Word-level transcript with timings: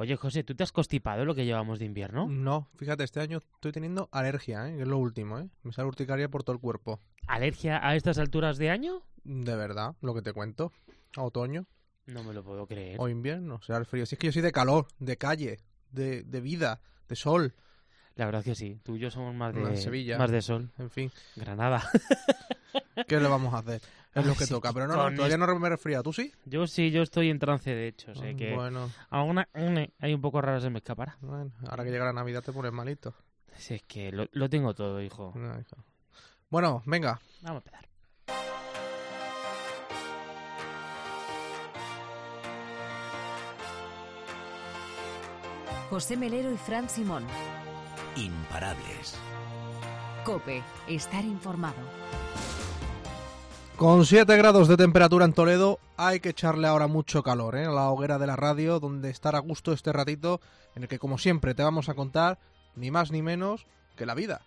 Oye, 0.00 0.16
José, 0.16 0.44
¿tú 0.44 0.54
te 0.54 0.62
has 0.62 0.72
constipado 0.72 1.26
lo 1.26 1.34
que 1.34 1.44
llevamos 1.44 1.78
de 1.78 1.84
invierno? 1.84 2.26
No, 2.26 2.70
fíjate, 2.76 3.04
este 3.04 3.20
año 3.20 3.42
estoy 3.56 3.70
teniendo 3.70 4.08
alergia, 4.12 4.66
¿eh? 4.66 4.76
que 4.76 4.82
es 4.84 4.88
lo 4.88 4.96
último, 4.96 5.38
¿eh? 5.38 5.50
Me 5.62 5.74
sale 5.74 5.88
urticaria 5.88 6.30
por 6.30 6.42
todo 6.42 6.54
el 6.54 6.60
cuerpo. 6.62 7.00
¿Alergia 7.26 7.86
a 7.86 7.94
estas 7.94 8.16
alturas 8.16 8.56
de 8.56 8.70
año? 8.70 9.02
De 9.24 9.54
verdad, 9.54 9.94
lo 10.00 10.14
que 10.14 10.22
te 10.22 10.32
cuento. 10.32 10.72
A 11.18 11.22
otoño 11.22 11.66
No 12.06 12.24
me 12.24 12.32
lo 12.32 12.42
puedo 12.42 12.66
creer. 12.66 12.96
o 12.98 13.10
invierno, 13.10 13.60
será 13.60 13.78
el 13.78 13.84
frío. 13.84 14.06
Si 14.06 14.14
es 14.14 14.18
que 14.18 14.28
yo 14.28 14.32
soy 14.32 14.40
de 14.40 14.52
calor, 14.52 14.86
de 15.00 15.18
calle, 15.18 15.58
de, 15.90 16.22
de 16.22 16.40
vida, 16.40 16.80
de 17.06 17.16
sol, 17.16 17.54
La 18.14 18.24
verdad 18.24 18.42
que 18.42 18.54
sí. 18.54 18.80
Tú 18.82 18.96
y 18.96 19.00
yo 19.00 19.10
somos 19.10 19.34
más 19.34 19.54
de, 19.54 19.76
Sevilla. 19.76 20.16
más 20.16 20.30
de 20.30 20.40
sol. 20.40 20.70
en 20.78 20.88
fin. 20.88 21.12
Granada. 21.36 21.82
¿Qué 23.06 23.20
le 23.20 23.28
vamos 23.28 23.52
a 23.52 23.58
hacer? 23.58 23.82
Es 24.14 24.26
lo 24.26 24.34
que 24.34 24.44
sí, 24.44 24.50
toca, 24.52 24.72
pero 24.72 24.88
no, 24.88 24.96
no 25.10 25.16
todavía 25.16 25.36
no 25.38 25.58
me 25.58 25.66
he 25.68 25.70
resfriado. 25.70 26.02
¿Tú 26.02 26.12
sí? 26.12 26.32
Yo 26.44 26.66
sí, 26.66 26.90
yo 26.90 27.02
estoy 27.02 27.30
en 27.30 27.38
trance, 27.38 27.70
de 27.72 27.88
hecho. 27.88 28.14
Sé 28.14 28.34
que 28.34 28.54
Bueno, 28.54 28.90
une, 29.54 29.92
hay 30.00 30.14
un 30.14 30.20
poco 30.20 30.40
rara 30.40 30.60
se 30.60 30.68
me 30.70 30.78
escapará. 30.78 31.16
bueno, 31.20 31.52
ahora 31.68 31.84
que 31.84 31.90
llega 31.90 32.04
la 32.06 32.12
Navidad 32.12 32.42
te 32.42 32.52
pones 32.52 32.72
malito. 32.72 33.14
Si 33.56 33.74
es 33.74 33.82
que 33.82 34.10
lo, 34.10 34.26
lo 34.32 34.48
tengo 34.50 34.74
todo, 34.74 35.00
hijo. 35.00 35.32
No, 35.36 35.58
hijo. 35.60 35.76
Bueno, 36.48 36.82
venga, 36.86 37.20
Vamos 37.42 37.62
a 37.64 37.68
empezar. 37.68 37.88
José 45.88 46.16
Melero 46.16 46.52
y 46.52 46.56
Fran 46.56 46.88
Simón. 46.88 47.24
Imparables. 48.16 49.16
Cope, 50.24 50.62
estar 50.86 51.24
informado. 51.24 51.78
Con 53.80 54.04
7 54.04 54.36
grados 54.36 54.68
de 54.68 54.76
temperatura 54.76 55.24
en 55.24 55.32
Toledo 55.32 55.78
hay 55.96 56.20
que 56.20 56.28
echarle 56.28 56.68
ahora 56.68 56.86
mucho 56.86 57.22
calor 57.22 57.56
¿eh? 57.56 57.64
a 57.64 57.70
la 57.70 57.88
hoguera 57.88 58.18
de 58.18 58.26
la 58.26 58.36
radio, 58.36 58.78
donde 58.78 59.08
estar 59.08 59.34
a 59.34 59.38
gusto 59.38 59.72
este 59.72 59.90
ratito 59.90 60.42
en 60.76 60.82
el 60.82 60.88
que 60.90 60.98
como 60.98 61.16
siempre 61.16 61.54
te 61.54 61.62
vamos 61.62 61.88
a 61.88 61.94
contar 61.94 62.38
ni 62.76 62.90
más 62.90 63.10
ni 63.10 63.22
menos 63.22 63.64
que 63.96 64.04
la 64.04 64.14
vida. 64.14 64.42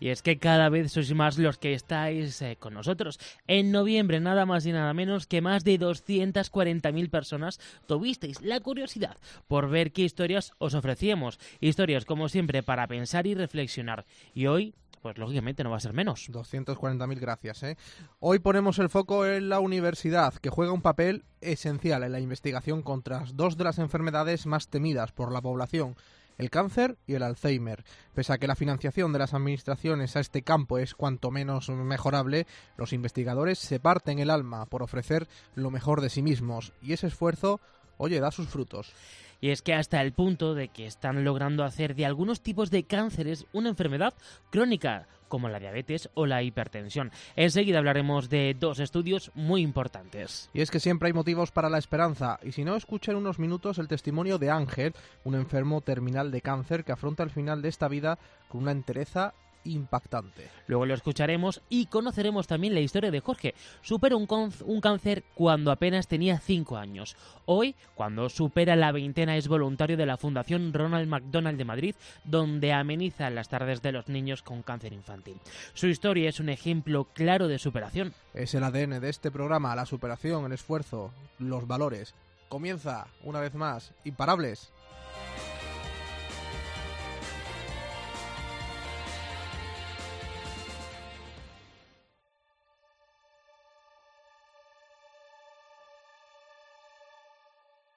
Y 0.00 0.08
es 0.08 0.22
que 0.22 0.38
cada 0.38 0.70
vez 0.70 0.90
sois 0.90 1.14
más 1.14 1.38
los 1.38 1.56
que 1.56 1.72
estáis 1.72 2.42
eh, 2.42 2.56
con 2.58 2.74
nosotros. 2.74 3.20
En 3.46 3.70
noviembre, 3.70 4.18
nada 4.18 4.44
más 4.44 4.66
y 4.66 4.72
nada 4.72 4.92
menos 4.92 5.28
que 5.28 5.40
más 5.40 5.62
de 5.62 5.78
240.000 5.78 7.10
personas 7.10 7.60
tuvisteis 7.86 8.42
la 8.42 8.58
curiosidad 8.58 9.16
por 9.46 9.70
ver 9.70 9.92
qué 9.92 10.02
historias 10.02 10.52
os 10.58 10.74
ofrecíamos. 10.74 11.38
Historias, 11.60 12.04
como 12.04 12.28
siempre, 12.28 12.64
para 12.64 12.88
pensar 12.88 13.28
y 13.28 13.34
reflexionar. 13.34 14.04
Y 14.34 14.46
hoy, 14.48 14.74
pues 15.04 15.18
lógicamente 15.18 15.62
no 15.62 15.68
va 15.70 15.76
a 15.76 15.80
ser 15.80 15.92
menos. 15.92 16.30
240.000 16.30 17.20
gracias. 17.20 17.62
¿eh? 17.62 17.76
Hoy 18.20 18.38
ponemos 18.38 18.78
el 18.78 18.88
foco 18.88 19.26
en 19.26 19.50
la 19.50 19.60
universidad, 19.60 20.32
que 20.32 20.48
juega 20.48 20.72
un 20.72 20.80
papel 20.80 21.26
esencial 21.42 22.04
en 22.04 22.12
la 22.12 22.20
investigación 22.20 22.80
contra 22.80 23.22
dos 23.34 23.58
de 23.58 23.64
las 23.64 23.78
enfermedades 23.78 24.46
más 24.46 24.68
temidas 24.68 25.12
por 25.12 25.30
la 25.30 25.42
población, 25.42 25.94
el 26.38 26.48
cáncer 26.48 26.96
y 27.06 27.16
el 27.16 27.22
Alzheimer. 27.22 27.84
Pese 28.14 28.32
a 28.32 28.38
que 28.38 28.46
la 28.46 28.56
financiación 28.56 29.12
de 29.12 29.18
las 29.18 29.34
administraciones 29.34 30.16
a 30.16 30.20
este 30.20 30.40
campo 30.40 30.78
es 30.78 30.94
cuanto 30.94 31.30
menos 31.30 31.68
mejorable, 31.68 32.46
los 32.78 32.94
investigadores 32.94 33.58
se 33.58 33.80
parten 33.80 34.20
el 34.20 34.30
alma 34.30 34.64
por 34.64 34.82
ofrecer 34.82 35.28
lo 35.54 35.70
mejor 35.70 36.00
de 36.00 36.08
sí 36.08 36.22
mismos, 36.22 36.72
y 36.80 36.94
ese 36.94 37.08
esfuerzo, 37.08 37.60
oye, 37.98 38.20
da 38.20 38.30
sus 38.30 38.48
frutos. 38.48 38.94
Y 39.40 39.50
es 39.50 39.62
que 39.62 39.74
hasta 39.74 40.00
el 40.00 40.12
punto 40.12 40.54
de 40.54 40.68
que 40.68 40.86
están 40.86 41.24
logrando 41.24 41.64
hacer 41.64 41.94
de 41.94 42.06
algunos 42.06 42.40
tipos 42.40 42.70
de 42.70 42.84
cánceres 42.84 43.46
una 43.52 43.68
enfermedad 43.68 44.14
crónica, 44.50 45.06
como 45.28 45.48
la 45.48 45.58
diabetes 45.58 46.08
o 46.14 46.26
la 46.26 46.42
hipertensión. 46.42 47.10
Enseguida 47.36 47.78
hablaremos 47.78 48.28
de 48.28 48.54
dos 48.58 48.78
estudios 48.78 49.32
muy 49.34 49.62
importantes. 49.62 50.50
Y 50.52 50.60
es 50.60 50.70
que 50.70 50.80
siempre 50.80 51.08
hay 51.08 51.12
motivos 51.12 51.50
para 51.50 51.68
la 51.68 51.78
esperanza, 51.78 52.38
y 52.42 52.52
si 52.52 52.64
no, 52.64 52.76
escuchen 52.76 53.16
unos 53.16 53.38
minutos 53.38 53.78
el 53.78 53.88
testimonio 53.88 54.38
de 54.38 54.50
Ángel, 54.50 54.94
un 55.24 55.34
enfermo 55.34 55.80
terminal 55.80 56.30
de 56.30 56.40
cáncer 56.40 56.84
que 56.84 56.92
afronta 56.92 57.22
el 57.22 57.30
final 57.30 57.62
de 57.62 57.68
esta 57.68 57.88
vida 57.88 58.18
con 58.48 58.62
una 58.62 58.72
entereza 58.72 59.34
impactante. 59.64 60.48
Luego 60.66 60.86
lo 60.86 60.94
escucharemos 60.94 61.62
y 61.68 61.86
conoceremos 61.86 62.46
también 62.46 62.74
la 62.74 62.80
historia 62.80 63.10
de 63.10 63.20
Jorge. 63.20 63.54
Supera 63.82 64.16
un, 64.16 64.80
cáncer 64.80 65.24
cuando 65.34 65.70
apenas 65.70 66.08
tenía 66.08 66.38
5 66.38 66.76
años. 66.76 67.16
Hoy, 67.46 67.74
cuando 67.94 68.28
supera 68.28 68.76
la 68.76 68.92
veintena, 68.92 69.36
es 69.36 69.48
voluntario 69.48 69.96
de 69.96 70.06
la 70.06 70.16
Fundación 70.16 70.72
Ronald 70.72 71.08
McDonald 71.08 71.58
de 71.58 71.64
Madrid, 71.64 71.94
donde 72.24 72.72
ameniza 72.72 73.30
las 73.30 73.48
tardes 73.48 73.82
de 73.82 73.92
los 73.92 74.08
niños 74.08 74.42
con 74.42 74.62
cáncer 74.62 74.92
infantil. 74.92 75.40
Su 75.74 75.86
historia 75.86 76.28
es 76.28 76.40
un 76.40 76.48
ejemplo 76.48 77.04
claro 77.12 77.48
de 77.48 77.58
superación. 77.58 78.14
Es 78.32 78.54
el 78.54 78.64
ADN 78.64 79.00
de 79.00 79.08
este 79.08 79.30
programa, 79.30 79.76
la 79.76 79.86
superación, 79.86 80.44
el 80.46 80.52
esfuerzo, 80.52 81.12
los 81.38 81.66
valores. 81.66 82.14
Comienza, 82.48 83.06
una 83.22 83.40
vez 83.40 83.54
más, 83.54 83.92
imparables. 84.04 84.72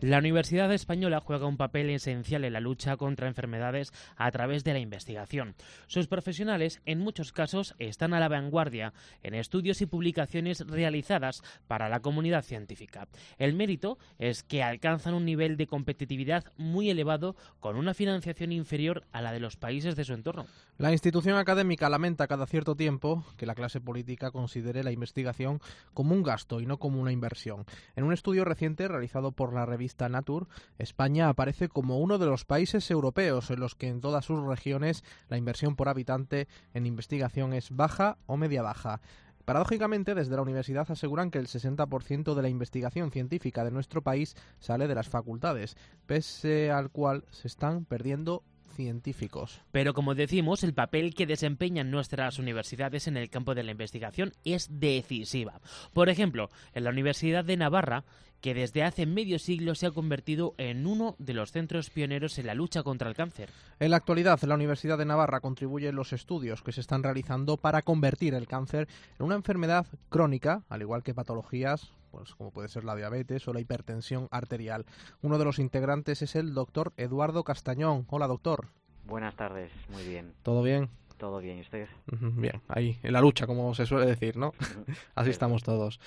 La 0.00 0.18
Universidad 0.18 0.72
Española 0.72 1.18
juega 1.18 1.48
un 1.48 1.56
papel 1.56 1.90
esencial 1.90 2.44
en 2.44 2.52
la 2.52 2.60
lucha 2.60 2.96
contra 2.96 3.26
enfermedades 3.26 3.92
a 4.16 4.30
través 4.30 4.62
de 4.62 4.72
la 4.72 4.78
investigación. 4.78 5.56
Sus 5.88 6.06
profesionales, 6.06 6.80
en 6.86 7.00
muchos 7.00 7.32
casos, 7.32 7.74
están 7.80 8.14
a 8.14 8.20
la 8.20 8.28
vanguardia 8.28 8.92
en 9.24 9.34
estudios 9.34 9.82
y 9.82 9.86
publicaciones 9.86 10.64
realizadas 10.68 11.42
para 11.66 11.88
la 11.88 11.98
comunidad 11.98 12.44
científica. 12.44 13.08
El 13.38 13.54
mérito 13.54 13.98
es 14.20 14.44
que 14.44 14.62
alcanzan 14.62 15.14
un 15.14 15.24
nivel 15.24 15.56
de 15.56 15.66
competitividad 15.66 16.44
muy 16.56 16.90
elevado 16.90 17.34
con 17.58 17.74
una 17.74 17.92
financiación 17.92 18.52
inferior 18.52 19.02
a 19.10 19.20
la 19.20 19.32
de 19.32 19.40
los 19.40 19.56
países 19.56 19.96
de 19.96 20.04
su 20.04 20.14
entorno. 20.14 20.46
La 20.76 20.92
institución 20.92 21.36
académica 21.38 21.88
lamenta 21.88 22.28
cada 22.28 22.46
cierto 22.46 22.76
tiempo 22.76 23.24
que 23.36 23.46
la 23.46 23.56
clase 23.56 23.80
política 23.80 24.30
considere 24.30 24.84
la 24.84 24.92
investigación 24.92 25.60
como 25.92 26.14
un 26.14 26.22
gasto 26.22 26.60
y 26.60 26.66
no 26.66 26.78
como 26.78 27.00
una 27.00 27.10
inversión. 27.10 27.64
En 27.96 28.04
un 28.04 28.12
estudio 28.12 28.44
reciente 28.44 28.86
realizado 28.86 29.32
por 29.32 29.52
la 29.52 29.66
revista 29.66 29.87
Nature, 30.08 30.46
España 30.78 31.28
aparece 31.28 31.68
como 31.68 31.98
uno 31.98 32.18
de 32.18 32.26
los 32.26 32.44
países 32.44 32.90
europeos 32.90 33.50
en 33.50 33.60
los 33.60 33.74
que 33.74 33.88
en 33.88 34.00
todas 34.00 34.24
sus 34.24 34.44
regiones 34.44 35.04
la 35.28 35.36
inversión 35.36 35.76
por 35.76 35.88
habitante 35.88 36.48
en 36.74 36.86
investigación 36.86 37.52
es 37.52 37.70
baja 37.70 38.18
o 38.26 38.36
media 38.36 38.62
baja. 38.62 39.00
Paradójicamente, 39.44 40.14
desde 40.14 40.36
la 40.36 40.42
universidad 40.42 40.90
aseguran 40.90 41.30
que 41.30 41.38
el 41.38 41.46
60% 41.46 42.34
de 42.34 42.42
la 42.42 42.50
investigación 42.50 43.10
científica 43.10 43.64
de 43.64 43.70
nuestro 43.70 44.02
país 44.02 44.36
sale 44.58 44.88
de 44.88 44.94
las 44.94 45.08
facultades, 45.08 45.74
pese 46.04 46.70
al 46.70 46.90
cual 46.90 47.24
se 47.30 47.48
están 47.48 47.86
perdiendo 47.86 48.44
científicos. 48.78 49.62
Pero 49.72 49.94
como 49.94 50.14
decimos, 50.14 50.62
el 50.62 50.74
papel 50.74 51.14
que 51.14 51.26
desempeñan 51.26 51.90
nuestras 51.90 52.38
universidades 52.38 53.08
en 53.08 53.16
el 53.16 53.28
campo 53.28 53.54
de 53.54 53.64
la 53.64 53.72
investigación 53.72 54.32
es 54.44 54.68
decisiva. 54.70 55.60
Por 55.92 56.10
ejemplo, 56.10 56.50
en 56.74 56.84
la 56.84 56.90
Universidad 56.90 57.44
de 57.44 57.56
Navarra, 57.56 58.04
que 58.40 58.54
desde 58.54 58.82
hace 58.82 59.06
medio 59.06 59.38
siglo 59.38 59.74
se 59.74 59.86
ha 59.86 59.90
convertido 59.90 60.54
en 60.58 60.86
uno 60.86 61.16
de 61.18 61.34
los 61.34 61.52
centros 61.52 61.90
pioneros 61.90 62.38
en 62.38 62.46
la 62.46 62.54
lucha 62.54 62.82
contra 62.82 63.08
el 63.08 63.16
cáncer. 63.16 63.50
En 63.80 63.90
la 63.90 63.96
actualidad, 63.96 64.40
la 64.42 64.54
Universidad 64.54 64.98
de 64.98 65.04
Navarra 65.04 65.40
contribuye 65.40 65.88
en 65.88 65.96
los 65.96 66.12
estudios 66.12 66.62
que 66.62 66.72
se 66.72 66.80
están 66.80 67.02
realizando 67.02 67.56
para 67.56 67.82
convertir 67.82 68.34
el 68.34 68.46
cáncer 68.46 68.88
en 69.18 69.26
una 69.26 69.34
enfermedad 69.34 69.86
crónica, 70.08 70.62
al 70.68 70.82
igual 70.82 71.02
que 71.02 71.14
patologías 71.14 71.92
pues 72.10 72.34
como 72.34 72.50
puede 72.50 72.68
ser 72.68 72.84
la 72.84 72.96
diabetes 72.96 73.46
o 73.48 73.52
la 73.52 73.60
hipertensión 73.60 74.28
arterial. 74.30 74.86
Uno 75.22 75.38
de 75.38 75.44
los 75.44 75.58
integrantes 75.58 76.22
es 76.22 76.36
el 76.36 76.54
doctor 76.54 76.92
Eduardo 76.96 77.44
Castañón. 77.44 78.06
Hola, 78.08 78.26
doctor. 78.26 78.68
Buenas 79.06 79.36
tardes, 79.36 79.70
muy 79.90 80.04
bien. 80.06 80.32
¿Todo 80.42 80.62
bien? 80.62 80.88
¿Todo 81.16 81.40
bien? 81.40 81.58
¿Y 81.58 81.60
usted? 81.62 81.88
Bien, 82.06 82.62
ahí, 82.68 82.98
en 83.02 83.12
la 83.12 83.20
lucha, 83.20 83.46
como 83.46 83.74
se 83.74 83.86
suele 83.86 84.06
decir, 84.06 84.36
¿no? 84.36 84.52
Así 85.14 85.30
estamos 85.30 85.62
todos. 85.62 86.00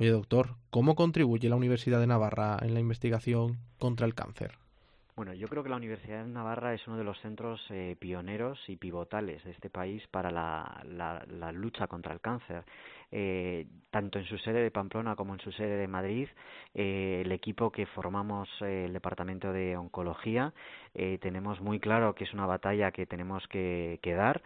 Oye, 0.00 0.10
doctor, 0.10 0.56
¿cómo 0.70 0.96
contribuye 0.96 1.48
la 1.48 1.54
Universidad 1.54 2.00
de 2.00 2.08
Navarra 2.08 2.58
en 2.62 2.74
la 2.74 2.80
investigación 2.80 3.58
contra 3.78 4.06
el 4.06 4.14
cáncer? 4.14 4.58
Bueno, 5.14 5.32
yo 5.32 5.46
creo 5.46 5.62
que 5.62 5.68
la 5.68 5.76
Universidad 5.76 6.24
de 6.24 6.30
Navarra 6.30 6.74
es 6.74 6.84
uno 6.88 6.96
de 6.96 7.04
los 7.04 7.16
centros 7.20 7.60
eh, 7.70 7.94
pioneros 8.00 8.58
y 8.66 8.74
pivotales 8.74 9.44
de 9.44 9.52
este 9.52 9.70
país 9.70 10.02
para 10.10 10.32
la, 10.32 11.52
lucha 11.52 11.86
contra 11.86 12.12
el 12.12 12.20
cáncer. 12.20 12.64
Eh, 13.12 13.64
tanto 13.92 14.18
en 14.18 14.24
su 14.24 14.36
sede 14.38 14.60
de 14.60 14.72
Pamplona 14.72 15.14
como 15.14 15.34
en 15.34 15.40
su 15.40 15.52
sede 15.52 15.76
de 15.76 15.86
Madrid, 15.86 16.26
eh, 16.74 17.22
el 17.24 17.30
equipo 17.30 17.70
que 17.70 17.86
formamos 17.86 18.48
eh, 18.60 18.86
el 18.86 18.92
Departamento 18.92 19.52
de 19.52 19.76
Oncología, 19.76 20.52
tenemos 21.20 21.60
muy 21.60 21.80
claro 21.80 22.14
que 22.14 22.22
es 22.22 22.32
una 22.32 22.46
batalla 22.46 22.92
que 22.92 23.04
tenemos 23.04 23.46
que, 23.48 23.98
que 24.00 24.14
dar 24.14 24.42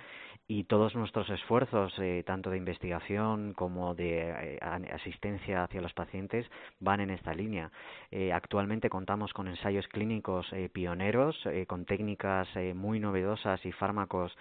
y 0.51 0.65
todos 0.65 0.95
nuestros 0.95 1.29
esfuerzos, 1.29 1.93
eh, 1.99 2.25
tanto 2.27 2.49
de 2.49 2.57
investigación 2.57 3.53
como 3.53 3.95
de 3.95 4.31
eh, 4.31 4.59
asistencia 4.95 5.63
hacia 5.63 5.83
los 5.83 5.93
pacientes, 5.93 6.47
van 6.81 7.01
en 7.01 7.11
esta 7.11 7.35
línea. 7.35 7.71
Eh, 8.11 8.33
actualmente 8.33 8.89
contamos 8.89 9.35
con 9.35 9.47
ensayos 9.47 9.87
clínicos 9.89 10.47
pioneros 10.73 11.37
con 11.67 11.85
técnicas 11.85 12.49
muy 12.75 12.99
novedosas 12.99 13.65
y 13.67 13.73
fármacos 13.73 14.35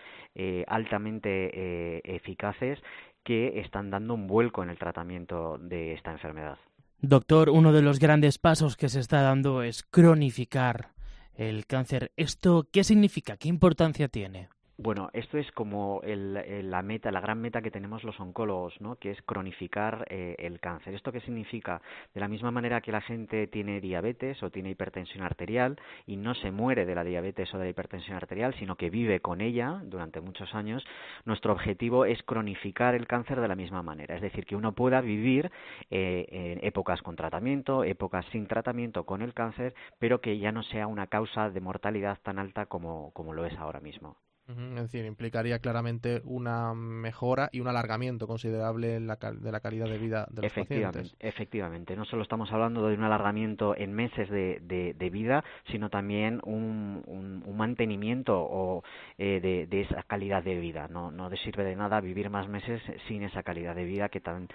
altamente 0.67 2.15
eficaces 2.15 2.79
que 3.23 3.59
están 3.59 3.89
dando 3.89 4.13
un 4.13 4.27
vuelco 4.27 4.63
en 4.63 4.69
el 4.69 4.77
tratamiento 4.77 5.57
de 5.57 5.93
esta 5.93 6.11
enfermedad. 6.11 6.57
Doctor, 7.01 7.49
uno 7.49 7.73
de 7.73 7.81
los 7.81 7.99
grandes 7.99 8.37
pasos 8.37 8.77
que 8.77 8.89
se 8.89 8.99
está 8.99 9.21
dando 9.21 9.61
es 9.61 9.83
cronificar 9.83 10.91
el 11.35 11.65
cáncer. 11.65 12.11
¿Esto 12.15 12.67
qué 12.71 12.83
significa? 12.83 13.37
¿Qué 13.37 13.49
importancia 13.49 14.07
tiene? 14.07 14.49
Bueno, 14.79 15.09
esto 15.13 15.39
es 15.39 15.51
como 15.53 16.01
la 16.03 16.81
meta, 16.83 17.11
la 17.11 17.19
gran 17.19 17.41
meta 17.41 17.63
que 17.63 17.71
tenemos 17.71 18.03
los 18.03 18.19
oncólogos, 18.19 18.79
¿no? 18.79 18.97
Que 18.97 19.09
es 19.09 19.19
cronificar 19.23 20.05
eh, 20.07 20.35
el 20.37 20.59
cáncer. 20.59 20.93
¿Esto 20.93 21.11
qué 21.11 21.19
significa? 21.21 21.81
De 22.13 22.19
la 22.19 22.27
misma 22.27 22.51
manera 22.51 22.79
que 22.81 22.91
la 22.91 23.01
gente 23.01 23.47
tiene 23.47 23.81
diabetes 23.81 24.43
o 24.43 24.51
tiene 24.51 24.69
hipertensión 24.69 25.23
arterial 25.23 25.79
y 26.05 26.15
no 26.17 26.35
se 26.35 26.51
muere 26.51 26.85
de 26.85 26.93
la 26.93 27.03
diabetes 27.03 27.51
o 27.55 27.57
de 27.57 27.63
la 27.63 27.69
hipertensión 27.71 28.17
arterial, 28.17 28.53
sino 28.59 28.75
que 28.75 28.91
vive 28.91 29.19
con 29.19 29.41
ella 29.41 29.81
durante 29.83 30.21
muchos 30.21 30.53
años, 30.53 30.85
nuestro 31.25 31.53
objetivo 31.53 32.05
es 32.05 32.21
cronificar 32.21 32.93
el 32.93 33.07
cáncer 33.07 33.41
de 33.41 33.47
la 33.47 33.55
misma 33.55 33.81
manera. 33.81 34.15
Es 34.15 34.21
decir, 34.21 34.45
que 34.45 34.55
uno 34.55 34.73
pueda 34.73 35.01
vivir 35.01 35.51
eh, 35.89 36.27
en 36.29 36.63
épocas 36.63 37.01
con 37.01 37.15
tratamiento, 37.15 37.83
épocas 37.83 38.27
sin 38.31 38.45
tratamiento 38.45 39.07
con 39.07 39.23
el 39.23 39.33
cáncer, 39.33 39.73
pero 39.97 40.21
que 40.21 40.37
ya 40.37 40.51
no 40.51 40.61
sea 40.61 40.85
una 40.85 41.07
causa 41.07 41.49
de 41.49 41.61
mortalidad 41.61 42.19
tan 42.21 42.37
alta 42.37 42.67
como 42.67 43.11
lo 43.33 43.45
es 43.45 43.57
ahora 43.57 43.79
mismo. 43.79 44.17
Es 44.47 44.75
decir, 44.75 45.05
implicaría 45.05 45.59
claramente 45.59 46.21
una 46.23 46.73
mejora 46.73 47.49
y 47.51 47.59
un 47.59 47.67
alargamiento 47.67 48.27
considerable 48.27 48.99
de 48.99 49.51
la 49.51 49.59
calidad 49.59 49.89
de 49.89 49.97
vida 49.97 50.27
de 50.29 50.43
los 50.43 50.53
pacientes. 50.53 51.15
Efectivamente, 51.19 51.95
no 51.95 52.05
solo 52.05 52.23
estamos 52.23 52.51
hablando 52.51 52.87
de 52.87 52.95
un 52.95 53.03
alargamiento 53.03 53.75
en 53.75 53.93
meses 53.93 54.29
de, 54.29 55.09
vida, 55.11 55.43
sino 55.71 55.89
también 55.89 56.39
un, 56.45 57.43
mantenimiento 57.57 58.37
o, 58.39 58.83
eh, 59.17 59.67
de, 59.69 59.81
esa 59.81 60.03
calidad 60.03 60.43
de 60.43 60.55
vida. 60.55 60.87
No, 60.87 61.11
no 61.11 61.29
sirve 61.37 61.63
de 61.63 61.75
nada 61.75 61.99
vivir 61.99 62.29
más 62.29 62.47
meses 62.47 62.81
sin 63.07 63.23
esa 63.23 63.43
calidad 63.43 63.75
de 63.75 63.83
vida 63.83 64.09
que 64.09 64.21
tan 64.21 64.47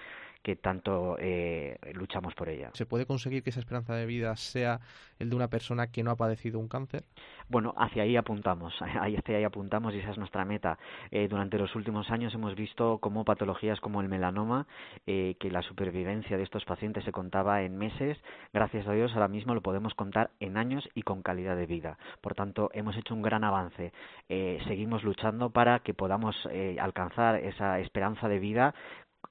que 0.42 0.56
tanto 0.56 1.16
eh, 1.18 1.78
luchamos 1.94 2.34
por 2.34 2.48
ella. 2.48 2.70
¿Se 2.74 2.86
puede 2.86 3.06
conseguir 3.06 3.42
que 3.42 3.50
esa 3.50 3.60
esperanza 3.60 3.94
de 3.94 4.06
vida 4.06 4.34
sea 4.36 4.80
el 5.18 5.30
de 5.30 5.36
una 5.36 5.48
persona 5.48 5.86
que 5.86 6.02
no 6.02 6.10
ha 6.10 6.16
padecido 6.16 6.58
un 6.58 6.68
cáncer? 6.68 7.04
Bueno, 7.48 7.74
hacia 7.76 8.02
ahí 8.02 8.16
apuntamos, 8.16 8.74
hacia 8.80 9.36
ahí 9.36 9.44
apuntamos 9.44 9.94
y 9.94 9.98
esa 9.98 10.10
es 10.10 10.18
nuestra 10.18 10.44
meta. 10.44 10.78
Eh, 11.10 11.28
durante 11.28 11.58
los 11.58 11.74
últimos 11.76 12.10
años 12.10 12.34
hemos 12.34 12.56
visto 12.56 12.98
cómo 12.98 13.24
patologías 13.24 13.80
como 13.80 14.00
el 14.00 14.08
melanoma, 14.08 14.66
eh, 15.06 15.36
que 15.38 15.50
la 15.50 15.62
supervivencia 15.62 16.36
de 16.36 16.42
estos 16.42 16.64
pacientes 16.64 17.04
se 17.04 17.12
contaba 17.12 17.62
en 17.62 17.78
meses, 17.78 18.18
gracias 18.52 18.86
a 18.88 18.92
Dios 18.92 19.12
ahora 19.14 19.28
mismo 19.28 19.54
lo 19.54 19.62
podemos 19.62 19.94
contar 19.94 20.30
en 20.40 20.56
años 20.56 20.88
y 20.94 21.02
con 21.02 21.22
calidad 21.22 21.56
de 21.56 21.66
vida. 21.66 21.98
Por 22.20 22.34
tanto, 22.34 22.70
hemos 22.72 22.96
hecho 22.96 23.14
un 23.14 23.22
gran 23.22 23.44
avance. 23.44 23.92
seguimos 24.28 25.04
luchando 25.04 25.50
para 25.50 25.80
que 25.80 25.94
podamos 25.94 26.36
alcanzar 26.80 27.36
esa 27.36 27.78
esperanza 27.80 28.28
de 28.28 28.38
vida 28.38 28.74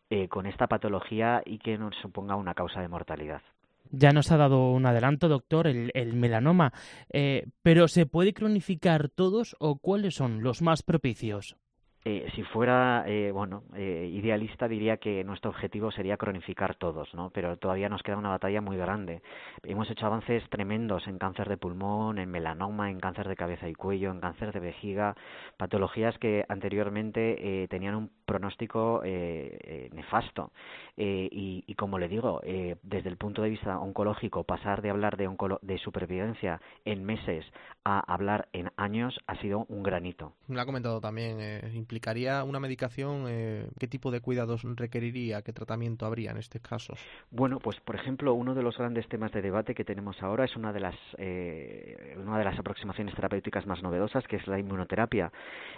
eh, 0.09 0.27
con 0.27 0.45
esta 0.45 0.67
patología 0.67 1.41
y 1.45 1.57
que 1.57 1.77
nos 1.77 1.95
suponga 2.01 2.35
una 2.35 2.53
causa 2.53 2.81
de 2.81 2.87
mortalidad. 2.87 3.41
Ya 3.91 4.11
nos 4.11 4.31
ha 4.31 4.37
dado 4.37 4.71
un 4.71 4.85
adelanto, 4.85 5.27
doctor, 5.27 5.67
el, 5.67 6.13
melanoma, 6.13 6.71
eh, 7.11 7.47
pero 7.61 7.87
¿se 7.87 8.05
puede 8.05 8.33
cronificar 8.33 9.09
todos 9.09 9.55
o 9.59 9.77
cuáles 9.79 10.15
son 10.15 10.43
los 10.43 10.61
más 10.61 10.81
propicios? 10.81 11.57
Eh, 12.03 12.27
si 12.33 12.41
fuera 12.41 13.03
eh, 13.05 13.31
bueno 13.31 13.61
eh, 13.75 14.09
idealista 14.11 14.67
diría 14.67 14.97
que 14.97 15.23
nuestro 15.23 15.51
objetivo 15.51 15.91
sería 15.91 16.17
cronificar 16.17 16.73
todos 16.73 17.13
no 17.13 17.29
pero 17.29 17.57
todavía 17.57 17.89
nos 17.89 18.01
queda 18.01 18.17
una 18.17 18.29
batalla 18.31 18.59
muy 18.59 18.75
grande 18.75 19.21
hemos 19.61 19.87
hecho 19.87 20.07
avances 20.07 20.41
tremendos 20.49 21.05
en 21.05 21.19
cáncer 21.19 21.47
de 21.47 21.57
pulmón 21.57 22.17
en 22.17 22.31
melanoma 22.31 22.89
en 22.89 22.99
cáncer 22.99 23.27
de 23.27 23.35
cabeza 23.35 23.69
y 23.69 23.75
cuello 23.75 24.09
en 24.09 24.19
cáncer 24.19 24.51
de 24.51 24.59
vejiga 24.61 25.15
patologías 25.57 26.17
que 26.17 26.43
anteriormente 26.49 27.67
tenían 27.69 27.93
un 27.93 28.11
pronóstico 28.31 29.01
nefasto 29.93 30.51
y, 30.95 31.63
y, 31.67 31.75
como 31.75 31.99
le 31.99 32.07
digo 32.07 32.41
desde 32.83 33.09
el 33.09 33.17
punto 33.17 33.41
de 33.41 33.49
vista 33.49 33.79
oncológico 33.79 34.43
pasar 34.43 34.81
de 34.81 34.89
hablar 34.89 35.17
de, 35.17 35.29
de 35.61 35.77
supervivencia 35.79 36.61
en 36.85 37.03
meses 37.03 37.45
a 37.83 37.99
hablar 38.13 38.47
en 38.53 38.71
años 38.77 39.19
ha 39.27 39.35
sido 39.41 39.65
un 39.67 39.83
granito 39.83 40.33
me 40.47 40.55
lo 40.55 40.61
ha 40.61 40.65
comentado 40.65 41.01
también 41.01 41.39
¿Implicaría 41.73 42.43
una 42.43 42.59
medicación? 42.59 43.25
Eh, 43.27 43.67
¿Qué 43.79 43.87
tipo 43.87 44.11
de 44.11 44.21
cuidados 44.21 44.61
requeriría? 44.75 45.41
¿Qué 45.41 45.53
tratamiento 45.53 46.05
habría 46.05 46.31
en 46.31 46.37
este 46.37 46.59
caso? 46.59 46.93
Bueno, 47.31 47.59
pues 47.59 47.79
por 47.81 47.95
ejemplo, 47.95 48.33
uno 48.33 48.53
de 48.55 48.63
los 48.63 48.77
grandes 48.77 49.07
temas 49.07 49.31
de 49.31 49.41
debate 49.41 49.75
que 49.75 49.83
tenemos 49.83 50.21
ahora 50.21 50.45
es 50.45 50.55
una 50.55 50.71
de 50.73 50.79
las, 50.79 50.95
eh, 51.17 52.15
una 52.17 52.37
de 52.37 52.45
las 52.45 52.57
aproximaciones 52.57 53.15
terapéuticas 53.15 53.65
más 53.65 53.81
novedosas, 53.81 54.25
que 54.27 54.37
es 54.37 54.47
la 54.47 54.59
inmunoterapia. 54.59 55.31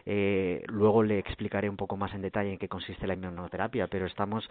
Eh, 0.05 0.63
luego 0.67 1.03
le 1.03 1.19
explicaré 1.19 1.69
un 1.69 1.77
poco 1.77 1.97
más 1.97 2.13
en 2.13 2.21
detalle 2.21 2.42
en 2.47 2.57
qué 2.57 2.67
consiste 2.67 3.07
la 3.07 3.13
inmunoterapia, 3.13 3.87
pero 3.87 4.05
estamos 4.05 4.49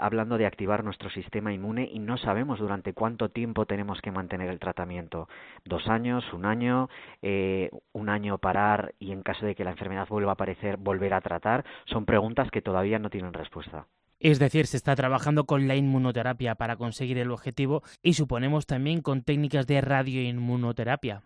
hablando 0.00 0.38
de 0.38 0.46
activar 0.46 0.84
nuestro 0.84 1.10
sistema 1.10 1.52
inmune 1.52 1.88
y 1.92 1.98
no 1.98 2.16
sabemos 2.18 2.58
durante 2.58 2.92
cuánto 2.92 3.28
tiempo 3.28 3.66
tenemos 3.66 4.00
que 4.00 4.10
mantener 4.10 4.48
el 4.48 4.58
tratamiento. 4.58 5.28
Dos 5.64 5.88
años, 5.88 6.24
un 6.32 6.46
año, 6.46 6.88
un 7.22 8.08
año 8.08 8.38
parar 8.38 8.94
y 8.98 9.12
en 9.12 9.22
caso 9.22 9.46
de 9.46 9.54
que 9.54 9.64
la 9.64 9.72
enfermedad 9.72 10.08
vuelva 10.08 10.32
a 10.32 10.34
aparecer 10.34 10.76
volver 10.76 11.14
a 11.14 11.20
tratar, 11.20 11.64
son 11.86 12.04
preguntas 12.04 12.50
que 12.50 12.62
todavía 12.62 12.98
no 12.98 13.10
tienen 13.10 13.32
respuesta. 13.32 13.86
Es 14.20 14.40
decir, 14.40 14.66
se 14.66 14.76
está 14.76 14.96
trabajando 14.96 15.44
con 15.44 15.68
la 15.68 15.76
inmunoterapia 15.76 16.56
para 16.56 16.76
conseguir 16.76 17.18
el 17.18 17.30
objetivo 17.30 17.82
y 18.02 18.14
suponemos 18.14 18.66
también 18.66 19.00
con 19.00 19.22
técnicas 19.22 19.66
de 19.68 19.80
radioinmunoterapia. 19.80 21.22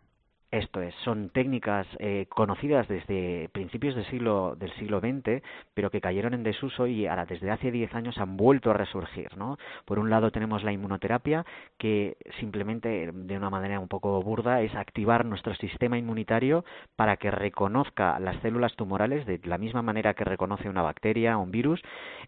Esto 0.53 0.83
es, 0.83 0.95
son 0.97 1.31
técnicas 1.31 1.87
eh, 1.99 2.27
conocidas 2.29 2.87
desde 2.87 3.49
principios 3.55 3.95
del 3.95 4.05
siglo, 4.11 4.55
del 4.55 4.71
siglo 4.75 5.01
XX, 5.01 5.43
pero 5.73 5.91
que 5.91 6.03
cayeron 6.03 6.35
en 6.35 6.43
desuso 6.43 6.87
y 6.87 7.07
ahora 7.07 7.25
desde 7.25 7.51
hace 7.51 7.71
10 7.71 7.95
años 7.95 8.19
han 8.19 8.37
vuelto 8.37 8.71
a 8.71 8.75
resurgir. 8.75 9.35
¿no? 9.39 9.57
Por 9.87 9.99
un 9.99 10.11
lado 10.11 10.31
tenemos 10.31 10.63
la 10.63 10.71
inmunoterapia, 10.71 11.47
que 11.79 12.19
simplemente 12.39 13.11
de 13.11 13.37
una 13.39 13.49
manera 13.49 13.81
un 13.81 13.89
poco 13.89 14.23
burda 14.23 14.61
es 14.61 14.75
activar 14.75 15.25
nuestro 15.25 15.55
sistema 15.55 15.97
inmunitario 15.97 16.67
para 16.97 17.17
que 17.17 17.31
reconozca 17.31 18.21
las 18.21 18.39
células 18.43 18.77
tumorales 18.77 19.25
de 19.25 19.41
la 19.45 19.57
misma 19.57 19.81
manera 19.81 20.13
que 20.13 20.25
reconoce 20.25 20.69
una 20.69 20.83
bacteria 20.83 21.39
o 21.39 21.43
un 21.45 21.51
virus. 21.51 21.81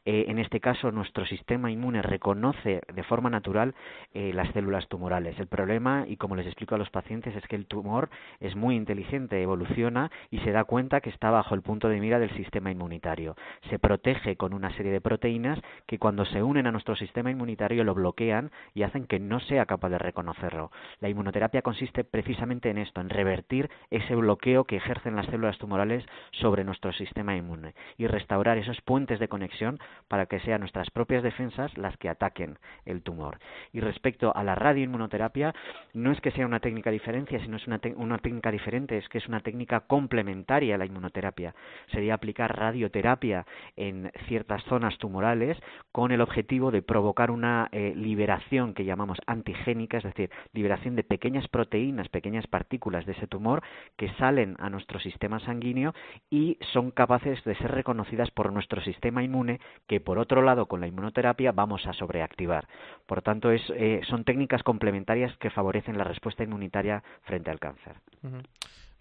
Eh, 0.06 0.24
en 0.28 0.38
este 0.38 0.60
caso, 0.60 0.90
nuestro 0.92 1.26
sistema 1.26 1.70
inmune 1.70 2.00
reconoce 2.00 2.80
de 2.90 3.02
forma 3.02 3.28
natural 3.28 3.74
eh, 4.14 4.32
las 4.32 4.50
células 4.54 4.88
tumorales. 4.88 5.38
El 5.38 5.46
problema, 5.46 6.06
y 6.08 6.16
como 6.16 6.36
les 6.36 6.46
explico 6.46 6.74
a 6.74 6.78
los 6.78 6.88
pacientes, 6.88 7.36
es 7.36 7.46
que 7.48 7.56
el 7.56 7.66
tumor 7.66 8.08
es 8.40 8.56
muy 8.56 8.76
inteligente, 8.76 9.42
evoluciona 9.42 10.10
y 10.30 10.38
se 10.40 10.52
da 10.52 10.64
cuenta 10.64 11.00
que 11.00 11.10
está 11.10 11.30
bajo 11.30 11.54
el 11.54 11.62
punto 11.62 11.88
de 11.88 12.00
mira 12.00 12.18
del 12.18 12.34
sistema 12.36 12.70
inmunitario. 12.70 13.36
Se 13.70 13.78
protege 13.78 14.36
con 14.36 14.54
una 14.54 14.74
serie 14.76 14.92
de 14.92 15.00
proteínas 15.00 15.60
que 15.86 15.98
cuando 15.98 16.24
se 16.24 16.42
unen 16.42 16.66
a 16.66 16.72
nuestro 16.72 16.96
sistema 16.96 17.30
inmunitario 17.30 17.84
lo 17.84 17.94
bloquean 17.94 18.50
y 18.74 18.82
hacen 18.82 19.06
que 19.06 19.18
no 19.18 19.40
sea 19.40 19.66
capaz 19.66 19.88
de 19.90 19.98
reconocerlo. 19.98 20.70
La 21.00 21.08
inmunoterapia 21.08 21.62
consiste 21.62 22.04
precisamente 22.04 22.70
en 22.70 22.78
esto, 22.78 23.00
en 23.00 23.10
revertir 23.10 23.70
ese 23.90 24.14
bloqueo 24.14 24.64
que 24.64 24.76
ejercen 24.76 25.16
las 25.16 25.26
células 25.26 25.58
tumorales 25.58 26.04
sobre 26.32 26.64
nuestro 26.64 26.92
sistema 26.92 27.36
inmune 27.36 27.74
y 27.96 28.06
restaurar 28.06 28.58
esos 28.58 28.80
puentes 28.82 29.18
de 29.18 29.28
conexión 29.28 29.78
para 30.08 30.26
que 30.26 30.40
sean 30.40 30.60
nuestras 30.60 30.90
propias 30.90 31.22
defensas 31.22 31.76
las 31.76 31.96
que 31.96 32.08
ataquen 32.08 32.58
el 32.84 33.02
tumor. 33.02 33.38
Y 33.72 33.80
respecto 33.80 34.34
a 34.34 34.42
la 34.44 34.54
radioinmunoterapia, 34.54 35.54
no 35.92 36.12
es 36.12 36.20
que 36.20 36.30
sea 36.30 36.46
una 36.46 36.60
técnica 36.60 36.90
diferencia, 36.90 37.38
sino 37.40 37.56
es 37.56 37.66
una, 37.66 37.80
una 38.04 38.18
técnica 38.18 38.50
diferente, 38.50 38.98
es 38.98 39.08
que 39.08 39.18
es 39.18 39.28
una 39.28 39.40
técnica 39.40 39.80
complementaria 39.80 40.74
a 40.74 40.78
la 40.78 40.86
inmunoterapia. 40.86 41.54
Sería 41.92 42.14
aplicar 42.14 42.56
radioterapia 42.56 43.46
en 43.76 44.10
ciertas 44.28 44.62
zonas 44.64 44.96
tumorales 44.98 45.58
con 45.92 46.12
el 46.12 46.20
objetivo 46.20 46.70
de 46.70 46.82
provocar 46.82 47.30
una 47.30 47.68
eh, 47.72 47.92
liberación 47.96 48.74
que 48.74 48.84
llamamos 48.84 49.18
antigénica, 49.26 49.98
es 49.98 50.04
decir, 50.04 50.30
liberación 50.52 50.96
de 50.96 51.04
pequeñas 51.04 51.48
proteínas, 51.48 52.08
pequeñas 52.08 52.46
partículas 52.46 53.06
de 53.06 53.12
ese 53.12 53.26
tumor 53.26 53.62
que 53.96 54.12
salen 54.14 54.56
a 54.58 54.70
nuestro 54.70 54.98
sistema 55.00 55.40
sanguíneo 55.40 55.94
y 56.30 56.58
son 56.72 56.90
capaces 56.90 57.42
de 57.44 57.54
ser 57.56 57.72
reconocidas 57.72 58.30
por 58.30 58.52
nuestro 58.52 58.82
sistema 58.82 59.22
inmune 59.22 59.60
que 59.86 60.00
por 60.00 60.18
otro 60.18 60.42
lado 60.42 60.66
con 60.66 60.80
la 60.80 60.86
inmunoterapia 60.86 61.52
vamos 61.52 61.86
a 61.86 61.92
sobreactivar. 61.92 62.66
Por 63.06 63.22
tanto, 63.22 63.50
eh, 63.52 64.00
son 64.08 64.24
técnicas 64.24 64.62
complementarias 64.62 65.36
que 65.38 65.50
favorecen 65.50 65.98
la 65.98 66.04
respuesta 66.04 66.44
inmunitaria 66.44 67.02
frente 67.22 67.50
al 67.50 67.60
cáncer. 67.60 67.93
Mm-hmm. 68.26 68.40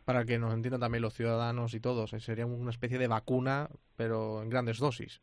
Para 0.06 0.26
que 0.26 0.38
nos 0.38 0.54
entiendan 0.54 0.82
también 0.82 1.02
los 1.02 1.14
ciudadanos 1.14 1.74
y 1.74 1.80
todos, 1.80 2.12
eh, 2.14 2.20
sería 2.20 2.46
una 2.46 2.72
especie 2.72 2.98
de 2.98 3.08
vacuna, 3.08 3.70
pero 3.96 4.42
en 4.42 4.50
grandes 4.50 4.80
dosis. 4.80 5.22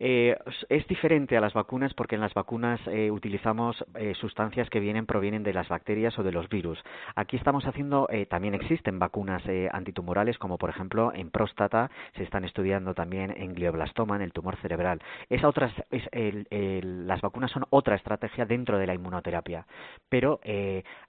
Eh, 0.00 0.36
es 0.68 0.86
diferente 0.86 1.36
a 1.36 1.40
las 1.40 1.54
vacunas 1.54 1.92
porque 1.94 2.14
en 2.14 2.20
las 2.20 2.32
vacunas 2.32 2.80
eh, 2.86 3.10
utilizamos 3.10 3.84
sustancias 4.20 4.70
que 4.70 4.80
vienen 4.80 5.06
provienen 5.06 5.42
de 5.42 5.52
las 5.52 5.68
bacterias 5.68 6.16
o 6.18 6.22
de 6.22 6.32
los 6.32 6.48
virus. 6.48 6.78
Aquí 7.16 7.36
estamos 7.36 7.64
haciendo 7.64 8.08
también 8.30 8.54
existen 8.54 8.98
vacunas 8.98 9.42
antitumorales 9.72 10.38
como 10.38 10.56
por 10.56 10.70
ejemplo 10.70 11.12
en 11.12 11.30
próstata 11.30 11.90
se 12.16 12.22
están 12.22 12.44
estudiando 12.44 12.94
también 12.94 13.34
en 13.36 13.54
glioblastoma 13.54 14.16
en 14.16 14.22
el 14.22 14.32
tumor 14.32 14.56
cerebral. 14.62 15.00
Esa 15.28 15.48
otra, 15.48 15.72
las 16.12 17.20
vacunas 17.20 17.50
son 17.50 17.64
otra 17.70 17.96
estrategia 17.96 18.46
dentro 18.46 18.78
de 18.78 18.86
la 18.86 18.94
inmunoterapia, 18.94 19.66
pero 20.08 20.40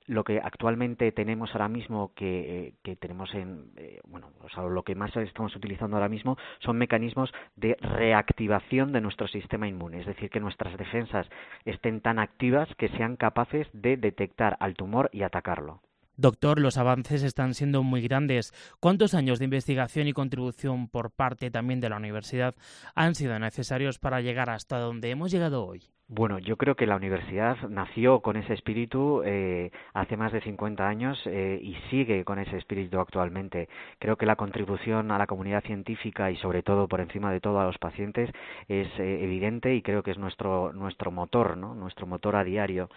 lo 0.08 0.24
que 0.24 0.40
actualmente 0.40 1.12
tenemos 1.12 1.52
ahora 1.54 1.70
mismo 1.70 2.12
que 2.16 2.74
tenemos 3.00 3.34
en 3.34 3.72
bueno 4.08 4.32
o 4.42 4.50
sea, 4.50 4.64
lo 4.64 4.84
que 4.84 4.96
más 4.96 5.16
estamos 5.16 5.56
utilizando 5.56 5.98
ahora 5.98 6.10
mismo 6.10 6.38
son 6.60 6.78
mecanismos 6.78 7.32
de 7.56 7.78
reactivación 7.82 8.92
de 8.92 9.02
nuestro 9.02 9.28
sistema 9.28 9.68
inmune, 9.68 10.02
es 10.02 10.06
decir, 10.06 10.30
que 10.30 10.40
nuestras 10.40 10.78
defensas 10.78 11.28
estén 11.66 12.02
tan 12.02 12.20
activas 12.20 12.70
que 12.76 12.90
sean 12.90 13.16
capaces 13.16 13.68
de 13.74 13.98
detectar 13.98 14.58
al 14.60 14.76
tumor 14.76 15.10
y 15.14 15.24
atacarlo. 15.24 15.82
Doctor, 16.20 16.60
los 16.60 16.76
avances 16.76 17.24
están 17.24 17.54
siendo 17.54 17.82
muy 17.82 18.02
grandes. 18.02 18.52
¿Cuántos 18.82 19.14
años 19.14 19.40
de 19.40 19.46
investigación 19.46 20.10
y 20.10 20.12
contribución 20.12 20.90
por 20.90 21.12
parte 21.12 21.50
también 21.50 21.80
de 21.80 21.88
la 21.88 21.96
universidad 21.96 22.56
han 22.94 23.16
sido 23.16 23.40
necesarios 23.40 24.00
para 24.00 24.20
llegar 24.20 24.50
hasta 24.50 24.80
donde 24.80 25.12
hemos 25.12 25.32
llegado 25.32 25.66
hoy? 25.66 25.94
Bueno, 26.12 26.40
yo 26.40 26.58
creo 26.58 26.74
que 26.74 26.88
la 26.88 26.96
universidad 26.96 27.56
nació 27.70 28.22
con 28.22 28.36
ese 28.36 28.56
espíritu 28.56 29.22
eh, 29.24 29.70
hace 29.94 30.18
más 30.18 30.32
de 30.32 30.42
50 30.42 30.88
años 30.88 31.22
eh, 31.28 31.60
y 31.62 31.76
sigue 31.92 32.26
con 32.26 32.40
ese 32.40 32.58
espíritu 32.58 33.00
actualmente. 33.00 33.70
Creo 34.00 34.16
que 34.16 34.26
la 34.26 34.36
contribución 34.36 35.12
a 35.12 35.20
la 35.20 35.28
comunidad 35.28 35.64
científica 35.64 36.32
y 36.32 36.38
sobre 36.38 36.64
todo 36.64 36.88
por 36.88 37.00
encima 37.00 37.32
de 37.32 37.40
todo 37.40 37.60
a 37.60 37.66
los 37.66 37.78
pacientes 37.78 38.32
es 38.68 38.88
eh, 38.98 39.24
evidente 39.24 39.76
y 39.76 39.84
creo 39.84 40.02
que 40.02 40.10
es 40.10 40.18
nuestro 40.18 40.74
nuestro 40.74 41.12
motor, 41.12 41.56
¿no? 41.58 41.76
Nuestro 41.76 42.08
motor 42.08 42.38
a 42.38 42.44
diario. 42.44 42.90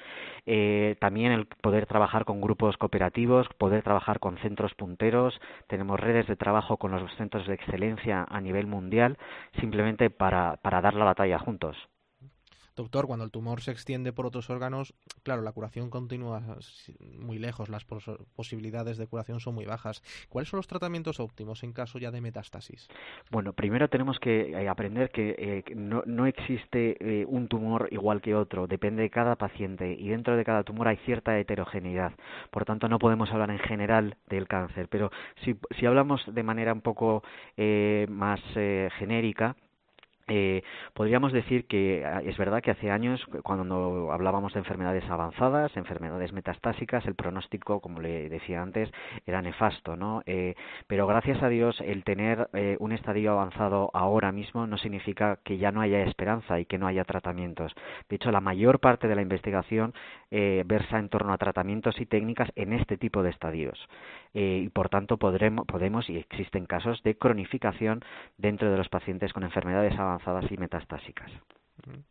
también 0.99 1.33
el 1.33 1.45
poder 1.45 1.85
trabajar 1.85 2.25
con 2.25 2.41
grupos 2.41 2.79
cooperativos, 2.79 3.12
poder 3.59 3.83
trabajar 3.83 4.19
con 4.19 4.39
centros 4.39 4.75
punteros. 4.75 5.41
Tenemos 5.69 6.01
redes 6.01 6.27
de 6.27 6.37
trabajo 6.37 6.77
con 6.77 6.91
los 6.91 7.15
centros 7.17 7.47
de 7.47 7.55
excelencia 7.55 8.27
a 8.29 8.41
nivel 8.41 8.67
mundial, 8.67 9.19
simplemente 9.61 10.11
para 10.11 10.57
para 10.63 10.81
dar 10.81 10.95
la 10.95 11.05
batalla 11.05 11.39
juntos. 11.39 11.92
Doctor, 12.75 13.07
cuando 13.07 13.25
el 13.25 13.31
tumor 13.31 13.61
se 13.61 13.71
extiende 13.71 14.13
por 14.13 14.27
otros 14.27 14.49
órganos, 14.49 14.95
claro, 15.23 15.43
la 15.43 15.53
curación 15.53 15.91
continúa 15.91 16.43
muy 17.19 17.39
lejos, 17.39 17.69
las 17.69 17.85
posibilidades 17.85 18.97
de 18.97 19.07
curación 19.07 19.41
son 19.41 19.55
muy 19.55 19.67
bajas. 19.67 20.03
¿Cuáles 20.29 20.49
son 20.49 20.59
los 20.59 20.67
tratamientos 20.67 21.21
óptimos 21.21 21.63
en 21.63 21.73
caso 21.73 21.99
ya 21.99 22.11
de 22.11 22.21
metástasis? 22.21 22.89
Bueno, 23.31 23.53
primero 23.53 23.89
tenemos 23.89 24.19
que 24.19 24.53
eh, 24.53 24.69
aprender 24.69 25.11
que 25.11 25.35
eh, 25.39 25.75
no, 25.75 26.27
existe 26.27 26.97
eh, 27.01 27.27
un 27.27 27.49
tumor 27.49 27.89
igual 27.91 28.21
que 28.21 28.35
otro, 28.35 28.67
depende 28.67 29.03
de 29.03 29.11
cada 29.11 29.37
paciente 29.37 29.93
y 29.93 30.09
dentro 30.09 30.37
de 30.37 30.45
cada 30.45 30.63
tumor 30.63 30.89
hay 30.89 30.97
cierta 30.99 31.39
heterogeneidad. 31.39 32.13
Por 32.51 32.65
tanto, 32.65 32.89
no 32.89 32.99
podemos 32.99 33.31
hablar 33.31 33.51
en 33.51 33.59
general 33.59 34.17
del 34.29 34.49
cáncer, 34.49 34.89
pero 34.89 35.11
si, 35.45 35.57
si 35.79 35.87
hablamos 35.87 36.23
de 36.27 36.43
manera 36.43 36.73
un 36.73 36.81
poco 36.81 37.23
más 38.09 38.41
genérica, 38.99 39.57
eh, 40.29 40.63
podríamos 40.95 41.33
decir 41.33 41.67
que 41.67 42.05
ah, 42.05 42.23
es 42.25 42.37
verdad 42.37 42.63
que 42.63 42.71
hace 42.71 42.91
años, 42.91 43.25
cuando 43.43 44.13
hablábamos 44.13 44.53
de 44.53 44.61
enfermedades 44.61 45.09
avanzadas, 45.11 45.77
enfermedades 45.77 46.33
metastásicas, 46.33 47.05
el 47.07 47.15
pronóstico, 47.15 47.81
como 47.81 48.01
le 48.01 48.29
decía 48.29 48.63
antes, 48.63 48.91
era 49.27 49.43
nefasto, 49.43 49.97
¿no? 49.97 50.23
Eh, 50.27 50.55
pero 50.87 51.07
gracias 51.07 51.43
a 51.43 51.49
Dios, 51.49 51.81
el 51.81 52.05
tener 52.05 52.49
eh, 52.53 52.77
un 52.81 52.93
estadio 52.93 53.33
avanzado 53.33 53.91
ahora 53.95 54.33
mismo 54.33 54.67
no 54.67 54.79
significa 54.79 55.39
que 55.45 55.59
ya 55.59 55.73
no 55.73 55.81
haya 55.81 56.03
esperanza 56.03 56.61
y 56.61 56.67
que 56.67 56.79
no 56.79 56.87
haya 56.87 57.05
tratamientos. 57.05 57.75
De 58.09 58.17
hecho, 58.17 58.31
la 58.31 58.41
mayor 58.41 58.81
parte 58.81 59.09
de 59.09 59.15
la 59.15 59.23
investigación 59.23 59.95
eh, 60.31 60.63
versa 60.67 60.99
en 60.99 61.09
torno 61.09 61.33
a 61.33 61.39
tratamientos 61.39 62.01
y 62.01 62.07
técnicas 62.07 62.51
en 62.57 62.73
este 62.73 62.97
tipo 62.97 63.23
de 63.23 63.31
estadios. 63.31 63.79
Eh, 64.35 64.63
y 64.65 64.69
por 64.71 64.89
tanto 64.89 65.19
podremos, 65.19 65.67
podemos 65.67 66.09
y 66.09 66.17
existen 66.17 66.67
casos 66.67 67.03
de 67.03 67.17
cronificación 67.17 68.01
dentro 68.39 68.71
de 68.71 68.79
los 68.79 68.89
pacientes 68.89 69.33
con 69.33 69.43
enfermedades 69.43 69.99
avanzadas 69.99 70.51
y 70.51 70.57
metastásicas. 70.57 71.31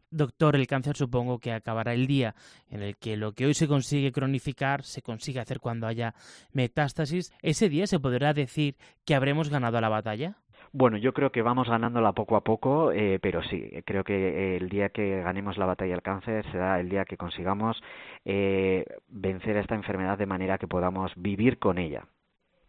Doctor, 0.10 0.56
el 0.56 0.68
cáncer 0.68 0.98
supongo 0.98 1.40
que 1.40 1.54
acabará 1.54 1.94
el 1.94 2.06
día 2.06 2.36
en 2.70 2.82
el 2.82 2.98
que 2.98 3.16
lo 3.16 3.34
que 3.34 3.46
hoy 3.46 3.54
se 3.54 3.68
consigue 3.68 4.12
cronificar 4.12 4.84
se 4.84 5.02
consigue 5.02 5.40
hacer 5.40 5.60
cuando 5.60 5.88
haya 5.88 6.14
metástasis. 6.52 7.34
¿Ese 7.42 7.70
día 7.70 7.88
se 7.88 8.00
podrá 8.00 8.34
decir 8.34 8.76
que 9.06 9.16
habremos 9.16 9.50
ganado 9.50 9.80
la 9.80 9.90
batalla? 9.90 10.38
Bueno, 10.74 10.98
yo 10.98 11.14
creo 11.14 11.32
que 11.32 11.42
vamos 11.42 11.68
ganándola 11.68 12.14
poco 12.14 12.38
a 12.38 12.44
poco, 12.46 12.94
eh, 12.94 13.20
pero 13.22 13.44
sí, 13.44 13.70
creo 13.86 14.06
que 14.06 14.56
el 14.56 14.70
día 14.70 14.90
que 14.90 15.22
ganemos 15.22 15.58
la 15.58 15.66
batalla 15.66 15.92
del 15.92 16.02
cáncer 16.02 16.50
será 16.50 16.80
el 16.80 16.88
día 16.88 17.04
que 17.04 17.18
consigamos 17.18 17.82
eh, 18.24 18.86
vencer 19.10 19.58
esta 19.58 19.76
enfermedad 19.76 20.18
de 20.18 20.26
manera 20.26 20.58
que 20.58 20.68
podamos 20.68 21.12
vivir 21.18 21.60
con 21.60 21.78
ella. 21.78 22.08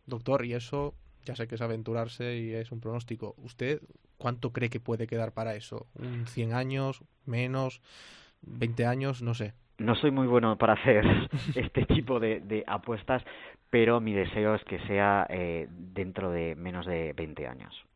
Doctor, 0.05 0.45
y 0.45 0.55
eso 0.55 0.95
ya 1.25 1.37
sé 1.37 1.47
que 1.47 1.55
es 1.55 1.61
aventurarse 1.61 2.37
y 2.39 2.53
es 2.53 2.73
un 2.73 2.81
pronóstico. 2.81 3.35
¿Usted 3.39 3.81
cuánto 4.19 4.53
cree 4.53 4.69
que 4.69 4.81
puede 4.81 5.07
quedar 5.07 5.33
para 5.33 5.55
eso? 5.55 5.87
¿Un 5.95 6.27
100 6.27 6.55
años? 6.55 7.05
¿Menos? 7.25 7.81
¿20 8.45 8.85
años? 8.85 9.23
No 9.23 9.35
sé. 9.35 9.55
No 9.79 9.95
soy 9.95 10.11
muy 10.11 10.27
bueno 10.27 10.59
para 10.59 10.75
hacer 10.75 11.05
este 11.55 11.87
tipo 11.87 12.19
de, 12.19 12.65
apuestas, 12.67 13.23
pero 13.71 14.01
mi 14.01 14.13
deseo 14.13 14.55
es 14.57 14.65
que 14.65 14.81
sea 14.87 15.27
eh, 15.31 15.69
dentro 15.71 16.31
de 16.31 16.57
menos 16.57 16.85
de 16.87 17.13
20 17.13 17.47
años. 17.47 17.87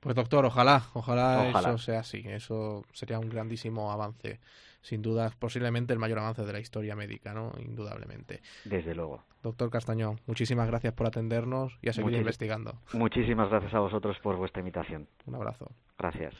Pues 0.00 0.16
doctor, 0.16 0.46
ojalá, 0.46 0.82
ojalá, 0.94 1.48
eso 1.50 1.78
sea 1.78 2.00
así. 2.00 2.22
Eso 2.26 2.84
sería 2.92 3.18
un 3.18 3.28
grandísimo 3.28 3.92
avance. 3.92 4.40
Sin 4.82 5.02
duda, 5.02 5.30
posiblemente 5.38 5.92
el 5.92 5.98
mayor 5.98 6.20
avance 6.20 6.42
de 6.42 6.52
la 6.52 6.58
historia 6.58 6.96
médica, 6.96 7.34
¿no? 7.34 7.52
Indudablemente. 7.58 8.40
Desde 8.64 8.94
luego. 8.94 9.22
Doctor 9.42 9.70
Castañón, 9.70 10.20
muchísimas 10.26 10.66
gracias 10.66 10.94
por 10.94 11.06
atendernos 11.06 11.78
y 11.82 11.90
a 11.90 11.92
seguir 11.92 12.14
investigando. 12.14 12.78
Muchísimas 12.94 13.50
gracias 13.50 13.74
a 13.74 13.80
vosotros 13.80 14.18
por 14.22 14.36
vuestra 14.36 14.60
invitación. 14.60 15.06
Un 15.26 15.34
abrazo. 15.34 15.70
Gracias. 15.98 16.34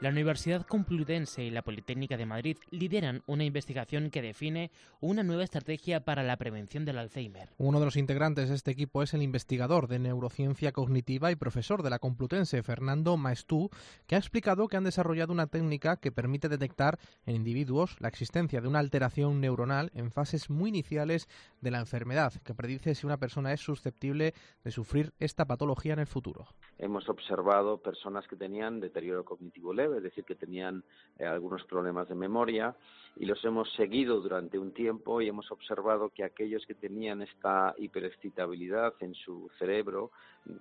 La 0.00 0.10
Universidad 0.10 0.64
Complutense 0.64 1.42
y 1.42 1.50
la 1.50 1.62
Politécnica 1.62 2.16
de 2.16 2.24
Madrid 2.24 2.56
lideran 2.70 3.24
una 3.26 3.42
investigación 3.42 4.10
que 4.10 4.22
define 4.22 4.70
una 5.00 5.24
nueva 5.24 5.42
estrategia 5.42 6.04
para 6.04 6.22
la 6.22 6.36
prevención 6.36 6.84
del 6.84 6.98
Alzheimer. 6.98 7.48
Uno 7.58 7.80
de 7.80 7.84
los 7.84 7.96
integrantes 7.96 8.48
de 8.48 8.54
este 8.54 8.70
equipo 8.70 9.02
es 9.02 9.12
el 9.12 9.22
investigador 9.22 9.88
de 9.88 9.98
neurociencia 9.98 10.70
cognitiva 10.70 11.32
y 11.32 11.36
profesor 11.36 11.82
de 11.82 11.90
la 11.90 11.98
Complutense, 11.98 12.62
Fernando 12.62 13.16
Maestú, 13.16 13.70
que 14.06 14.14
ha 14.14 14.18
explicado 14.18 14.68
que 14.68 14.76
han 14.76 14.84
desarrollado 14.84 15.32
una 15.32 15.48
técnica 15.48 15.96
que 15.96 16.12
permite 16.12 16.48
detectar 16.48 17.00
en 17.26 17.34
individuos 17.34 17.96
la 17.98 18.06
existencia 18.06 18.60
de 18.60 18.68
una 18.68 18.78
alteración 18.78 19.40
neuronal 19.40 19.90
en 19.94 20.12
fases 20.12 20.48
muy 20.48 20.68
iniciales 20.68 21.26
de 21.60 21.72
la 21.72 21.80
enfermedad, 21.80 22.34
que 22.44 22.54
predice 22.54 22.94
si 22.94 23.04
una 23.04 23.16
persona 23.16 23.52
es 23.52 23.62
susceptible 23.62 24.32
de 24.62 24.70
sufrir 24.70 25.12
esta 25.18 25.44
patología 25.44 25.94
en 25.94 25.98
el 25.98 26.06
futuro. 26.06 26.46
Hemos 26.78 27.08
observado 27.08 27.82
personas 27.82 28.28
que 28.28 28.36
tenían 28.36 28.78
deterioro 28.78 29.24
cognitivo 29.24 29.74
leve 29.74 29.87
es 29.94 30.02
decir, 30.02 30.24
que 30.24 30.34
tenían 30.34 30.84
eh, 31.18 31.26
algunos 31.26 31.64
problemas 31.64 32.08
de 32.08 32.14
memoria 32.14 32.74
y 33.16 33.26
los 33.26 33.44
hemos 33.44 33.72
seguido 33.74 34.20
durante 34.20 34.58
un 34.58 34.72
tiempo 34.72 35.20
y 35.20 35.28
hemos 35.28 35.50
observado 35.50 36.10
que 36.10 36.24
aquellos 36.24 36.64
que 36.66 36.74
tenían 36.74 37.22
esta 37.22 37.74
hiperexcitabilidad 37.78 38.94
en 39.00 39.14
su 39.14 39.50
cerebro 39.58 40.12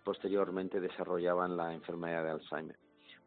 posteriormente 0.03 0.79
desarrollaban 0.79 1.55
la 1.55 1.73
enfermedad 1.73 2.23
de 2.23 2.31
Alzheimer. 2.31 2.77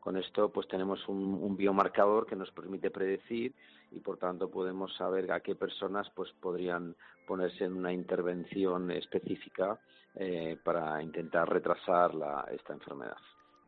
Con 0.01 0.17
esto 0.17 0.51
pues 0.51 0.67
tenemos 0.67 1.07
un, 1.09 1.57
biomarcador 1.57 2.27
que 2.27 2.35
nos 2.35 2.51
permite 2.53 2.91
predecir 2.91 3.55
y 3.91 4.01
por 4.01 4.17
tanto 4.17 4.51
podemos 4.51 4.95
saber 4.97 5.31
a 5.31 5.41
qué 5.41 5.55
personas 5.55 6.11
pues 6.15 6.33
podrían 6.41 6.97
ponerse 7.27 7.65
en 7.65 7.75
una 7.75 7.93
intervención 7.93 8.91
específica 8.91 9.79
eh, 10.15 10.59
para 10.65 11.03
intentar 11.03 11.49
retrasar 11.49 12.13
esta 12.51 12.73
enfermedad. 12.73 13.19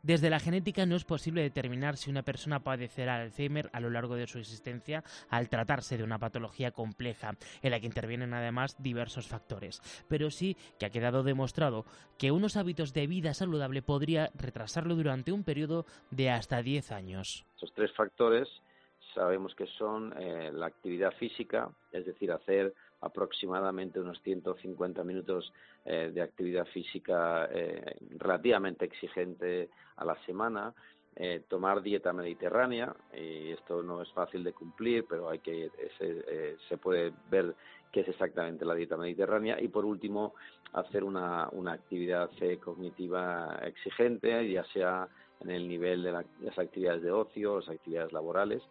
Desde 0.03 0.31
la 0.31 0.41
genética 0.41 0.85
no 0.85 0.97
es 0.97 1.05
posible 1.05 1.43
determinar 1.43 1.97
si 1.97 2.11
una 2.11 2.25
persona 2.25 2.65
padecerá 2.65 3.17
Alzheimer 3.17 3.71
a 3.73 3.79
lo 3.79 3.89
largo 3.89 4.17
de 4.17 4.27
su 4.27 4.39
existencia 4.39 5.05
al 5.31 5.49
tratarse 5.49 5.97
de 5.97 6.03
una 6.03 6.19
patología 6.19 6.73
compleja 6.73 7.37
en 7.63 7.71
la 7.71 7.79
que 7.79 7.87
intervienen 7.87 8.35
además 8.35 8.75
diversos 8.83 9.29
factores, 9.29 9.81
pero 10.09 10.31
sí 10.31 10.57
que 10.81 10.87
ha 10.87 10.91
quedado 10.91 11.23
demostrado 11.23 11.85
que 12.19 12.33
unos 12.33 12.57
hábitos 12.57 12.93
de 12.93 13.07
vida 13.07 13.33
saludable 13.33 13.81
podría 13.81 14.31
retrasarlo 14.35 14.97
durante 14.97 15.31
un 15.31 15.45
periodo 15.45 15.87
de 16.11 16.31
hasta 16.31 16.63
10 16.63 16.91
años. 16.91 17.47
Estos 17.55 17.73
tres 17.73 17.93
factores 17.93 18.49
sabemos 19.15 19.55
que 19.55 19.69
son 19.79 20.13
eh, 20.19 20.51
la 20.53 20.67
actividad 20.67 21.13
física, 21.13 21.71
es 21.93 22.07
decir, 22.07 22.33
hacer 22.33 22.75
aproximadamente 23.03 24.01
unos 24.01 24.21
150 24.23 25.05
minutos 25.05 25.53
eh, 25.85 26.11
de 26.15 26.23
actividad 26.23 26.67
física 26.67 27.49
eh, 27.53 27.97
relativamente 28.19 28.85
exigente 28.85 29.69
a 29.97 30.05
la 30.05 30.17
semana. 30.25 30.73
eh, 31.15 31.43
tomar 31.47 31.83
dieta 31.83 32.13
mediterránea, 32.13 32.95
y 33.15 33.51
esto 33.51 33.83
no 33.83 34.01
es 34.01 34.11
fácil 34.13 34.43
de 34.43 34.55
cumplir, 34.55 35.05
pero 35.07 35.29
hay 35.29 35.41
que 35.41 35.71
se, 35.99 36.25
eh, 36.27 36.57
se 36.69 36.79
puede 36.79 37.13
ver 37.31 37.55
qué 37.91 38.01
es 38.01 38.09
exactamente 38.09 38.65
la 38.65 38.75
dieta 38.75 38.97
mediterránea, 38.97 39.61
y 39.61 39.69
por 39.69 39.85
último, 39.85 40.35
hacer 40.73 41.05
una, 41.05 41.49
una 41.53 41.73
actividad 41.73 42.31
cognitiva 42.65 43.61
exigente, 43.63 44.51
ya 44.51 44.65
sea 44.73 45.07
en 45.41 45.51
el 45.51 45.69
nivel 45.69 46.03
de 46.03 46.13
las 46.13 46.59
actividades 46.59 47.03
de 47.03 47.11
ocio, 47.11 47.61
las 47.61 47.69
actividades 47.69 48.13
laborales, 48.13 48.63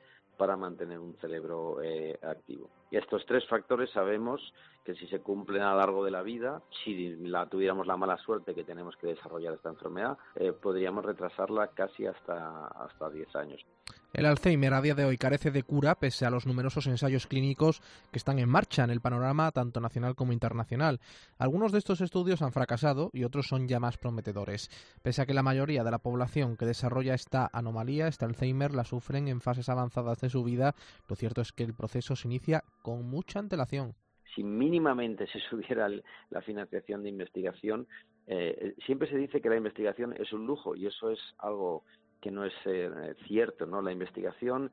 para 0.41 0.57
mantener 0.57 0.97
un 0.97 1.13
cerebro 1.17 1.83
eh, 1.83 2.17
activo. 2.23 2.67
Y 2.89 2.97
estos 2.97 3.23
tres 3.27 3.47
factores 3.47 3.91
sabemos 3.91 4.41
que 4.83 4.95
si 4.95 5.05
se 5.05 5.19
cumplen 5.19 5.61
a 5.61 5.73
lo 5.73 5.77
largo 5.77 6.03
de 6.03 6.09
la 6.09 6.23
vida, 6.23 6.63
si 6.83 7.15
la 7.17 7.45
tuviéramos 7.45 7.85
la 7.85 7.95
mala 7.95 8.17
suerte 8.17 8.55
que 8.55 8.63
tenemos 8.63 8.97
que 8.97 9.05
desarrollar 9.05 9.53
esta 9.53 9.69
enfermedad, 9.69 10.17
eh, 10.33 10.51
podríamos 10.51 11.05
retrasarla 11.05 11.67
casi 11.67 12.07
hasta 12.07 12.65
hasta 12.69 13.11
10 13.11 13.35
años. 13.35 13.63
El 14.13 14.25
Alzheimer 14.25 14.73
a 14.73 14.81
día 14.81 14.93
de 14.93 15.05
hoy 15.05 15.17
carece 15.17 15.51
de 15.51 15.63
cura 15.63 15.95
pese 15.95 16.25
a 16.25 16.29
los 16.29 16.45
numerosos 16.45 16.85
ensayos 16.85 17.27
clínicos 17.27 17.79
que 18.11 18.17
están 18.17 18.39
en 18.39 18.49
marcha 18.49 18.83
en 18.83 18.89
el 18.89 18.99
panorama 18.99 19.51
tanto 19.51 19.79
nacional 19.79 20.15
como 20.15 20.33
internacional. 20.33 20.99
Algunos 21.37 21.71
de 21.71 21.77
estos 21.77 22.01
estudios 22.01 22.41
han 22.41 22.51
fracasado 22.51 23.09
y 23.13 23.23
otros 23.23 23.47
son 23.47 23.69
ya 23.69 23.79
más 23.79 23.97
prometedores. 23.97 24.69
Pese 25.01 25.21
a 25.21 25.25
que 25.25 25.33
la 25.33 25.43
mayoría 25.43 25.85
de 25.85 25.91
la 25.91 25.99
población 25.99 26.57
que 26.57 26.65
desarrolla 26.65 27.13
esta 27.13 27.49
anomalía, 27.53 28.09
este 28.09 28.25
Alzheimer, 28.25 28.73
la 28.73 28.83
sufren 28.83 29.29
en 29.29 29.39
fases 29.39 29.69
avanzadas 29.69 30.19
de 30.19 30.29
su 30.29 30.43
vida, 30.43 30.75
lo 31.07 31.15
cierto 31.15 31.39
es 31.39 31.53
que 31.53 31.63
el 31.63 31.73
proceso 31.73 32.17
se 32.17 32.27
inicia 32.27 32.65
con 32.81 33.09
mucha 33.09 33.39
antelación 33.39 33.95
si 34.35 34.43
mínimamente 34.43 35.27
se 35.27 35.39
subiera 35.49 35.89
la 36.29 36.41
financiación 36.41 37.03
de 37.03 37.09
investigación, 37.09 37.85
eh, 38.27 38.75
siempre 38.85 39.09
se 39.09 39.17
dice 39.17 39.41
que 39.41 39.49
la 39.49 39.57
investigación 39.57 40.13
es 40.17 40.31
un 40.31 40.47
lujo 40.47 40.73
y 40.73 40.85
eso 40.85 41.11
es 41.11 41.19
algo 41.39 41.83
que 42.21 42.31
no 42.31 42.45
es 42.45 42.53
eh, 42.65 43.15
cierto, 43.27 43.65
¿no? 43.65 43.81
La 43.81 43.91
investigación 43.91 44.71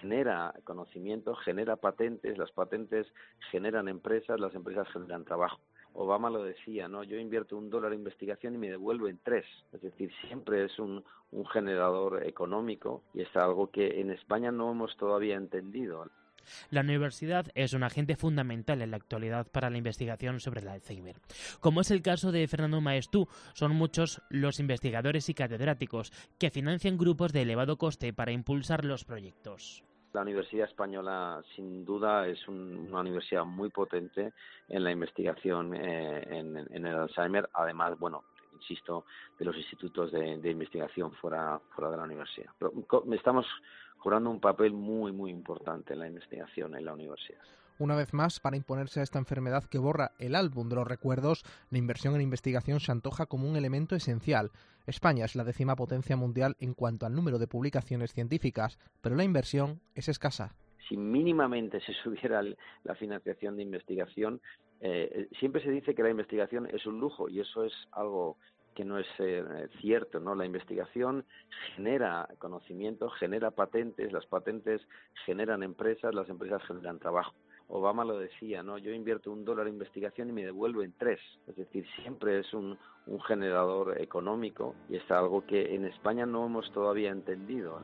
genera 0.00 0.54
conocimiento, 0.64 1.34
genera 1.34 1.76
patentes, 1.76 2.36
las 2.38 2.52
patentes 2.52 3.06
generan 3.50 3.88
empresas, 3.88 4.38
las 4.38 4.54
empresas 4.54 4.86
generan 4.92 5.24
trabajo. 5.24 5.58
Obama 5.94 6.30
lo 6.30 6.44
decía, 6.44 6.86
¿no? 6.86 7.02
Yo 7.02 7.18
invierto 7.18 7.56
un 7.56 7.70
dólar 7.70 7.92
en 7.92 8.00
investigación 8.00 8.54
y 8.54 8.58
me 8.58 8.70
devuelvo 8.70 9.08
en 9.08 9.18
tres. 9.18 9.44
Es 9.72 9.80
decir, 9.80 10.12
siempre 10.26 10.64
es 10.64 10.78
un, 10.78 11.02
un 11.32 11.46
generador 11.46 12.24
económico 12.26 13.02
y 13.14 13.22
es 13.22 13.36
algo 13.36 13.70
que 13.70 14.00
en 14.00 14.10
España 14.10 14.52
no 14.52 14.70
hemos 14.70 14.96
todavía 14.96 15.36
entendido. 15.36 16.06
La 16.70 16.80
universidad 16.80 17.46
es 17.54 17.72
un 17.72 17.82
agente 17.82 18.16
fundamental 18.16 18.82
en 18.82 18.90
la 18.90 18.96
actualidad 18.96 19.46
para 19.46 19.70
la 19.70 19.78
investigación 19.78 20.40
sobre 20.40 20.60
el 20.60 20.68
Alzheimer. 20.68 21.16
Como 21.60 21.80
es 21.80 21.90
el 21.90 22.02
caso 22.02 22.32
de 22.32 22.46
Fernando 22.48 22.80
Maestú, 22.80 23.28
son 23.54 23.72
muchos 23.72 24.22
los 24.28 24.60
investigadores 24.60 25.28
y 25.28 25.34
catedráticos 25.34 26.12
que 26.38 26.50
financian 26.50 26.98
grupos 26.98 27.32
de 27.32 27.42
elevado 27.42 27.76
coste 27.76 28.12
para 28.12 28.32
impulsar 28.32 28.84
los 28.84 29.04
proyectos. 29.04 29.84
La 30.12 30.22
Universidad 30.22 30.68
Española, 30.68 31.40
sin 31.54 31.84
duda, 31.84 32.26
es 32.26 32.48
una 32.48 33.00
universidad 33.00 33.44
muy 33.44 33.70
potente 33.70 34.32
en 34.68 34.82
la 34.82 34.90
investigación 34.90 35.72
eh, 35.74 36.22
en, 36.30 36.56
el 36.56 36.96
Alzheimer. 36.96 37.48
Además, 37.54 37.96
bueno, 37.96 38.24
insisto, 38.54 39.04
de 39.38 39.44
los 39.44 39.56
institutos 39.56 40.10
de, 40.10 40.50
investigación 40.50 41.12
fuera, 41.12 41.60
de 41.76 41.96
la 41.96 42.02
universidad. 42.02 42.50
Estamos 43.12 43.46
jugando 44.00 44.30
un 44.30 44.40
papel 44.40 44.72
muy, 44.72 45.12
muy 45.12 45.30
importante 45.30 45.92
en 45.92 46.00
la 46.00 46.08
investigación 46.08 46.74
en 46.74 46.84
la 46.84 46.94
universidad. 46.94 47.40
Una 47.78 47.96
vez 47.96 48.12
más, 48.12 48.40
para 48.40 48.56
imponerse 48.56 49.00
a 49.00 49.02
esta 49.02 49.18
enfermedad 49.18 49.64
que 49.64 49.78
borra 49.78 50.12
el 50.18 50.34
álbum 50.34 50.68
de 50.68 50.74
los 50.74 50.86
recuerdos, 50.86 51.44
la 51.70 51.78
inversión 51.78 52.14
en 52.14 52.20
investigación 52.20 52.78
se 52.78 52.92
antoja 52.92 53.24
como 53.24 53.48
un 53.48 53.56
elemento 53.56 53.94
esencial. 53.94 54.50
España 54.86 55.24
es 55.24 55.34
la 55.34 55.44
décima 55.44 55.76
potencia 55.76 56.16
mundial 56.16 56.56
en 56.60 56.74
cuanto 56.74 57.06
al 57.06 57.14
número 57.14 57.38
de 57.38 57.46
publicaciones 57.46 58.12
científicas, 58.12 58.78
pero 59.00 59.16
la 59.16 59.24
inversión 59.24 59.80
es 59.94 60.08
escasa. 60.08 60.54
Si 60.88 60.96
mínimamente 60.96 61.80
se 61.80 61.94
subiera 62.02 62.42
la 62.84 62.94
financiación 62.96 63.56
de 63.56 63.62
investigación, 63.62 64.42
eh, 64.80 65.28
siempre 65.38 65.62
se 65.62 65.70
dice 65.70 65.94
que 65.94 66.02
la 66.02 66.10
investigación 66.10 66.66
es 66.66 66.84
un 66.84 67.00
lujo 67.00 67.28
y 67.28 67.40
eso 67.40 67.64
es 67.64 67.72
algo 67.92 68.36
que 68.80 68.86
no 68.86 68.98
es 68.98 69.06
eh, 69.18 69.68
cierto, 69.82 70.20
¿no? 70.20 70.34
La 70.34 70.46
investigación 70.46 71.26
genera 71.76 72.26
conocimiento, 72.38 73.10
genera 73.10 73.50
patentes, 73.50 74.10
las 74.10 74.24
patentes 74.24 74.80
generan 75.26 75.62
empresas, 75.62 76.14
las 76.14 76.30
empresas 76.30 76.62
generan 76.62 76.98
trabajo. 76.98 77.34
Obama 77.68 78.06
lo 78.06 78.18
decía, 78.18 78.62
¿no? 78.62 78.78
Yo 78.78 78.90
invierto 78.92 79.30
un 79.30 79.44
dólar 79.44 79.66
en 79.66 79.74
investigación 79.74 80.30
y 80.30 80.32
me 80.32 80.46
devuelvo 80.46 80.82
en 80.82 80.94
tres. 80.96 81.20
Es 81.46 81.56
decir, 81.56 81.84
siempre 82.00 82.38
es 82.38 82.54
un, 82.54 82.78
un 83.06 83.20
generador 83.20 84.00
económico 84.00 84.74
y 84.88 84.96
es 84.96 85.10
algo 85.10 85.44
que 85.44 85.74
en 85.74 85.84
España 85.84 86.24
no 86.24 86.46
hemos 86.46 86.72
todavía 86.72 87.10
entendido. 87.10 87.82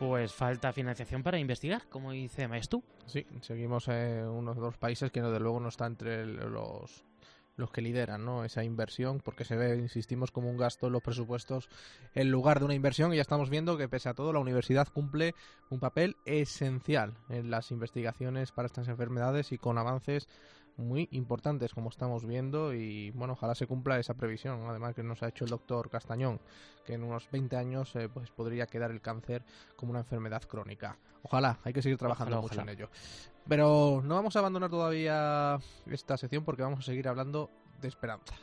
Pues 0.00 0.32
falta 0.32 0.72
financiación 0.72 1.22
para 1.22 1.38
investigar, 1.38 1.86
como 1.90 2.12
dice 2.12 2.48
Maestú. 2.48 2.82
Sí, 3.04 3.26
seguimos 3.42 3.86
en 3.88 4.26
unos 4.28 4.56
dos 4.56 4.78
países 4.78 5.10
que 5.10 5.20
no, 5.20 5.30
de 5.30 5.38
luego 5.38 5.60
no 5.60 5.68
está 5.68 5.84
entre 5.86 6.24
los 6.24 7.04
los 7.60 7.70
que 7.70 7.82
lideran 7.82 8.24
¿no? 8.24 8.44
esa 8.44 8.64
inversión, 8.64 9.20
porque 9.20 9.44
se 9.44 9.54
ve, 9.54 9.76
insistimos, 9.76 10.30
como 10.30 10.50
un 10.50 10.56
gasto 10.56 10.86
en 10.86 10.94
los 10.94 11.02
presupuestos 11.02 11.68
en 12.14 12.30
lugar 12.30 12.58
de 12.58 12.64
una 12.64 12.74
inversión. 12.74 13.12
Y 13.12 13.16
ya 13.16 13.22
estamos 13.22 13.50
viendo 13.50 13.76
que, 13.76 13.88
pese 13.88 14.08
a 14.08 14.14
todo, 14.14 14.32
la 14.32 14.40
universidad 14.40 14.88
cumple 14.88 15.34
un 15.68 15.78
papel 15.78 16.16
esencial 16.24 17.18
en 17.28 17.50
las 17.50 17.70
investigaciones 17.70 18.50
para 18.50 18.66
estas 18.66 18.88
enfermedades 18.88 19.52
y 19.52 19.58
con 19.58 19.76
avances 19.76 20.28
muy 20.80 21.08
importantes 21.12 21.74
como 21.74 21.88
estamos 21.90 22.26
viendo 22.26 22.74
y 22.74 23.10
bueno 23.12 23.34
ojalá 23.34 23.54
se 23.54 23.66
cumpla 23.66 23.98
esa 23.98 24.14
previsión 24.14 24.64
además 24.68 24.94
que 24.94 25.02
nos 25.02 25.22
ha 25.22 25.28
hecho 25.28 25.44
el 25.44 25.50
doctor 25.50 25.90
Castañón 25.90 26.40
que 26.84 26.94
en 26.94 27.04
unos 27.04 27.30
20 27.30 27.56
años 27.56 27.94
eh, 27.96 28.08
pues 28.08 28.30
podría 28.30 28.66
quedar 28.66 28.90
el 28.90 29.00
cáncer 29.00 29.44
como 29.76 29.90
una 29.90 30.00
enfermedad 30.00 30.42
crónica. 30.42 30.96
Ojalá 31.22 31.58
hay 31.64 31.72
que 31.72 31.82
seguir 31.82 31.98
trabajando 31.98 32.40
mucho 32.40 32.60
en 32.60 32.68
ello. 32.68 32.88
Pero 33.46 34.00
no 34.04 34.14
vamos 34.14 34.36
a 34.36 34.38
abandonar 34.38 34.70
todavía 34.70 35.58
esta 35.86 36.16
sección 36.16 36.44
porque 36.44 36.62
vamos 36.62 36.80
a 36.80 36.82
seguir 36.82 37.08
hablando 37.08 37.50
de 37.80 37.88
esperanza 37.88 38.34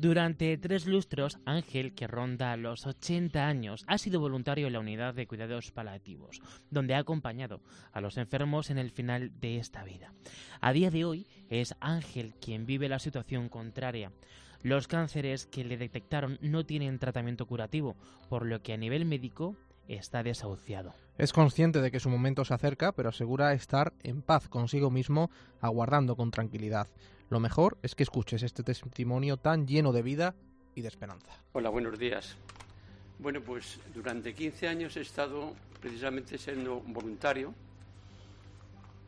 Durante 0.00 0.56
tres 0.58 0.86
lustros, 0.86 1.40
Ángel, 1.44 1.92
que 1.92 2.06
ronda 2.06 2.56
los 2.56 2.86
80 2.86 3.44
años, 3.44 3.82
ha 3.88 3.98
sido 3.98 4.20
voluntario 4.20 4.68
en 4.68 4.74
la 4.74 4.78
unidad 4.78 5.12
de 5.12 5.26
cuidados 5.26 5.72
paliativos, 5.72 6.40
donde 6.70 6.94
ha 6.94 6.98
acompañado 6.98 7.60
a 7.90 8.00
los 8.00 8.16
enfermos 8.16 8.70
en 8.70 8.78
el 8.78 8.92
final 8.92 9.32
de 9.40 9.56
esta 9.56 9.82
vida. 9.82 10.12
A 10.60 10.72
día 10.72 10.92
de 10.92 11.04
hoy 11.04 11.26
es 11.50 11.74
Ángel 11.80 12.34
quien 12.40 12.64
vive 12.64 12.88
la 12.88 13.00
situación 13.00 13.48
contraria. 13.48 14.12
Los 14.62 14.86
cánceres 14.86 15.46
que 15.46 15.64
le 15.64 15.76
detectaron 15.76 16.38
no 16.42 16.64
tienen 16.64 17.00
tratamiento 17.00 17.46
curativo, 17.46 17.96
por 18.28 18.46
lo 18.46 18.62
que 18.62 18.74
a 18.74 18.76
nivel 18.76 19.04
médico 19.04 19.56
está 19.88 20.22
desahuciado. 20.22 20.94
Es 21.16 21.32
consciente 21.32 21.80
de 21.80 21.90
que 21.90 21.98
su 21.98 22.08
momento 22.08 22.44
se 22.44 22.54
acerca, 22.54 22.92
pero 22.92 23.08
asegura 23.08 23.52
estar 23.52 23.92
en 24.04 24.22
paz 24.22 24.48
consigo 24.48 24.92
mismo, 24.92 25.28
aguardando 25.60 26.14
con 26.14 26.30
tranquilidad. 26.30 26.86
Lo 27.30 27.40
mejor 27.40 27.76
es 27.82 27.94
que 27.94 28.04
escuches 28.04 28.42
este 28.42 28.62
testimonio 28.62 29.36
tan 29.36 29.66
lleno 29.66 29.92
de 29.92 30.00
vida 30.00 30.34
y 30.74 30.80
de 30.80 30.88
esperanza. 30.88 31.28
Hola, 31.52 31.68
buenos 31.68 31.98
días. 31.98 32.36
Bueno, 33.18 33.42
pues 33.42 33.78
durante 33.94 34.32
15 34.32 34.66
años 34.66 34.96
he 34.96 35.02
estado 35.02 35.52
precisamente 35.78 36.38
siendo 36.38 36.80
voluntario. 36.80 37.52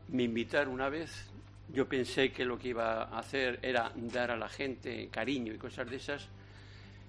Me 0.09 0.25
invitaron 0.25 0.75
una 0.75 0.91
vez, 0.91 1.31
yo 1.73 1.89
pensé 1.89 2.31
que 2.31 2.45
lo 2.45 2.59
que 2.59 2.69
iba 2.69 3.05
a 3.05 3.19
hacer 3.19 3.59
era 3.63 3.91
dar 3.95 4.33
a 4.33 4.37
la 4.37 4.51
gente 4.51 5.09
cariño 5.09 5.55
y 5.55 5.57
cosas 5.57 5.89
de 5.89 5.97
esas, 5.97 6.29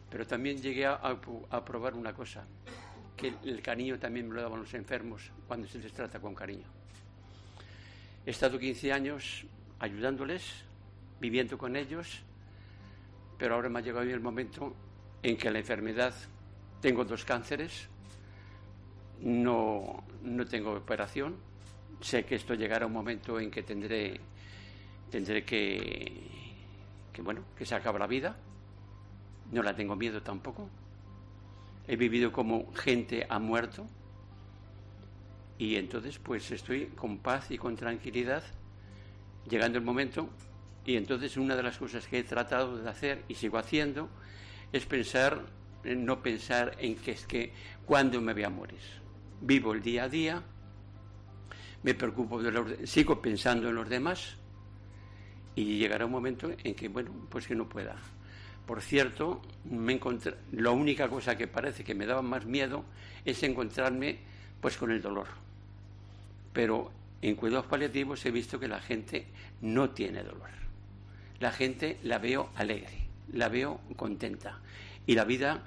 pero 0.10 0.26
también 0.26 0.62
llegué 0.62 0.86
a, 0.86 1.19
probar 1.65 1.93
una 1.93 2.13
cosa, 2.13 2.45
que 3.17 3.34
el 3.43 3.62
cariño 3.62 4.00
también 4.00 4.30
me 4.30 4.36
lo 4.36 4.43
daban 4.43 4.62
los 4.62 4.74
enfermos 4.76 5.30
cuando 5.45 5.67
se 5.67 5.80
les 5.80 5.91
trata 5.91 6.21
con 6.21 6.34
cariño. 6.34 6.67
He 8.26 8.30
estado 8.30 8.58
15 8.58 8.93
años 8.93 9.43
ayudándoles, 9.80 10.70
viviendo 11.21 11.55
con 11.57 11.75
ellos, 11.75 12.23
pero 13.38 13.55
ahora 13.55 13.69
me 13.69 13.79
ha 13.79 13.81
llegado 13.84 14.10
el 14.10 14.19
momento 14.19 14.73
en 15.21 15.38
que 15.38 15.51
la 15.51 15.60
enfermedad, 15.60 16.13
tengo 16.81 17.05
dos 17.05 17.23
cánceres, 17.23 17.88
no, 19.21 20.03
no 20.23 20.45
tengo 20.47 20.73
operación, 20.73 21.36
sé 22.01 22.25
que 22.25 22.36
esto 22.36 22.55
llegará 22.55 22.88
un 22.88 22.93
momento 22.93 23.39
en 23.39 23.51
que 23.51 23.62
tendré, 23.62 24.19
tendré 25.12 25.45
que, 25.45 26.12
que, 27.13 27.21
bueno, 27.21 27.43
que 27.55 27.67
se 27.67 27.75
acaba 27.75 27.99
la 27.99 28.07
vida, 28.07 28.36
no 29.51 29.62
la 29.62 29.75
tengo 29.75 29.95
miedo 29.95 30.23
tampoco, 30.23 30.67
he 31.88 31.95
vivido 31.95 32.31
como 32.31 32.73
gente 32.73 33.27
ha 33.29 33.38
muerto, 33.38 33.86
y 35.60 35.75
entonces 35.75 36.17
pues 36.17 36.49
estoy 36.49 36.88
con 36.88 37.19
paz 37.19 37.51
y 37.51 37.60
con 37.60 37.75
tranquilidad, 37.75 38.43
llegando 39.47 39.77
el 39.77 39.84
momento 39.84 40.27
y 40.86 40.96
entonces 40.96 41.38
una 41.38 41.56
de 41.56 41.63
las 41.63 41.78
cosas 41.78 42.08
que 42.08 42.20
he 42.20 42.24
tratado 42.24 42.78
de 42.78 42.89
hacer 42.89 43.24
y 43.28 43.36
sigo 43.36 43.58
haciendo 43.58 44.10
es 44.72 44.86
pensar, 44.86 45.46
no 45.84 46.22
pensar 46.22 46.76
en 46.80 46.96
que 46.96 47.12
es 47.12 47.26
que 47.26 47.54
cuándo 47.86 48.22
me 48.22 48.34
voy 48.34 48.44
a 48.44 48.50
morir. 48.50 48.80
Vivo 49.41 49.74
el 49.74 49.82
día 49.82 50.04
a 50.04 50.10
día, 50.10 50.44
me 51.84 51.94
preocupo 51.94 52.41
de 52.41 52.52
los, 52.52 52.89
sigo 52.89 53.22
pensando 53.22 53.70
en 53.70 53.76
los 53.76 53.89
demás 53.89 54.38
y 55.56 55.78
llegará 55.78 56.06
un 56.06 56.12
momento 56.12 56.52
en 56.63 56.76
que, 56.76 56.88
bueno, 56.88 57.12
pues 57.30 57.48
que 57.48 57.56
no 57.56 57.67
pueda. 57.67 57.96
Por 58.65 58.82
cierto, 58.82 59.41
me 59.65 59.94
encontré, 59.94 60.36
la 60.54 60.72
única 60.72 61.10
cosa 61.10 61.36
que 61.36 61.48
parece 61.48 61.84
que 61.84 61.96
me 61.96 62.06
daba 62.06 62.22
más 62.22 62.46
miedo 62.46 62.86
es 63.26 63.41
encontrarme 63.44 64.20
pues 64.62 64.78
con 64.78 64.91
el 64.91 65.02
dolor. 65.02 65.28
Pero 66.54 66.91
en 67.22 67.36
cuidados 67.36 67.65
paliativos 67.65 68.26
he 68.26 68.32
visto 68.32 68.60
que 68.60 68.67
la 68.67 68.80
gente 68.80 69.28
no 69.62 69.89
tiene 69.89 70.24
dolor. 70.24 70.50
La 71.41 71.51
gente 71.51 71.97
la 72.04 72.19
veo 72.19 72.49
alegre, 72.56 73.08
la 73.34 73.49
veo 73.49 73.82
contenta 73.97 74.60
y 75.06 75.15
la 75.15 75.25
vida 75.25 75.63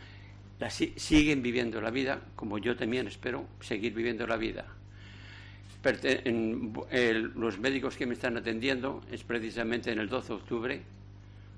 la 0.58 0.70
siguen 0.70 1.42
viviendo 1.42 1.80
la 1.82 1.90
vida 1.90 2.22
como 2.36 2.58
yo 2.58 2.76
también 2.76 3.06
espero 3.08 3.46
seguir 3.60 3.92
viviendo 3.92 4.26
la 4.26 4.36
vida 4.36 4.64
los 7.34 7.58
médicos 7.58 7.96
que 7.96 8.06
me 8.06 8.14
están 8.14 8.36
atendiendo 8.36 9.02
es 9.10 9.22
precisamente 9.22 9.92
en 9.92 9.98
el 9.98 10.08
12 10.08 10.28
de 10.28 10.34
octubre, 10.34 10.80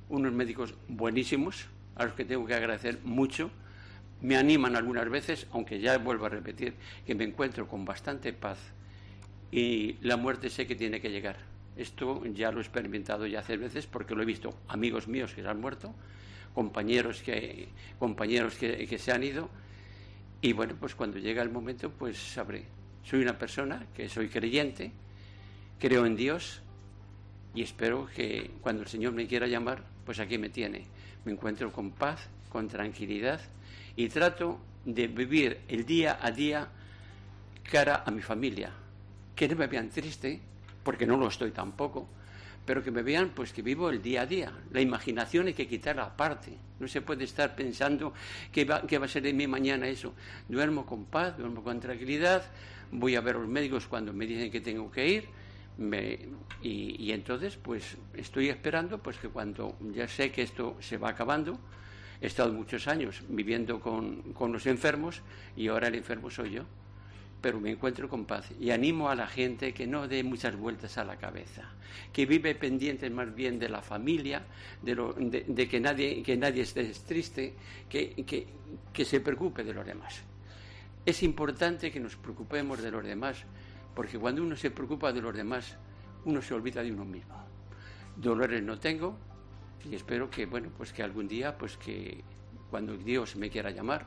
unos 0.09 0.33
médicos 0.33 0.75
buenísimos, 0.89 1.67
a 1.95 2.05
los 2.05 2.15
que 2.15 2.25
tengo 2.25 2.45
que 2.45 2.55
agradecer 2.55 2.99
mucho. 3.05 3.51
Me 4.21 4.37
animan 4.37 4.75
algunas 4.75 5.09
veces, 5.09 5.47
aunque 5.53 5.81
ya 5.81 5.97
vuelvo 5.99 6.27
a 6.27 6.29
repetir, 6.29 6.75
que 7.07 7.15
me 7.15 7.25
encuentro 7.25 7.69
con 7.69 7.85
bastante 7.85 8.33
paz 8.33 8.59
y 9.53 9.97
la 10.01 10.17
muerte 10.17 10.51
sé 10.51 10.67
que 10.67 10.75
tiene 10.75 11.01
que 11.01 11.11
llegar. 11.11 11.37
Esto 11.77 12.25
ya 12.27 12.51
lo 12.51 12.59
he 12.59 12.63
experimentado 12.63 13.27
ya 13.27 13.41
hace 13.41 13.57
veces 13.57 13.87
porque 13.87 14.15
lo 14.15 14.23
he 14.23 14.27
visto 14.27 14.55
amigos 14.69 15.09
míos 15.09 15.35
que 15.35 15.43
se 15.43 15.49
han 15.49 15.61
muerto, 15.61 15.95
compañeros 16.55 17.23
que, 17.23 17.69
compañeros 17.99 18.55
que, 18.55 18.87
que 18.87 18.99
se 18.99 19.13
han 19.13 19.23
ido 19.23 19.51
y 20.41 20.53
bueno, 20.53 20.75
pues 20.79 20.95
cuando 20.95 21.19
llega 21.19 21.43
el 21.43 21.51
momento 21.51 21.91
pues 21.91 22.17
sabré 22.17 22.65
soy 23.09 23.23
una 23.23 23.39
persona 23.39 23.87
que 23.95 24.09
soy 24.09 24.29
creyente, 24.29 24.91
creo 25.79 26.07
en 26.07 26.17
Dios 26.17 26.61
y 27.55 27.63
espero 27.63 28.09
que 28.13 28.51
cuando 28.61 28.83
el 28.83 28.89
Señor 28.89 29.13
me 29.13 29.29
quiera 29.29 29.47
llamar, 29.47 29.85
pues 30.05 30.19
aquí 30.19 30.39
me 30.39 30.49
tiene. 30.49 30.85
Me 31.25 31.33
encuentro 31.33 31.73
con 31.73 31.93
paz, 31.93 32.29
con 32.49 32.69
tranquilidad 32.69 33.41
y 33.95 34.09
trato 34.09 34.59
de 34.85 35.07
vivir 35.07 35.61
el 35.69 35.87
día 35.87 36.19
a 36.21 36.33
día 36.33 36.69
cara 37.71 38.03
a 38.05 38.11
mi 38.11 38.23
familia. 38.23 38.73
Que 39.37 39.49
no 39.49 39.55
me 39.55 39.69
vean 39.69 39.89
triste, 39.89 40.41
porque 40.87 41.05
no 41.05 41.17
lo 41.17 41.27
estoy 41.27 41.51
tampoco, 41.51 42.07
pero 42.65 42.81
que 42.81 42.93
me 42.93 43.03
vean 43.03 43.31
pues 43.35 43.53
que 43.53 43.61
vivo 43.61 43.91
el 43.91 44.01
día 44.01 44.23
a 44.23 44.27
día. 44.27 44.53
La 44.71 44.81
imaginación 44.81 45.49
hay 45.49 45.55
que 45.55 45.67
quitarla 45.67 46.05
aparte. 46.05 46.53
No 46.79 46.87
se 46.87 47.03
puede 47.03 47.25
estar 47.25 47.57
pensando 47.57 48.15
qué 48.53 48.65
va, 48.65 48.87
qué 48.87 48.97
va 48.97 49.07
a 49.07 49.09
ser 49.09 49.25
de 49.25 49.33
mí 49.33 49.49
mañana 49.49 49.89
eso. 49.89 50.15
Duermo 50.49 50.87
con 50.87 51.07
paz, 51.07 51.37
duermo 51.37 51.65
con 51.65 51.81
tranquilidad, 51.81 52.45
voy 52.93 53.17
a 53.17 53.21
ver 53.21 53.35
a 53.35 53.41
los 53.41 53.49
médicos 53.49 53.89
cuando 53.89 54.13
me 54.13 54.27
dicen 54.27 54.49
que 54.49 54.61
tengo 54.61 54.89
que 54.89 55.09
ir 55.09 55.29
y, 56.63 57.11
entonces 57.11 57.57
pues 57.57 57.97
estoy 58.15 58.49
esperando 58.49 59.03
pues 59.03 59.19
que 59.19 59.29
cuando 59.29 59.77
ya 59.93 60.07
sé 60.07 60.31
que 60.31 60.43
esto 60.43 60.77
se 60.81 60.99
va 60.99 61.11
acabando 61.11 61.59
he 62.21 62.29
estado 62.29 62.53
muchos 62.53 62.87
años 62.89 63.23
viviendo 63.29 63.81
con, 63.81 64.33
con 64.33 64.53
los 64.53 64.67
enfermos 64.67 65.21
y 65.57 65.67
ahora 65.67 65.89
el 65.89 65.97
enfermo 65.97 66.31
soy 66.31 66.53
yo 66.53 66.65
pero 67.47 67.61
me 67.61 67.71
encuentro 67.71 68.09
con 68.09 68.25
paz 68.25 68.51
y 68.59 68.73
animo 68.73 69.09
a 69.09 69.15
la 69.15 69.29
gente 69.29 69.73
que 69.73 69.87
no 69.87 70.09
dé 70.09 70.25
muchas 70.25 70.57
vueltas 70.57 70.99
a 70.99 71.05
la 71.05 71.17
cabeza, 71.17 71.63
que 72.13 72.27
vive 72.27 72.57
pendiente 72.57 73.09
más 73.09 73.33
bien 73.33 73.61
de 73.61 73.69
la 73.69 73.83
familia, 73.83 74.45
de, 74.83 75.69
que, 75.71 75.79
nadie, 75.79 76.25
que 76.25 76.37
nadie 76.37 76.63
esté 76.63 76.83
triste, 77.07 77.55
que, 77.89 78.25
que, 78.27 78.49
que 78.93 79.05
se 79.05 79.21
preocupe 79.21 79.63
de 79.63 79.73
los 79.73 79.87
demás. 79.87 80.23
Es 81.05 81.23
importante 81.23 81.93
que 81.93 82.01
nos 82.01 82.17
preocupemos 82.17 82.83
de 82.83 82.91
los 82.91 83.05
demás, 83.05 83.45
porque 83.95 84.19
cuando 84.19 84.43
uno 84.43 84.57
se 84.57 84.73
preocupa 84.73 85.13
de 85.13 85.21
los 85.21 85.33
demás, 85.33 85.77
uno 86.25 86.43
se 86.43 86.53
olvida 86.53 86.83
de 86.83 86.91
uno 86.91 87.05
mismo. 87.05 87.37
Dolores 88.17 88.61
no 88.61 88.77
tengo 88.77 89.17
y 89.89 89.95
espero 89.95 90.29
que, 90.29 90.47
bueno, 90.47 90.71
pues 90.77 90.93
que 90.93 91.05
algún 91.05 91.29
día, 91.29 91.57
pues 91.57 91.77
que 91.77 92.25
cuando 92.73 92.97
Dios 92.97 93.37
me 93.37 93.49
quiera 93.51 93.71
llamar, 93.71 94.05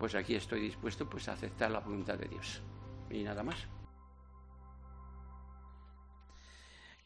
pues 0.00 0.16
aquí 0.16 0.34
estoy 0.34 0.62
dispuesto 0.62 1.08
pues 1.08 1.28
a 1.28 1.34
aceptar 1.34 1.70
la 1.70 1.78
voluntad 1.78 2.18
de 2.18 2.26
Dios. 2.26 2.60
Y 3.12 3.22
nada 3.24 3.42
más. 3.42 3.56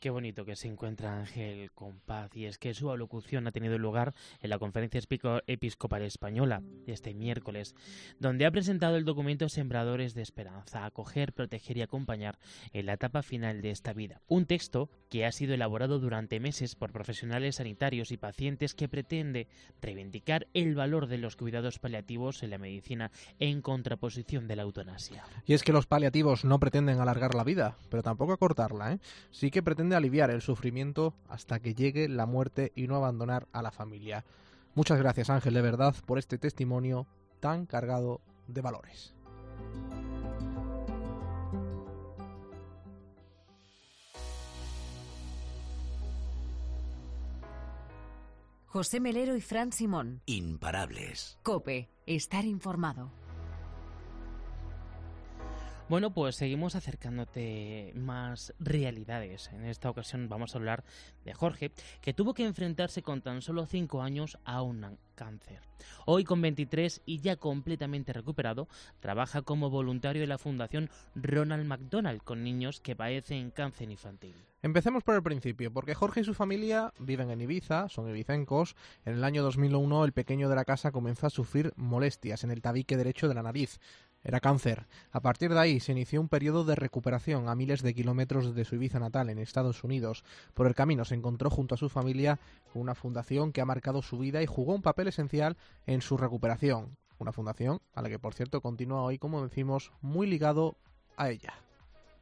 Qué 0.07 0.11
bonito 0.11 0.45
que 0.45 0.55
se 0.55 0.69
encuentra 0.69 1.19
Ángel 1.19 1.73
con 1.73 1.99
paz 1.99 2.31
y 2.37 2.45
es 2.45 2.59
que 2.59 2.75
su 2.75 2.93
alocución 2.93 3.49
ha 3.49 3.51
tenido 3.51 3.77
lugar 3.77 4.15
en 4.41 4.51
la 4.51 4.61
Conferencia 4.61 5.01
Episcopal 5.49 6.03
Española 6.03 6.63
este 6.87 7.13
miércoles, 7.13 7.75
donde 8.21 8.47
ha 8.47 8.53
presentado 8.53 8.95
el 8.99 9.05
documento 9.05 9.49
Sembradores 9.49 10.15
de 10.15 10.23
Esperanza, 10.23 10.85
acoger, 10.85 11.33
proteger 11.33 11.79
y 11.79 11.83
acompañar 11.83 12.39
en 12.73 12.87
la 12.87 12.93
etapa 12.93 13.23
final 13.23 13.63
de 13.63 13.73
esta 13.73 13.95
vida. 13.95 14.21
Un 14.29 14.47
texto 14.47 14.91
que 15.11 15.27
ha 15.27 15.33
sido 15.33 15.55
elaborado 15.55 15.99
durante 15.99 16.39
meses 16.39 16.77
por 16.77 16.93
profesionales 16.93 17.57
sanitarios 17.57 18.13
y 18.13 18.17
pacientes 18.17 18.75
que 18.75 18.89
pretende 18.89 19.49
reivindicar 19.83 20.47
el 20.55 20.77
valor 20.77 21.09
de 21.09 21.19
los 21.19 21.35
cuidados 21.35 21.81
paliativos 21.81 22.45
en 22.45 22.51
la 22.51 22.59
medicina 22.59 23.11
en 23.41 23.61
contraposición 23.61 24.47
de 24.47 24.55
la 24.55 24.63
eutanasia. 24.63 25.25
Y 25.47 25.55
es 25.55 25.65
que 25.65 25.73
los 25.73 25.89
paliativos 25.89 26.45
no 26.45 26.61
pretenden 26.61 27.01
alargar 27.01 27.35
la 27.35 27.43
vida, 27.43 27.77
pero 27.91 28.05
tampoco 28.05 28.35
acortarla, 28.35 28.93
¿eh? 28.93 29.01
Sí 29.33 29.51
que 29.51 29.65
pretenden 29.65 29.96
aliviar 29.97 30.31
el 30.31 30.43
sufrimiento 30.43 31.15
hasta 31.29 31.61
que 31.61 31.75
llegue 31.75 32.09
la 32.09 32.27
muerte 32.27 32.73
y 32.75 32.87
no 32.87 32.97
abandonar 32.97 33.49
a 33.53 33.63
la 33.63 33.71
familia. 33.71 34.25
Muchas 34.75 34.99
gracias 34.99 35.31
Ángel, 35.31 35.55
de 35.55 35.63
verdad, 35.63 35.95
por 36.07 36.19
este 36.19 36.39
testimonio 36.39 37.07
tan 37.41 37.67
cargado 37.67 38.21
de 38.47 38.61
valores. 38.61 39.15
José 48.67 49.01
Melero 49.01 49.35
y 49.37 49.41
Fran 49.41 49.73
Simón. 49.73 50.21
Imparables. 50.27 51.39
Cope, 51.43 51.89
estar 52.05 52.45
informado. 52.45 53.11
Bueno, 55.89 56.13
pues 56.13 56.35
seguimos 56.35 56.75
acercándote 56.75 57.93
más 57.95 58.53
realidades. 58.59 59.51
En 59.53 59.65
esta 59.65 59.89
ocasión 59.89 60.29
vamos 60.29 60.53
a 60.53 60.59
hablar 60.59 60.83
de 61.25 61.33
Jorge, 61.33 61.71
que 62.01 62.13
tuvo 62.13 62.35
que 62.35 62.45
enfrentarse 62.45 63.03
con 63.03 63.23
tan 63.23 63.41
solo 63.41 63.67
5 63.67 64.03
años 64.03 64.37
a 64.45 64.63
un 64.63 64.99
cáncer. 65.15 65.61
Hoy 66.05 66.25
con 66.25 66.43
23 66.43 67.03
y 67.07 67.21
ya 67.21 67.37
completamente 67.37 68.13
recuperado, 68.13 68.67
trabaja 68.99 69.43
como 69.43 69.71
voluntario 69.71 70.23
de 70.23 70.27
la 70.27 70.39
Fundación 70.39 70.91
Ronald 71.15 71.67
McDonald 71.67 72.21
con 72.21 72.43
niños 72.43 72.81
que 72.81 72.97
padecen 72.97 73.53
cáncer 73.53 73.89
infantil. 73.89 74.35
Empecemos 74.63 75.05
por 75.05 75.15
el 75.15 75.23
principio, 75.23 75.73
porque 75.73 75.95
Jorge 75.95 76.23
y 76.23 76.25
su 76.25 76.35
familia 76.35 76.93
viven 76.99 77.31
en 77.31 77.41
Ibiza, 77.41 77.89
son 77.89 78.09
ibicencos. 78.09 78.75
En 79.05 79.15
el 79.15 79.23
año 79.23 79.45
2001 79.45 80.05
el 80.05 80.13
pequeño 80.13 80.49
de 80.49 80.57
la 80.57 80.65
casa 80.65 80.91
comenzó 80.91 81.29
a 81.29 81.31
sufrir 81.31 81.73
molestias 81.77 82.43
en 82.43 82.51
el 82.51 82.63
tabique 82.63 82.97
derecho 82.97 83.29
de 83.29 83.35
la 83.35 83.45
nariz. 83.45 83.79
Era 84.27 84.41
cáncer. 84.41 84.87
A 85.13 85.21
partir 85.21 85.55
de 85.55 85.61
ahí 85.61 85.79
se 85.79 85.93
inició 85.93 86.21
un 86.21 86.29
periodo 86.29 86.65
de 86.65 86.75
recuperación 86.75 87.49
a 87.49 87.55
miles 87.55 87.83
de 87.83 87.95
kilómetros 87.95 88.57
de 88.57 88.65
su 88.65 88.75
Ibiza 88.75 88.99
natal 88.99 89.31
en 89.31 89.39
Estados 89.39 89.85
Unidos. 89.85 90.25
Por 90.53 90.67
el 90.67 90.75
camino 90.75 91.05
se 91.05 91.15
encontró 91.15 91.49
junto 91.49 91.77
a 91.77 91.79
su 91.79 91.89
familia 91.89 92.41
con 92.73 92.83
una 92.83 92.97
fundación 92.97 93.53
que 93.53 93.61
ha 93.61 93.65
marcado 93.65 94.03
su 94.03 94.19
vida 94.19 94.43
y 94.43 94.47
jugó 94.47 94.75
un 94.75 94.83
papel 94.83 95.07
esencial 95.07 95.57
en 95.87 96.01
su 96.01 96.17
recuperación. 96.17 96.97
Una 97.21 97.31
fundación 97.31 97.79
a 97.95 98.03
la 98.03 98.09
que, 98.09 98.19
por 98.19 98.35
cierto, 98.35 98.61
continúa 98.61 99.03
hoy, 99.03 99.17
como 99.17 99.45
decimos, 99.45 99.93
muy 100.01 100.27
ligado 100.27 100.75
a 101.17 101.31
ella. 101.31 101.55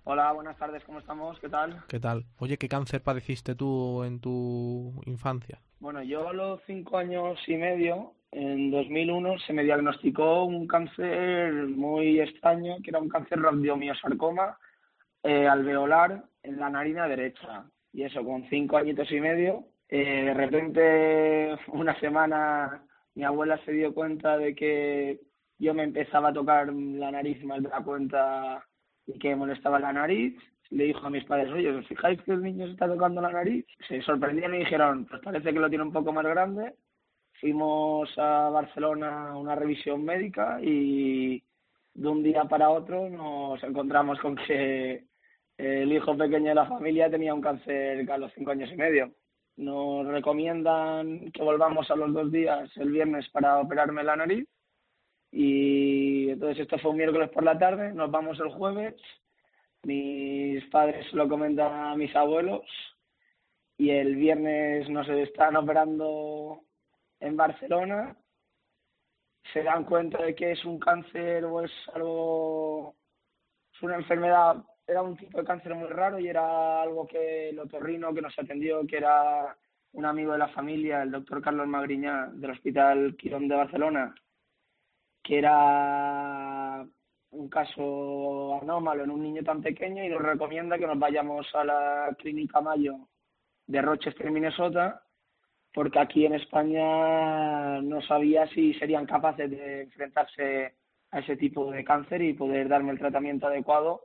Hola, 0.04 0.30
buenas 0.32 0.58
tardes, 0.58 0.84
¿cómo 0.84 0.98
estamos? 0.98 1.40
¿Qué 1.40 1.48
tal? 1.48 1.84
¿Qué 1.88 2.00
tal? 2.00 2.26
Oye, 2.38 2.58
¿qué 2.58 2.68
cáncer 2.68 3.02
padeciste 3.02 3.54
tú 3.54 4.04
en 4.04 4.20
tu 4.20 5.00
infancia? 5.06 5.58
Bueno, 5.80 6.02
yo 6.02 6.28
a 6.28 6.34
los 6.34 6.60
cinco 6.66 6.98
años 6.98 7.38
y 7.46 7.56
medio 7.56 8.12
en 8.34 8.72
2001 8.72 9.38
se 9.46 9.52
me 9.52 9.62
diagnosticó 9.62 10.44
un 10.44 10.66
cáncer 10.66 11.52
muy 11.68 12.18
extraño, 12.20 12.76
que 12.82 12.90
era 12.90 12.98
un 12.98 13.08
cáncer 13.08 13.40
radiomiosarcoma 13.40 14.58
eh, 15.22 15.46
alveolar 15.46 16.24
en 16.42 16.58
la 16.58 16.68
narina 16.68 17.06
derecha. 17.06 17.64
Y 17.92 18.02
eso, 18.02 18.24
con 18.24 18.44
cinco 18.50 18.76
añitos 18.76 19.10
y 19.12 19.20
medio, 19.20 19.66
eh, 19.88 20.24
de 20.24 20.34
repente, 20.34 21.56
una 21.68 21.98
semana, 22.00 22.84
mi 23.14 23.22
abuela 23.22 23.56
se 23.64 23.70
dio 23.70 23.94
cuenta 23.94 24.36
de 24.36 24.54
que 24.56 25.20
yo 25.58 25.72
me 25.72 25.84
empezaba 25.84 26.30
a 26.30 26.34
tocar 26.34 26.72
la 26.72 27.12
nariz 27.12 27.42
más 27.44 27.62
de 27.62 27.68
la 27.68 27.82
cuenta 27.82 28.66
y 29.06 29.16
que 29.16 29.36
molestaba 29.36 29.78
la 29.78 29.92
nariz. 29.92 30.36
Le 30.70 30.84
dijo 30.84 31.06
a 31.06 31.10
mis 31.10 31.24
padres, 31.24 31.52
oye, 31.52 31.70
¿os 31.70 31.86
fijáis 31.86 32.20
que 32.22 32.32
el 32.32 32.42
niño 32.42 32.66
se 32.66 32.72
está 32.72 32.88
tocando 32.88 33.20
la 33.20 33.30
nariz? 33.30 33.64
Se 33.86 34.02
sorprendieron 34.02 34.56
y 34.56 34.60
dijeron, 34.60 35.06
pues 35.06 35.22
parece 35.22 35.52
que 35.52 35.60
lo 35.60 35.68
tiene 35.68 35.84
un 35.84 35.92
poco 35.92 36.12
más 36.12 36.24
grande 36.24 36.74
fuimos 37.44 38.08
a 38.16 38.48
Barcelona 38.48 39.28
a 39.28 39.36
una 39.36 39.54
revisión 39.54 40.02
médica 40.02 40.58
y 40.62 41.44
de 41.92 42.08
un 42.08 42.22
día 42.22 42.44
para 42.44 42.70
otro 42.70 43.10
nos 43.10 43.62
encontramos 43.62 44.18
con 44.20 44.34
que 44.34 45.04
el 45.58 45.92
hijo 45.92 46.16
pequeño 46.16 46.48
de 46.48 46.54
la 46.54 46.64
familia 46.64 47.10
tenía 47.10 47.34
un 47.34 47.42
cáncer 47.42 48.10
a 48.10 48.16
los 48.16 48.32
cinco 48.32 48.52
años 48.52 48.70
y 48.72 48.76
medio. 48.76 49.12
Nos 49.58 50.06
recomiendan 50.06 51.30
que 51.32 51.42
volvamos 51.42 51.90
a 51.90 51.96
los 51.96 52.14
dos 52.14 52.32
días 52.32 52.74
el 52.78 52.90
viernes 52.90 53.28
para 53.28 53.60
operarme 53.60 54.02
la 54.02 54.16
nariz. 54.16 54.48
Y 55.30 56.30
entonces 56.30 56.60
esto 56.60 56.78
fue 56.78 56.92
un 56.92 56.96
miércoles 56.96 57.28
por 57.28 57.42
la 57.42 57.58
tarde, 57.58 57.92
nos 57.92 58.10
vamos 58.10 58.40
el 58.40 58.48
jueves, 58.52 58.94
mis 59.82 60.64
padres 60.70 61.12
lo 61.12 61.28
comentan 61.28 61.74
a 61.74 61.94
mis 61.94 62.16
abuelos. 62.16 62.64
Y 63.76 63.90
el 63.90 64.16
viernes 64.16 64.88
nos 64.88 65.06
están 65.10 65.56
operando 65.56 66.62
en 67.20 67.36
Barcelona. 67.36 68.16
Se 69.52 69.62
dan 69.62 69.84
cuenta 69.84 70.22
de 70.22 70.34
que 70.34 70.52
es 70.52 70.64
un 70.64 70.78
cáncer 70.78 71.44
o 71.44 71.62
es 71.62 71.72
algo, 71.92 72.94
es 73.72 73.82
una 73.82 73.96
enfermedad, 73.96 74.64
era 74.86 75.02
un 75.02 75.16
tipo 75.16 75.38
de 75.38 75.44
cáncer 75.44 75.74
muy 75.74 75.88
raro 75.88 76.18
y 76.18 76.28
era 76.28 76.82
algo 76.82 77.06
que 77.06 77.50
el 77.50 77.58
otorrino 77.58 78.12
que 78.14 78.22
nos 78.22 78.38
atendió, 78.38 78.86
que 78.86 78.96
era 78.96 79.56
un 79.92 80.04
amigo 80.04 80.32
de 80.32 80.38
la 80.38 80.48
familia, 80.48 81.02
el 81.02 81.12
doctor 81.12 81.40
Carlos 81.40 81.66
Magriñá 81.68 82.28
del 82.32 82.50
Hospital 82.50 83.16
Quirón 83.16 83.48
de 83.48 83.56
Barcelona, 83.56 84.14
que 85.22 85.38
era 85.38 86.84
un 87.30 87.48
caso 87.48 88.60
anómalo 88.60 89.04
en 89.04 89.10
un 89.10 89.22
niño 89.22 89.42
tan 89.42 89.62
pequeño 89.62 90.04
y 90.04 90.08
nos 90.08 90.22
recomienda 90.22 90.78
que 90.78 90.86
nos 90.86 90.98
vayamos 90.98 91.46
a 91.54 91.64
la 91.64 92.16
clínica 92.18 92.60
Mayo 92.60 93.08
de 93.66 93.82
Rochester, 93.82 94.30
Minnesota, 94.30 95.03
porque 95.74 95.98
aquí 95.98 96.24
en 96.24 96.34
España 96.34 97.82
no 97.82 98.00
sabía 98.02 98.46
si 98.46 98.72
serían 98.74 99.06
capaces 99.06 99.50
de 99.50 99.82
enfrentarse 99.82 100.74
a 101.10 101.18
ese 101.18 101.36
tipo 101.36 101.70
de 101.72 101.84
cáncer 101.84 102.22
y 102.22 102.32
poder 102.32 102.68
darme 102.68 102.92
el 102.92 102.98
tratamiento 102.98 103.48
adecuado 103.48 104.02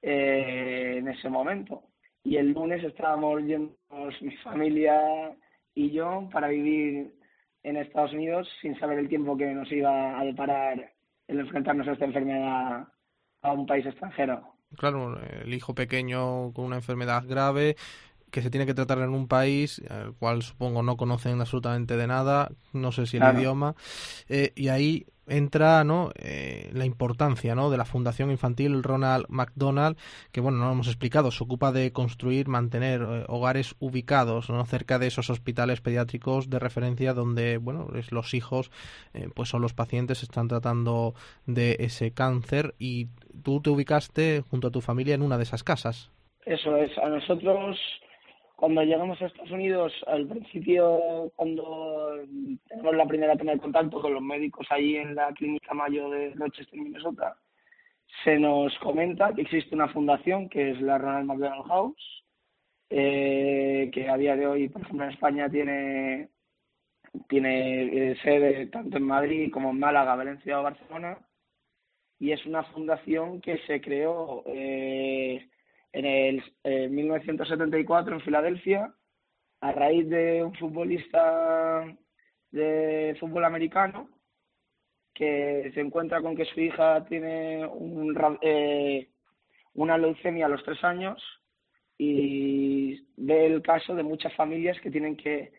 eh, 0.00 0.96
en 0.98 1.08
ese 1.08 1.28
momento. 1.28 1.84
Y 2.24 2.36
el 2.36 2.52
lunes 2.52 2.82
estábamos 2.82 3.42
yendo 3.42 3.76
mi 4.22 4.36
familia 4.38 5.36
y 5.74 5.90
yo 5.90 6.26
para 6.32 6.48
vivir 6.48 7.14
en 7.62 7.76
Estados 7.76 8.14
Unidos 8.14 8.48
sin 8.62 8.78
saber 8.80 8.98
el 8.98 9.08
tiempo 9.08 9.36
que 9.36 9.52
nos 9.52 9.70
iba 9.70 10.18
a 10.18 10.24
deparar 10.24 10.92
el 11.28 11.40
enfrentarnos 11.40 11.86
a 11.86 11.92
esta 11.92 12.06
enfermedad 12.06 12.88
a 13.42 13.52
un 13.52 13.66
país 13.66 13.84
extranjero. 13.84 14.54
Claro, 14.76 15.20
el 15.20 15.52
hijo 15.52 15.74
pequeño 15.74 16.52
con 16.52 16.64
una 16.64 16.76
enfermedad 16.76 17.24
grave 17.26 17.76
que 18.30 18.42
se 18.42 18.50
tiene 18.50 18.66
que 18.66 18.74
tratar 18.74 18.98
en 18.98 19.10
un 19.10 19.28
país 19.28 19.82
al 19.88 20.14
cual 20.14 20.42
supongo 20.42 20.82
no 20.82 20.96
conocen 20.96 21.40
absolutamente 21.40 21.96
de 21.96 22.06
nada, 22.06 22.50
no 22.72 22.92
sé 22.92 23.06
si 23.06 23.16
el 23.16 23.36
idioma, 23.36 23.74
eh, 24.28 24.52
y 24.54 24.68
ahí 24.68 25.06
entra 25.26 25.84
¿no? 25.84 26.10
Eh, 26.16 26.70
la 26.72 26.84
importancia 26.84 27.54
¿no? 27.54 27.70
de 27.70 27.76
la 27.76 27.84
Fundación 27.84 28.32
Infantil 28.32 28.82
Ronald 28.82 29.26
McDonald, 29.28 29.96
que 30.32 30.40
bueno, 30.40 30.58
no 30.58 30.66
lo 30.66 30.72
hemos 30.72 30.88
explicado, 30.88 31.30
se 31.30 31.44
ocupa 31.44 31.70
de 31.70 31.92
construir, 31.92 32.48
mantener 32.48 33.02
eh, 33.02 33.24
hogares 33.28 33.76
ubicados 33.78 34.50
¿no? 34.50 34.64
cerca 34.66 34.98
de 34.98 35.06
esos 35.06 35.30
hospitales 35.30 35.80
pediátricos 35.80 36.50
de 36.50 36.58
referencia 36.58 37.14
donde 37.14 37.58
bueno, 37.58 37.88
los 38.10 38.34
hijos 38.34 38.70
pues 39.34 39.48
son 39.48 39.62
los 39.62 39.74
pacientes, 39.74 40.22
están 40.22 40.48
tratando 40.48 41.14
de 41.46 41.76
ese 41.80 42.12
cáncer 42.12 42.74
y 42.78 43.08
tú 43.44 43.60
te 43.60 43.70
ubicaste 43.70 44.42
junto 44.50 44.68
a 44.68 44.70
tu 44.70 44.80
familia 44.80 45.14
en 45.14 45.22
una 45.22 45.36
de 45.36 45.44
esas 45.44 45.62
casas. 45.62 46.10
Eso 46.44 46.74
es, 46.76 46.96
a 46.98 47.08
nosotros 47.08 47.78
cuando 48.60 48.82
llegamos 48.82 49.20
a 49.22 49.26
Estados 49.26 49.52
Unidos, 49.52 49.90
al 50.06 50.26
principio, 50.26 51.32
cuando 51.34 52.14
tenemos 52.68 52.94
la 52.94 53.06
primera 53.06 53.34
toma 53.34 53.52
de 53.52 53.58
contacto 53.58 54.02
con 54.02 54.12
los 54.12 54.22
médicos 54.22 54.66
allí 54.68 54.96
en 54.96 55.14
la 55.14 55.32
clínica 55.32 55.72
Mayo 55.72 56.10
de 56.10 56.34
Rochester, 56.34 56.78
Minnesota, 56.78 57.38
se 58.22 58.38
nos 58.38 58.78
comenta 58.80 59.32
que 59.32 59.40
existe 59.42 59.74
una 59.74 59.88
fundación 59.88 60.50
que 60.50 60.72
es 60.72 60.80
la 60.82 60.98
Ronald 60.98 61.26
McDonald 61.26 61.66
House, 61.68 62.24
eh, 62.90 63.90
que 63.94 64.10
a 64.10 64.18
día 64.18 64.36
de 64.36 64.46
hoy, 64.46 64.68
por 64.68 64.82
ejemplo, 64.82 65.06
en 65.06 65.12
España 65.12 65.48
tiene, 65.48 66.28
tiene 67.30 68.10
eh, 68.10 68.16
sede 68.22 68.66
tanto 68.66 68.98
en 68.98 69.04
Madrid 69.04 69.50
como 69.50 69.70
en 69.70 69.78
Málaga, 69.78 70.16
Valencia 70.16 70.60
o 70.60 70.64
Barcelona, 70.64 71.16
y 72.18 72.32
es 72.32 72.44
una 72.44 72.62
fundación 72.64 73.40
que 73.40 73.56
se 73.66 73.80
creó 73.80 74.42
eh, 74.48 75.48
en 75.92 76.06
el 76.06 76.90
1974 76.90 78.14
en 78.14 78.20
Filadelfia 78.20 78.94
a 79.60 79.72
raíz 79.72 80.08
de 80.08 80.42
un 80.42 80.54
futbolista 80.54 81.84
de 82.50 83.16
fútbol 83.20 83.44
americano 83.44 84.08
que 85.14 85.70
se 85.74 85.80
encuentra 85.80 86.22
con 86.22 86.36
que 86.36 86.46
su 86.46 86.60
hija 86.60 87.04
tiene 87.04 87.66
un, 87.66 88.16
eh, 88.40 89.08
una 89.74 89.98
leucemia 89.98 90.46
a 90.46 90.48
los 90.48 90.64
tres 90.64 90.82
años 90.82 91.22
y 91.98 93.06
ve 93.16 93.46
el 93.46 93.62
caso 93.62 93.94
de 93.94 94.02
muchas 94.02 94.34
familias 94.34 94.80
que 94.80 94.90
tienen 94.90 95.16
que 95.16 95.52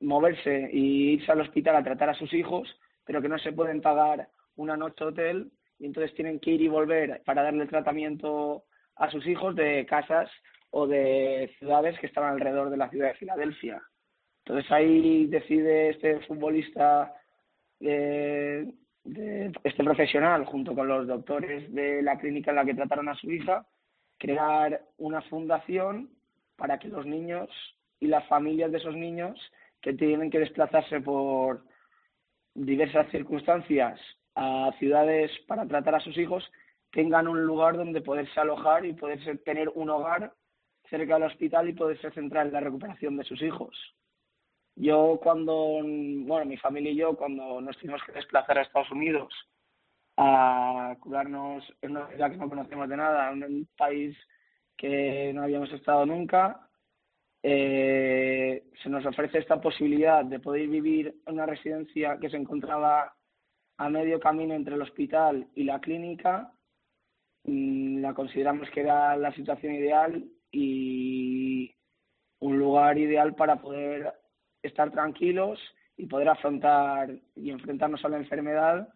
moverse 0.00 0.68
y 0.72 1.12
irse 1.12 1.30
al 1.30 1.42
hospital 1.42 1.76
a 1.76 1.84
tratar 1.84 2.10
a 2.10 2.14
sus 2.14 2.32
hijos, 2.34 2.68
pero 3.04 3.22
que 3.22 3.28
no 3.28 3.38
se 3.38 3.52
pueden 3.52 3.80
pagar 3.80 4.28
una 4.56 4.76
noche 4.76 5.04
hotel 5.04 5.52
y 5.78 5.86
entonces 5.86 6.14
tienen 6.14 6.40
que 6.40 6.52
ir 6.52 6.62
y 6.62 6.68
volver 6.68 7.22
para 7.24 7.42
darle 7.42 7.66
tratamiento 7.66 8.64
a 8.96 9.10
sus 9.10 9.26
hijos 9.26 9.54
de 9.56 9.86
casas 9.86 10.30
o 10.70 10.86
de 10.86 11.54
ciudades 11.58 11.98
que 12.00 12.06
estaban 12.06 12.32
alrededor 12.32 12.70
de 12.70 12.76
la 12.76 12.90
ciudad 12.90 13.08
de 13.08 13.14
Filadelfia. 13.14 13.82
Entonces 14.44 14.70
ahí 14.72 15.26
decide 15.26 15.90
este 15.90 16.20
futbolista, 16.20 17.14
de, 17.80 18.72
este 19.62 19.84
profesional, 19.84 20.44
junto 20.44 20.74
con 20.74 20.88
los 20.88 21.06
doctores 21.06 21.72
de 21.72 22.02
la 22.02 22.18
clínica 22.18 22.50
en 22.50 22.56
la 22.56 22.64
que 22.64 22.74
trataron 22.74 23.08
a 23.08 23.14
su 23.14 23.30
hija, 23.30 23.66
crear 24.18 24.82
una 24.98 25.22
fundación 25.22 26.10
para 26.56 26.78
que 26.78 26.88
los 26.88 27.06
niños 27.06 27.48
y 28.00 28.06
las 28.06 28.26
familias 28.26 28.70
de 28.70 28.78
esos 28.78 28.94
niños 28.94 29.38
que 29.80 29.92
tienen 29.92 30.30
que 30.30 30.38
desplazarse 30.38 31.00
por 31.00 31.64
diversas 32.54 33.10
circunstancias 33.10 34.00
a 34.34 34.72
ciudades 34.78 35.30
para 35.46 35.66
tratar 35.66 35.96
a 35.96 36.00
sus 36.00 36.16
hijos 36.16 36.50
tengan 36.94 37.26
un 37.26 37.44
lugar 37.44 37.76
donde 37.76 38.00
poderse 38.00 38.38
alojar 38.38 38.86
y 38.86 38.92
poderse 38.92 39.36
tener 39.38 39.68
un 39.74 39.90
hogar 39.90 40.32
cerca 40.88 41.14
del 41.14 41.24
hospital 41.24 41.68
y 41.68 41.72
poderse 41.72 42.10
centrar 42.12 42.46
en 42.46 42.52
la 42.52 42.60
recuperación 42.60 43.16
de 43.16 43.24
sus 43.24 43.42
hijos. 43.42 43.76
Yo 44.76 45.18
cuando, 45.22 45.54
bueno, 45.82 46.44
mi 46.44 46.56
familia 46.56 46.92
y 46.92 46.96
yo 46.96 47.16
cuando 47.16 47.60
nos 47.60 47.76
tuvimos 47.78 48.02
que 48.04 48.12
desplazar 48.12 48.58
a 48.58 48.62
Estados 48.62 48.90
Unidos 48.92 49.34
a 50.16 50.96
curarnos 51.00 51.64
en 51.82 51.90
una 51.92 52.06
ciudad 52.08 52.30
que 52.30 52.36
no 52.36 52.48
conocemos 52.48 52.88
de 52.88 52.96
nada, 52.96 53.32
en 53.32 53.42
un 53.42 53.68
país 53.76 54.16
que 54.76 55.32
no 55.34 55.42
habíamos 55.42 55.72
estado 55.72 56.06
nunca, 56.06 56.68
eh, 57.42 58.64
se 58.80 58.88
nos 58.88 59.04
ofrece 59.04 59.38
esta 59.38 59.60
posibilidad 59.60 60.24
de 60.24 60.38
poder 60.38 60.68
vivir 60.68 61.14
en 61.26 61.34
una 61.34 61.46
residencia 61.46 62.18
que 62.20 62.30
se 62.30 62.36
encontraba 62.36 63.14
a 63.78 63.88
medio 63.88 64.20
camino 64.20 64.54
entre 64.54 64.76
el 64.76 64.82
hospital 64.82 65.48
y 65.56 65.64
la 65.64 65.80
clínica 65.80 66.53
la 67.44 68.14
consideramos 68.14 68.68
que 68.70 68.80
era 68.80 69.16
la 69.16 69.32
situación 69.34 69.74
ideal 69.74 70.24
y 70.50 71.74
un 72.40 72.58
lugar 72.58 72.98
ideal 72.98 73.34
para 73.34 73.56
poder 73.56 74.12
estar 74.62 74.90
tranquilos 74.90 75.58
y 75.96 76.06
poder 76.06 76.28
afrontar 76.28 77.10
y 77.36 77.50
enfrentarnos 77.50 78.04
a 78.04 78.08
la 78.08 78.16
enfermedad 78.16 78.88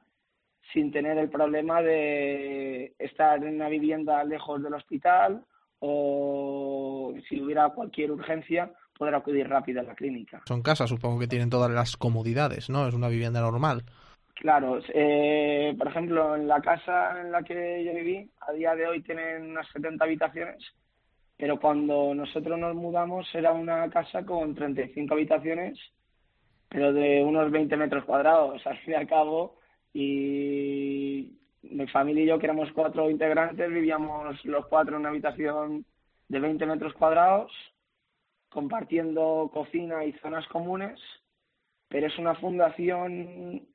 sin 0.72 0.90
tener 0.90 1.16
el 1.18 1.30
problema 1.30 1.82
de 1.82 2.94
estar 2.98 3.42
en 3.42 3.54
una 3.54 3.68
vivienda 3.68 4.22
lejos 4.24 4.62
del 4.62 4.74
hospital 4.74 5.44
o 5.80 7.14
si 7.28 7.40
hubiera 7.40 7.68
cualquier 7.70 8.10
urgencia 8.10 8.72
poder 8.96 9.14
acudir 9.14 9.48
rápido 9.48 9.80
a 9.80 9.84
la 9.84 9.94
clínica. 9.94 10.42
Son 10.46 10.60
casas, 10.60 10.90
supongo 10.90 11.20
que 11.20 11.28
tienen 11.28 11.50
todas 11.50 11.70
las 11.70 11.96
comodidades, 11.96 12.68
¿no? 12.68 12.88
Es 12.88 12.94
una 12.94 13.08
vivienda 13.08 13.40
normal. 13.40 13.84
Claro, 14.38 14.78
eh, 14.94 15.74
por 15.76 15.88
ejemplo, 15.88 16.36
en 16.36 16.46
la 16.46 16.60
casa 16.60 17.20
en 17.20 17.32
la 17.32 17.42
que 17.42 17.84
yo 17.84 17.92
viví, 17.92 18.30
a 18.40 18.52
día 18.52 18.76
de 18.76 18.86
hoy 18.86 19.02
tienen 19.02 19.50
unas 19.50 19.66
70 19.72 20.04
habitaciones, 20.04 20.64
pero 21.36 21.58
cuando 21.58 22.14
nosotros 22.14 22.56
nos 22.56 22.76
mudamos 22.76 23.26
era 23.34 23.50
una 23.52 23.90
casa 23.90 24.24
con 24.24 24.54
35 24.54 25.12
habitaciones, 25.12 25.76
pero 26.68 26.92
de 26.92 27.24
unos 27.24 27.50
20 27.50 27.76
metros 27.76 28.04
cuadrados, 28.04 28.64
al 28.66 28.78
fin 28.78 28.92
y 28.92 28.96
al 28.96 29.08
cabo, 29.08 29.56
y 29.92 31.36
mi 31.62 31.88
familia 31.88 32.22
y 32.22 32.26
yo, 32.28 32.38
que 32.38 32.46
éramos 32.46 32.70
cuatro 32.72 33.10
integrantes, 33.10 33.68
vivíamos 33.68 34.44
los 34.44 34.66
cuatro 34.68 34.94
en 34.94 35.00
una 35.00 35.08
habitación 35.08 35.84
de 36.28 36.38
20 36.38 36.64
metros 36.64 36.94
cuadrados, 36.94 37.50
compartiendo 38.50 39.50
cocina 39.52 40.04
y 40.04 40.12
zonas 40.12 40.46
comunes, 40.46 41.00
pero 41.88 42.06
es 42.06 42.16
una 42.18 42.36
fundación 42.36 43.66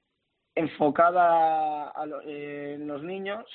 enfocada 0.55 1.89
a 1.89 2.05
en 2.25 2.87
los 2.87 3.03
niños 3.03 3.45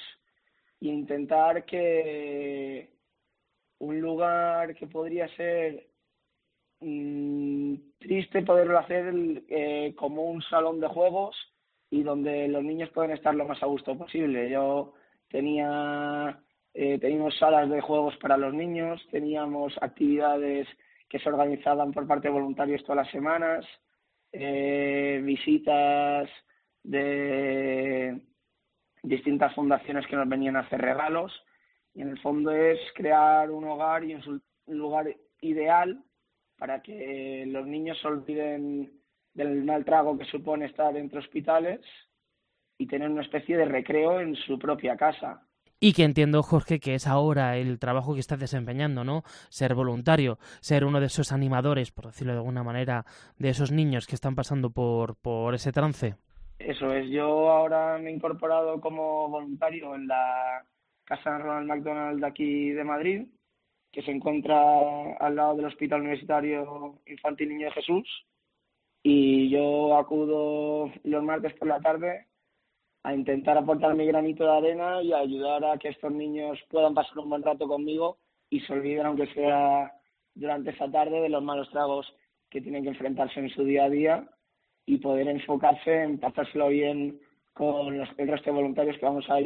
e 0.80 0.88
intentar 0.88 1.64
que 1.64 2.90
un 3.78 4.00
lugar 4.00 4.74
que 4.74 4.87
podría 4.87 5.28
ser 5.37 5.87
mm, 6.80 7.74
triste 7.98 8.42
poderlo 8.42 8.78
hacer 8.78 9.12
eh, 9.48 9.94
como 9.96 10.24
un 10.24 10.42
salón 10.42 10.80
de 10.80 10.88
juegos 10.88 11.37
y 11.90 12.02
donde 12.02 12.48
los 12.48 12.62
niños 12.62 12.90
pueden 12.90 13.12
estar 13.12 13.34
lo 13.34 13.46
más 13.46 13.62
a 13.62 13.66
gusto 13.66 13.96
posible. 13.96 14.50
Yo 14.50 14.94
tenía 15.28 16.40
eh, 16.74 16.98
teníamos 17.00 17.37
salas 17.38 17.68
de 17.70 17.80
juegos 17.80 18.16
para 18.18 18.37
los 18.37 18.54
niños, 18.54 19.00
teníamos 19.11 19.74
actividades 19.80 20.68
que 21.08 21.18
se 21.18 21.28
organizaban 21.28 21.92
por 21.92 22.06
parte 22.06 22.28
de 22.28 22.34
voluntarios 22.34 22.82
todas 22.84 23.04
las 23.04 23.11
semanas, 23.11 23.66
eh, 24.32 25.20
visitas 25.24 26.28
de 26.83 28.21
distintas 29.03 29.55
fundaciones 29.55 30.07
que 30.07 30.17
nos 30.17 30.29
venían 30.29 30.57
a 30.57 30.61
hacer 30.61 30.81
regalos 30.81 31.33
Y 31.95 32.03
en 32.03 32.09
el 32.09 32.19
fondo 32.21 32.51
es 32.51 32.79
crear 32.95 33.51
un 33.51 33.64
hogar 33.64 34.05
y 34.05 34.14
un 34.14 34.43
lugar 34.67 35.14
ideal 35.41 36.03
para 36.59 36.83
que 36.83 37.45
los 37.47 37.67
niños 37.67 37.99
se 38.01 38.09
olviden 38.09 38.93
del 39.33 39.64
mal 39.64 39.85
trago 39.85 40.19
que 40.19 40.25
supone 40.25 40.67
estar 40.67 40.97
entre 40.97 41.21
hospitales 41.21 41.81
y 42.77 42.87
tener 42.87 43.09
una 43.09 43.23
especie 43.23 43.57
de 43.57 43.64
recreo 43.64 44.21
en 44.21 44.35
su 44.35 44.59
propia 44.59 44.97
casa. 44.97 45.43
Y 45.81 45.93
que 45.93 46.03
entiendo, 46.03 46.43
Jorge, 46.43 46.81
que 46.81 46.95
es 46.95 47.07
ahora 47.07 47.57
el 47.57 47.79
trabajo 47.79 48.14
que 48.14 48.21
estás 48.21 48.41
desempeñando, 48.41 49.05
¿no? 49.05 49.23
Ser 49.49 49.77
voluntario, 49.77 50.38
ser 50.61 50.85
uno 50.85 50.99
de 50.99 51.07
esos 51.07 51.31
animadores, 51.31 51.93
por 51.93 52.07
decirlo 52.07 52.33
de 52.33 52.41
alguna 52.41 52.64
manera, 52.64 53.07
de 53.37 53.51
esos 53.51 53.71
niños 53.71 54.09
que 54.09 54.17
están 54.17 54.35
pasando 54.35 54.71
por, 54.71 55.14
por 55.17 55.55
ese 55.55 55.71
trance. 55.71 56.17
Eso 56.59 56.92
es, 56.92 57.09
yo 57.09 57.51
ahora 57.51 57.99
me 57.99 58.11
he 58.11 58.12
incorporado 58.12 58.81
como 58.81 59.29
voluntario 59.29 59.94
en 59.94 60.09
la 60.09 60.64
Casa 61.05 61.38
Ronald 61.38 61.68
McDonald 61.68 62.21
de 62.21 62.27
aquí 62.27 62.71
de 62.71 62.85
Madrid, 62.85 63.27
que 63.92 64.03
se 64.03 64.11
encuentra 64.11 65.14
al 65.21 65.37
lado 65.37 65.55
del 65.55 65.66
Hospital 65.66 66.01
Universitario 66.01 67.01
Infantil 67.07 67.51
Niño 67.51 67.66
de 67.66 67.73
Jesús. 67.73 68.27
Y 69.05 69.49
yo 69.51 69.97
acudo 69.97 70.90
los 71.05 71.23
martes 71.23 71.55
por 71.55 71.68
la 71.68 71.81
tarde 71.81 72.27
a 73.05 73.14
intentar 73.14 73.57
aportar 73.57 73.94
mi 73.94 74.07
granito 74.07 74.44
de 74.44 74.51
arena 74.51 75.01
y 75.01 75.12
a 75.12 75.18
ayudar 75.18 75.64
a 75.64 75.79
que 75.79 75.88
estos 75.88 76.11
niños 76.11 76.59
puedan 76.68 76.92
pasar 76.92 77.18
un 77.18 77.31
buen 77.31 77.42
rato 77.42 77.68
conmigo 77.68 78.18
y 78.51 78.61
se 78.61 78.73
olviden, 78.73 79.07
aunque 79.07 79.33
sea 79.33 79.92
durante 80.35 80.71
esa 80.71 80.90
tarde, 80.90 81.21
de 81.21 81.29
los 81.29 81.42
malos 81.42 81.71
tragos 81.71 82.12
que 82.51 82.61
tienen 82.61 82.83
que 82.83 82.90
enfrentarse 82.90 83.38
en 83.38 83.51
su 83.51 83.64
día 83.64 83.85
a 83.85 83.90
día 83.90 84.29
y 84.88 84.96
poder 84.98 85.29
enfocarse 85.29 86.03
en 86.03 86.18
pasárselo 86.18 86.68
bien 86.68 87.20
con 87.53 87.98
los, 87.98 88.09
el 88.16 88.29
resto 88.29 88.51
de 88.51 88.57
voluntarios 88.57 88.96
que 88.96 89.05
vamos 89.05 89.27
a, 89.29 89.37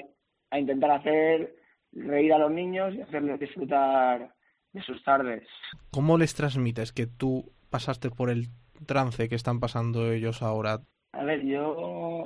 a 0.51 0.59
intentar 0.59 0.93
hacer 0.93 1.57
reír 1.93 2.33
a 2.33 2.39
los 2.39 2.53
niños 2.53 2.95
y 2.95 3.01
hacerles 3.01 3.41
disfrutar 3.41 4.33
de 4.73 4.83
sus 4.83 5.03
tardes. 5.03 5.47
¿Cómo 5.91 6.17
les 6.17 6.35
transmites 6.35 6.93
que 6.93 7.07
tú 7.07 7.53
pasaste 7.71 8.09
por 8.11 8.31
el 8.31 8.47
trance 8.87 9.29
que 9.29 9.35
están 9.35 9.59
pasando 9.59 10.13
ellos 10.13 10.43
ahora? 10.43 10.79
A 11.13 11.25
ver, 11.25 11.45
yo 11.45 12.23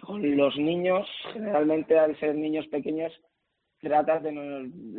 con 0.00 0.36
los 0.36 0.56
niños, 0.56 1.06
generalmente 1.34 1.98
al 1.98 2.18
ser 2.18 2.34
niños 2.34 2.66
pequeños, 2.68 3.12
tratas 3.78 4.22
de 4.22 4.32
no, 4.32 4.42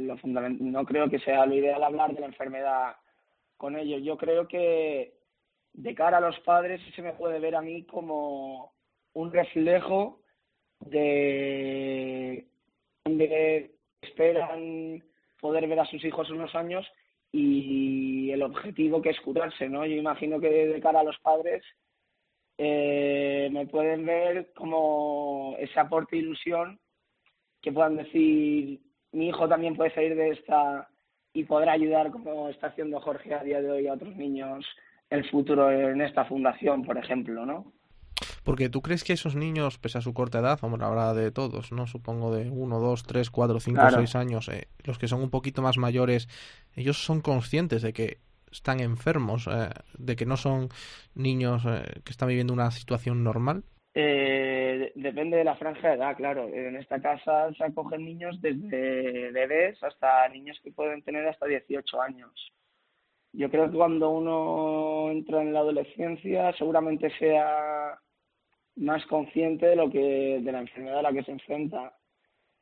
lo 0.06 0.18
fundamental, 0.18 0.72
no 0.72 0.86
creo 0.86 1.10
que 1.10 1.20
sea 1.20 1.48
lo 1.48 1.56
ideal 1.56 1.84
hablar 1.84 2.14
de 2.14 2.22
la 2.22 2.28
enfermedad 2.28 2.96
con 3.58 3.76
ellos. 3.76 4.02
Yo 4.04 4.18
creo 4.18 4.48
que 4.48 5.19
de 5.74 5.96
cara 5.96 6.18
a 6.18 6.22
los 6.22 6.40
padres 6.42 6.82
se 6.96 7.02
me 7.02 7.14
puede 7.14 7.40
ver 7.40 7.56
a 7.56 7.62
mí 7.62 7.84
como 7.86 8.74
un 9.14 9.32
reflejo 9.32 10.22
de 10.80 12.48
donde 13.06 13.72
esperan 14.02 15.04
poder 15.40 15.68
ver 15.68 15.80
a 15.80 15.86
sus 15.86 16.04
hijos 16.04 16.30
unos 16.30 16.54
años 16.56 16.86
y 17.32 18.32
el 18.32 18.42
objetivo 18.44 19.02
que 19.02 19.10
es 19.10 19.20
curarse, 19.22 19.70
¿no? 19.70 19.86
Yo 19.86 19.96
imagino 19.96 20.40
que 20.40 20.50
de 20.50 20.82
cara 20.82 21.02
a 21.02 21.04
los 21.04 21.18
padres 21.20 21.64
eh, 22.58 23.50
me 23.52 23.68
pueden 23.68 24.06
ver 24.06 24.52
como 24.54 25.56
ese 25.60 25.80
aporte 25.80 26.16
de 26.16 26.24
ilusión 26.24 26.80
que 27.62 27.72
puedan 27.72 27.98
decir 27.98 28.80
mi 29.12 29.30
hijo 29.30 29.48
también 29.48 29.76
puede 29.76 29.94
salir 29.94 30.16
de 30.16 30.30
esta 30.30 30.90
y 31.34 31.44
poder 31.44 31.70
ayudar 31.70 32.12
como 32.12 32.50
está 32.50 32.68
haciendo 32.68 33.00
Jorge 33.00 33.34
a 33.34 33.44
día 33.44 33.62
de 33.62 33.72
hoy 33.72 33.88
a 33.88 33.94
otros 33.94 34.16
niños 34.16 34.66
el 35.10 35.30
futuro 35.30 35.72
en 35.72 36.02
esta 36.02 36.26
fundación, 36.26 36.84
por 36.84 36.98
ejemplo, 36.98 37.46
¿no? 37.46 37.74
Porque 38.44 38.70
tú 38.70 38.82
crees 38.82 39.04
que 39.04 39.14
esos 39.14 39.36
niños, 39.36 39.78
pese 39.78 39.98
a 39.98 40.02
su 40.02 40.14
corta 40.14 40.40
edad, 40.40 40.60
hombre, 40.62 40.84
habrá 40.84 41.14
de 41.14 41.32
todos, 41.32 41.72
¿no? 41.72 41.88
Supongo 41.88 42.34
de 42.36 42.50
uno, 42.50 42.80
dos, 42.80 43.04
tres, 43.04 43.30
cuatro, 43.30 43.60
cinco, 43.60 43.82
seis 43.92 44.16
años, 44.16 44.50
eh, 44.50 44.68
los 44.84 44.98
que 44.98 45.08
son 45.08 45.22
un 45.22 45.30
poquito 45.30 45.62
más 45.62 45.78
mayores, 45.78 46.28
ellos 46.76 46.98
son 46.98 47.22
conscientes 47.22 47.82
de 47.82 47.94
que 47.94 48.18
están 48.52 48.80
enfermos, 48.80 49.48
eh, 49.48 49.70
de 49.98 50.16
que 50.16 50.26
no 50.26 50.38
son 50.38 50.70
niños 51.16 51.64
eh, 51.66 52.02
que 52.04 52.12
están 52.12 52.28
viviendo 52.28 52.54
una 52.54 52.72
situación 52.72 53.24
normal. 53.24 53.64
depende 53.94 55.38
de 55.38 55.44
la 55.44 55.56
franja 55.56 55.90
de 55.90 55.96
edad, 55.96 56.16
claro. 56.18 56.48
En 56.50 56.76
esta 56.76 57.00
casa 57.02 57.54
se 57.58 57.64
acogen 57.64 58.04
niños 58.04 58.42
desde 58.42 59.32
bebés 59.32 59.82
hasta 59.84 60.28
niños 60.30 60.60
que 60.64 60.72
pueden 60.72 61.02
tener 61.04 61.26
hasta 61.28 61.46
18 61.46 62.02
años. 62.02 62.52
Yo 63.34 63.50
creo 63.50 63.70
que 63.70 63.78
cuando 63.78 64.10
uno 64.10 65.12
entra 65.12 65.42
en 65.42 65.54
la 65.54 65.60
adolescencia 65.60 66.52
seguramente 66.54 67.12
sea 67.20 68.00
más 68.78 69.06
consciente 69.06 69.68
de 69.68 69.76
lo 69.76 69.90
que 69.90 70.40
de 70.42 70.52
la 70.52 70.62
enfermedad 70.62 71.00
a 71.00 71.04
la 71.04 71.14
que 71.14 71.24
se 71.24 71.32
enfrenta. 71.32 71.94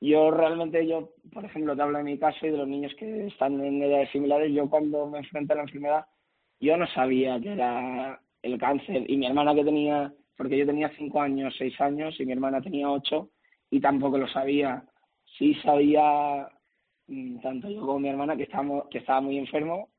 Yo 0.02 0.30
realmente, 0.30 0.86
yo, 0.86 1.14
por 1.34 1.46
ejemplo, 1.46 1.76
te 1.76 1.82
hablo 1.82 1.98
de 1.98 2.04
mi 2.04 2.20
caso 2.20 2.46
y 2.46 2.52
de 2.52 2.58
los 2.58 2.68
niños 2.68 2.94
que 3.00 3.28
están 3.28 3.64
en 3.64 3.82
edades 3.82 4.12
similares. 4.12 4.54
Yo 4.54 4.70
cuando 4.70 5.08
me 5.08 5.20
enfrenté 5.20 5.54
a 5.54 5.58
la 5.58 5.62
enfermedad, 5.64 6.06
yo 6.60 6.78
no 6.78 6.86
sabía 6.88 7.40
que 7.40 7.54
era 7.54 8.22
el 8.42 8.58
cáncer. 8.60 9.10
Y 9.10 9.18
mi 9.18 9.26
hermana 9.26 9.56
que 9.56 9.64
tenía, 9.64 10.14
porque 10.36 10.58
yo 10.58 10.66
tenía 10.66 10.92
cinco 10.98 11.22
años, 11.22 11.56
seis 11.58 11.80
años, 11.82 12.20
y 12.20 12.26
mi 12.26 12.34
hermana 12.34 12.62
tenía 12.62 12.92
ocho, 12.92 13.30
y 13.72 13.80
tampoco 13.80 14.18
lo 14.18 14.28
sabía. 14.28 14.84
Sí 15.38 15.56
sabía, 15.56 16.48
mm, 17.08 17.40
tanto 17.40 17.70
yo 17.70 17.82
como 17.82 18.00
mi 18.00 18.10
hermana, 18.10 18.36
que, 18.36 18.44
estábamos, 18.44 18.88
que 18.90 19.00
estaba 19.00 19.22
muy 19.22 19.38
enfermo 19.38 19.90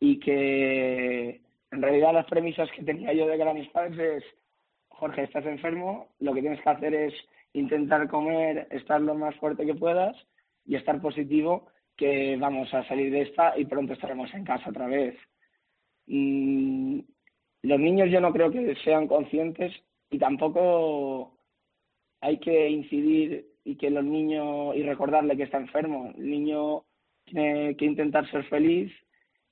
y 0.00 0.18
que 0.18 1.40
en 1.70 1.82
realidad 1.82 2.12
las 2.12 2.26
premisas 2.26 2.70
que 2.72 2.82
tenía 2.82 3.12
yo 3.12 3.26
de 3.26 3.36
que 3.36 3.54
mis 3.54 3.68
padres 3.70 3.98
es, 3.98 4.24
Jorge, 4.88 5.24
estás 5.24 5.44
enfermo, 5.46 6.08
lo 6.20 6.32
que 6.32 6.40
tienes 6.40 6.60
que 6.60 6.70
hacer 6.70 6.94
es 6.94 7.14
intentar 7.52 8.08
comer, 8.08 8.66
estar 8.70 9.00
lo 9.00 9.14
más 9.14 9.34
fuerte 9.36 9.66
que 9.66 9.74
puedas 9.74 10.16
y 10.64 10.76
estar 10.76 11.00
positivo, 11.00 11.66
que 11.96 12.36
vamos 12.36 12.72
a 12.74 12.86
salir 12.86 13.10
de 13.10 13.22
esta 13.22 13.58
y 13.58 13.64
pronto 13.64 13.94
estaremos 13.94 14.32
en 14.34 14.44
casa 14.44 14.70
otra 14.70 14.86
vez. 14.86 15.16
Mm, 16.06 17.00
los 17.62 17.80
niños 17.80 18.10
yo 18.10 18.20
no 18.20 18.32
creo 18.32 18.50
que 18.50 18.74
sean 18.84 19.08
conscientes 19.08 19.72
y 20.10 20.18
tampoco 20.18 21.38
hay 22.20 22.38
que 22.38 22.68
incidir 22.68 23.46
y 23.64 23.76
que 23.76 23.90
los 23.90 24.04
niños 24.04 24.76
y 24.76 24.82
recordarle 24.82 25.36
que 25.36 25.44
está 25.44 25.58
enfermo. 25.58 26.12
El 26.16 26.30
niño 26.30 26.84
tiene 27.24 27.76
que 27.76 27.84
intentar 27.84 28.30
ser 28.30 28.44
feliz 28.44 28.92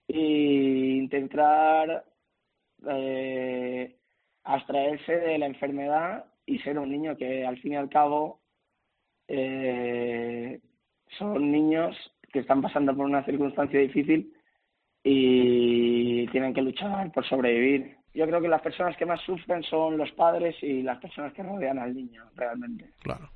e 0.09 0.97
intentar 0.99 2.05
eh, 2.89 3.97
abstraerse 4.45 5.17
de 5.17 5.39
la 5.39 5.47
enfermedad 5.47 6.27
y 6.47 6.59
ser 6.59 6.79
un 6.79 6.91
niño 6.91 7.17
que 7.17 7.47
al 7.47 7.59
fin 7.59 7.73
y 7.73 7.77
al 7.77 7.89
cabo 7.89 8.41
eh, 9.29 10.61
son 11.19 11.51
niños 11.51 11.97
que 12.33 12.41
están 12.41 12.61
pasando 12.61 12.95
por 12.95 13.07
una 13.07 13.25
circunstancia 13.25 13.81
difícil 13.81 14.35
y 15.03 16.27
tienen 16.29 16.53
que 16.53 16.63
luchar 16.63 17.13
por 17.13 17.27
sobrevivir 17.27 17.97
yo 18.15 18.27
creo 18.27 18.41
que 18.41 18.49
las 18.49 18.63
personas 18.63 18.97
que 18.97 19.07
más 19.07 19.21
sufren 19.23 19.65
son 19.65 19.99
los 19.99 20.11
padres 20.13 20.55
y 20.63 20.83
las 20.83 20.99
personas 20.99 21.33
que 21.33 21.43
rodean 21.43 21.81
al 21.81 21.95
niño, 21.95 22.23
realmente. 22.37 22.91
Claro. 23.03 23.31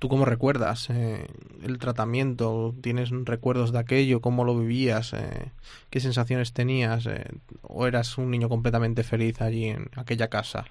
¿Tú 0.00 0.08
cómo 0.08 0.24
recuerdas 0.24 0.90
eh, 0.90 1.28
el 1.62 1.78
tratamiento? 1.78 2.74
¿Tienes 2.82 3.10
recuerdos 3.10 3.72
de 3.72 3.78
aquello? 3.78 4.20
¿Cómo 4.20 4.44
lo 4.44 4.58
vivías? 4.58 5.12
Eh, 5.12 5.52
¿Qué 5.88 6.00
sensaciones 6.00 6.52
tenías? 6.52 7.06
Eh, 7.06 7.24
¿O 7.62 7.86
eras 7.86 8.18
un 8.18 8.32
niño 8.32 8.48
completamente 8.48 9.04
feliz 9.04 9.40
allí 9.40 9.66
en 9.66 9.86
aquella 9.96 10.28
casa? 10.28 10.64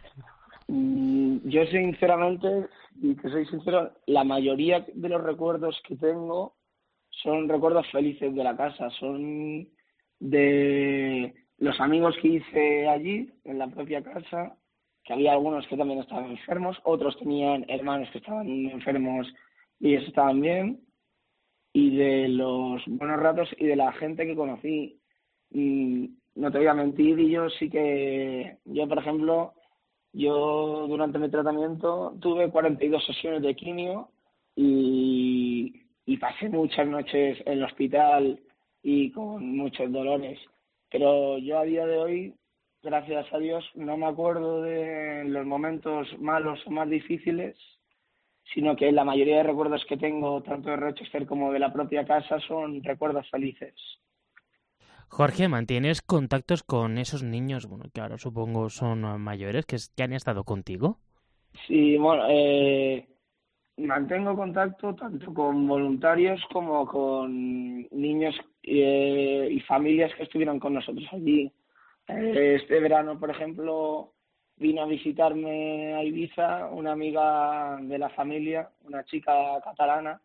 Mm, 0.67 1.38
yo 1.45 1.65
sinceramente, 1.67 2.67
y 3.02 3.15
que 3.15 3.30
soy 3.30 3.45
sincero, 3.45 3.93
la 4.08 4.26
mayoría 4.26 4.86
de 4.93 5.10
los 5.10 5.23
recuerdos 5.23 5.82
que 5.88 5.95
tengo 5.95 6.56
son 7.10 7.47
recuerdos 7.47 7.89
felices 7.91 8.36
de 8.36 8.43
la 8.43 8.58
casa, 8.58 8.89
son 8.99 9.69
de 10.19 11.34
los 11.57 11.79
amigos 11.79 12.15
que 12.21 12.27
hice 12.27 12.87
allí, 12.87 13.29
en 13.43 13.59
la 13.59 13.67
propia 13.67 14.03
casa, 14.03 14.55
que 15.03 15.13
había 15.13 15.33
algunos 15.33 15.67
que 15.67 15.77
también 15.77 15.99
estaban 15.99 16.31
enfermos, 16.31 16.77
otros 16.83 17.17
tenían 17.19 17.65
hermanos 17.67 18.09
que 18.11 18.19
estaban 18.19 18.47
enfermos 18.47 19.33
y 19.79 19.93
ellos 19.93 20.07
estaban 20.07 20.39
bien, 20.39 20.81
y 21.73 21.95
de 21.95 22.27
los 22.29 22.81
buenos 22.87 23.19
ratos 23.19 23.49
y 23.57 23.65
de 23.65 23.75
la 23.75 23.91
gente 23.93 24.25
que 24.25 24.35
conocí. 24.35 24.99
Y 25.51 26.11
no 26.35 26.51
te 26.51 26.59
voy 26.59 26.67
a 26.67 26.73
mentir, 26.73 27.19
y 27.19 27.31
yo 27.31 27.49
sí 27.49 27.69
que, 27.69 28.57
yo 28.65 28.87
por 28.87 28.99
ejemplo, 28.99 29.53
yo 30.13 30.85
durante 30.87 31.19
mi 31.19 31.29
tratamiento 31.29 32.15
tuve 32.21 32.49
42 32.49 33.03
sesiones 33.05 33.41
de 33.41 33.55
quimio 33.55 34.09
y, 34.55 35.81
y 36.05 36.17
pasé 36.17 36.49
muchas 36.49 36.87
noches 36.87 37.39
en 37.45 37.53
el 37.53 37.63
hospital 37.63 38.39
y 38.83 39.11
con 39.11 39.57
muchos 39.57 39.91
dolores. 39.91 40.39
Pero 40.93 41.39
yo 41.39 41.58
a 41.58 41.63
día 41.63 41.88
de 41.88 41.97
hoy, 41.97 42.36
gracias 42.84 43.25
a 43.34 43.39
Dios, 43.39 43.65
no 43.73 43.97
me 43.97 44.06
acuerdo 44.06 44.62
de 44.62 45.23
los 45.25 45.43
momentos 45.43 46.08
malos 46.19 46.60
o 46.67 46.69
más 46.69 46.88
difíciles, 46.88 47.58
sino 48.53 48.75
que 48.75 48.91
la 48.91 49.03
mayoría 49.03 49.38
de 49.38 49.43
recuerdos 49.43 49.84
que 49.89 49.97
tengo, 49.97 50.43
tanto 50.43 50.69
de 50.69 50.75
Rochester 50.75 51.25
como 51.25 51.51
de 51.51 51.58
la 51.58 51.73
propia 51.73 52.06
casa, 52.06 52.39
son 52.47 52.84
recuerdos 52.84 53.27
felices. 53.32 53.73
Jorge, 55.07 55.47
¿mantienes 55.47 56.03
contactos 56.03 56.61
con 56.61 56.99
esos 56.99 57.24
niños, 57.24 57.65
bueno, 57.65 57.86
que 57.91 57.99
ahora 57.99 58.20
supongo 58.20 58.70
son 58.70 59.20
mayores, 59.20 59.65
que, 59.65 59.78
que 59.95 60.03
han 60.03 60.13
estado 60.13 60.43
contigo? 60.43 60.99
Sí, 61.65 61.97
bueno, 61.97 62.26
eh, 62.30 63.07
mantengo 63.78 64.36
contacto 64.36 64.95
tanto 64.95 65.34
con 65.34 65.67
voluntarios 65.67 66.41
como 66.51 66.86
con 66.86 67.88
niños 67.89 68.36
eh, 68.63 69.47
y 69.51 69.59
familias 69.61 70.13
que 70.15 70.24
estuvieron 70.24 70.59
con 70.59 70.74
nosotros 70.74 71.05
allí. 71.11 71.51
Eh, 72.07 72.59
este 72.61 72.80
verano, 72.80 73.19
por 73.19 73.30
ejemplo, 73.30 74.13
vino 74.57 74.84
a 74.84 74.86
visitarme 74.86 75.95
a 75.95 76.03
Ibiza 76.03 76.67
una 76.67 76.91
amiga 76.91 77.78
de 77.82 77.97
la 77.97 78.09
familia, 78.09 78.69
una 78.84 79.03
chica 79.05 79.34
catalana, 79.63 80.21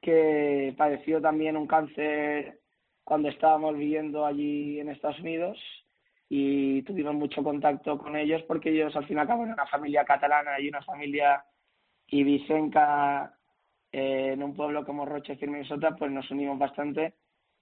que 0.00 0.74
padeció 0.76 1.20
también 1.20 1.56
un 1.56 1.66
cáncer 1.66 2.60
cuando 3.04 3.28
estábamos 3.28 3.76
viviendo 3.76 4.24
allí 4.24 4.78
en 4.78 4.88
Estados 4.88 5.18
Unidos 5.20 5.58
y 6.28 6.82
tuvimos 6.82 7.14
mucho 7.14 7.42
contacto 7.42 7.98
con 7.98 8.16
ellos 8.16 8.42
porque 8.44 8.70
ellos 8.70 8.94
al 8.94 9.06
fin 9.06 9.16
y 9.16 9.20
al 9.20 9.26
cabo 9.26 9.42
eran 9.42 9.54
una 9.54 9.66
familia 9.66 10.04
catalana 10.04 10.60
y 10.60 10.68
una 10.68 10.80
familia 10.82 11.44
ibicenca 12.10 13.34
eh, 13.92 14.32
en 14.34 14.42
un 14.42 14.54
pueblo 14.54 14.84
como 14.84 15.06
Rochester, 15.06 15.48
Minnesota, 15.48 15.96
pues 15.96 16.10
nos 16.10 16.30
unimos 16.30 16.58
bastante 16.58 17.14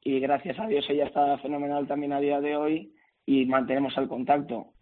y 0.02 0.20
gracias 0.20 0.58
a 0.58 0.66
Dios 0.66 0.84
ella 0.88 1.06
está 1.06 1.38
fenomenal 1.38 1.86
también 1.86 2.12
a 2.12 2.20
día 2.20 2.40
de 2.40 2.56
hoy 2.56 2.92
y 3.26 3.46
mantenemos 3.46 3.96
el 3.96 4.08
contacto. 4.08 4.72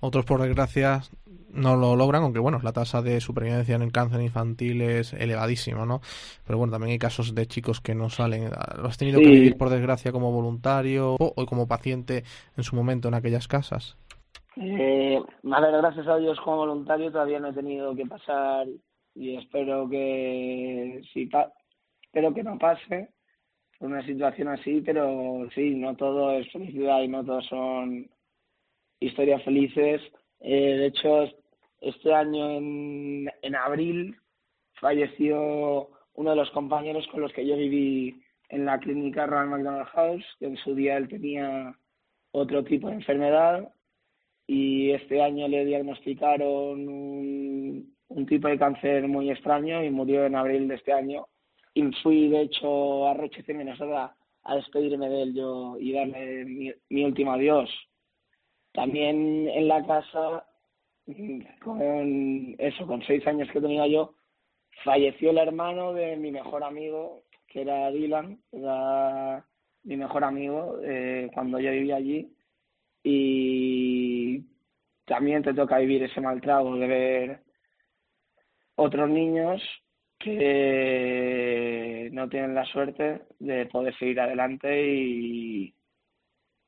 Otros, 0.00 0.24
por 0.24 0.40
desgracia, 0.40 1.02
no 1.50 1.76
lo 1.76 1.96
logran, 1.96 2.22
aunque 2.22 2.38
bueno, 2.38 2.60
la 2.62 2.72
tasa 2.72 3.02
de 3.02 3.20
supervivencia 3.20 3.74
en 3.74 3.82
el 3.82 3.90
cáncer 3.90 4.20
infantil 4.20 4.82
es 4.82 5.12
elevadísima, 5.12 5.84
¿no? 5.86 6.00
Pero 6.46 6.58
bueno, 6.58 6.72
también 6.72 6.92
hay 6.92 6.98
casos 6.98 7.34
de 7.34 7.46
chicos 7.46 7.80
que 7.80 7.94
no 7.94 8.10
salen. 8.10 8.50
¿Lo 8.76 8.86
has 8.86 8.98
tenido 8.98 9.20
que 9.20 9.30
vivir, 9.30 9.56
por 9.56 9.70
desgracia, 9.70 10.12
como 10.12 10.30
voluntario 10.30 11.16
o 11.18 11.46
como 11.46 11.66
paciente 11.66 12.22
en 12.56 12.64
su 12.64 12.76
momento 12.76 13.08
en 13.08 13.14
aquellas 13.14 13.48
casas? 13.48 13.96
Eh, 14.56 15.20
a 15.52 15.60
gracias 15.60 16.06
a 16.06 16.16
Dios 16.16 16.38
como 16.40 16.58
voluntario 16.58 17.10
todavía 17.10 17.40
no 17.40 17.48
he 17.48 17.52
tenido 17.52 17.94
que 17.94 18.06
pasar 18.06 18.68
y 19.14 19.36
espero 19.36 19.88
que 19.88 21.02
sí, 21.12 21.28
espero 22.02 22.32
que 22.32 22.42
no 22.42 22.56
pase 22.58 23.08
una 23.80 24.04
situación 24.06 24.48
así, 24.48 24.80
pero 24.80 25.48
sí, 25.54 25.74
no 25.74 25.96
todo 25.96 26.32
es 26.32 26.50
felicidad 26.52 27.02
y 27.02 27.08
no 27.08 27.24
todo 27.24 27.42
son 27.42 28.08
historias 29.00 29.42
felices. 29.42 30.00
Eh, 30.40 30.76
de 30.76 30.86
hecho, 30.86 31.24
este 31.80 32.14
año 32.14 32.50
en, 32.50 33.30
en 33.42 33.56
abril 33.56 34.16
falleció 34.80 35.90
uno 36.14 36.30
de 36.30 36.36
los 36.36 36.50
compañeros 36.52 37.06
con 37.08 37.20
los 37.20 37.32
que 37.32 37.46
yo 37.46 37.56
viví 37.56 38.22
en 38.48 38.64
la 38.64 38.78
clínica 38.78 39.26
Ronald 39.26 39.50
McDonald 39.50 39.88
House, 39.88 40.24
que 40.38 40.46
en 40.46 40.56
su 40.58 40.74
día 40.74 40.96
él 40.96 41.08
tenía 41.08 41.76
otro 42.30 42.62
tipo 42.64 42.88
de 42.88 42.94
enfermedad 42.94 43.73
y 44.46 44.90
este 44.92 45.22
año 45.22 45.48
le 45.48 45.64
diagnosticaron 45.64 46.88
un, 46.88 48.26
tipo 48.28 48.48
de 48.48 48.58
cáncer 48.58 49.08
muy 49.08 49.30
extraño 49.30 49.82
y 49.82 49.90
murió 49.90 50.24
en 50.26 50.36
abril 50.36 50.68
de 50.68 50.76
este 50.76 50.92
año. 50.92 51.26
Y 51.74 51.82
fui, 52.02 52.28
de 52.28 52.42
hecho, 52.42 53.08
a 53.08 53.14
Rochester, 53.14 53.56
Minnesota, 53.56 54.14
a 54.44 54.56
despedirme 54.56 55.08
de 55.08 55.22
él 55.22 55.34
yo 55.34 55.76
y 55.78 55.92
darle 55.92 56.44
mi, 56.44 57.04
último 57.04 57.32
adiós. 57.32 57.70
También 58.72 59.48
en 59.48 59.68
la 59.68 59.84
casa, 59.84 60.46
con 61.62 62.54
eso, 62.58 62.86
con 62.86 63.02
seis 63.02 63.26
años 63.26 63.48
que 63.50 63.60
tenía 63.60 63.86
yo, 63.86 64.14
falleció 64.84 65.30
el 65.30 65.38
hermano 65.38 65.92
de 65.92 66.16
mi 66.16 66.30
mejor 66.30 66.62
amigo, 66.64 67.22
que 67.48 67.62
era 67.62 67.90
Dylan, 67.90 68.40
era 68.52 69.44
mi 69.84 69.96
mejor 69.96 70.24
amigo 70.24 70.78
eh, 70.82 71.30
cuando 71.34 71.58
yo 71.60 71.70
vivía 71.70 71.96
allí 71.96 72.33
y 73.04 74.42
también 75.04 75.42
te 75.42 75.52
toca 75.52 75.78
vivir 75.78 76.02
ese 76.02 76.20
mal 76.20 76.40
trago 76.40 76.74
de 76.76 76.86
ver 76.86 77.42
otros 78.76 79.08
niños 79.08 79.62
que 80.18 82.08
no 82.12 82.28
tienen 82.30 82.54
la 82.54 82.64
suerte 82.64 83.22
de 83.38 83.66
poder 83.66 83.96
seguir 83.98 84.18
adelante 84.20 84.90
y, 84.90 85.74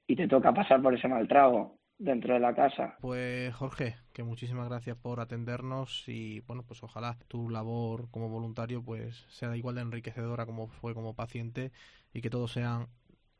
y 0.07 0.17
te 0.17 0.29
toca 0.29 0.53
pasar 0.53 0.83
por 0.83 0.95
ese 0.95 1.09
mal 1.09 1.27
trago 1.27 1.79
dentro 1.99 2.35
de 2.35 2.41
la 2.41 2.55
casa. 2.55 2.97
Pues 3.01 3.55
Jorge, 3.55 3.97
que 4.13 4.23
muchísimas 4.23 4.69
gracias 4.69 4.99
por 4.99 5.21
atendernos 5.21 6.05
y 6.07 6.41
bueno, 6.41 6.65
pues 6.65 6.83
ojalá 6.83 7.17
tu 7.29 7.49
labor 7.49 8.11
como 8.11 8.29
voluntario 8.29 8.83
pues 8.83 9.25
sea 9.29 9.57
igual 9.57 9.77
de 9.77 9.81
enriquecedora 9.81 10.45
como 10.45 10.69
fue 10.69 10.93
como 10.93 11.15
paciente 11.15 11.73
y 12.13 12.21
que 12.21 12.29
todos 12.29 12.53
sean 12.53 12.89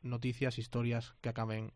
noticias, 0.01 0.57
historias 0.57 1.15
que 1.21 1.29
acaben 1.29 1.71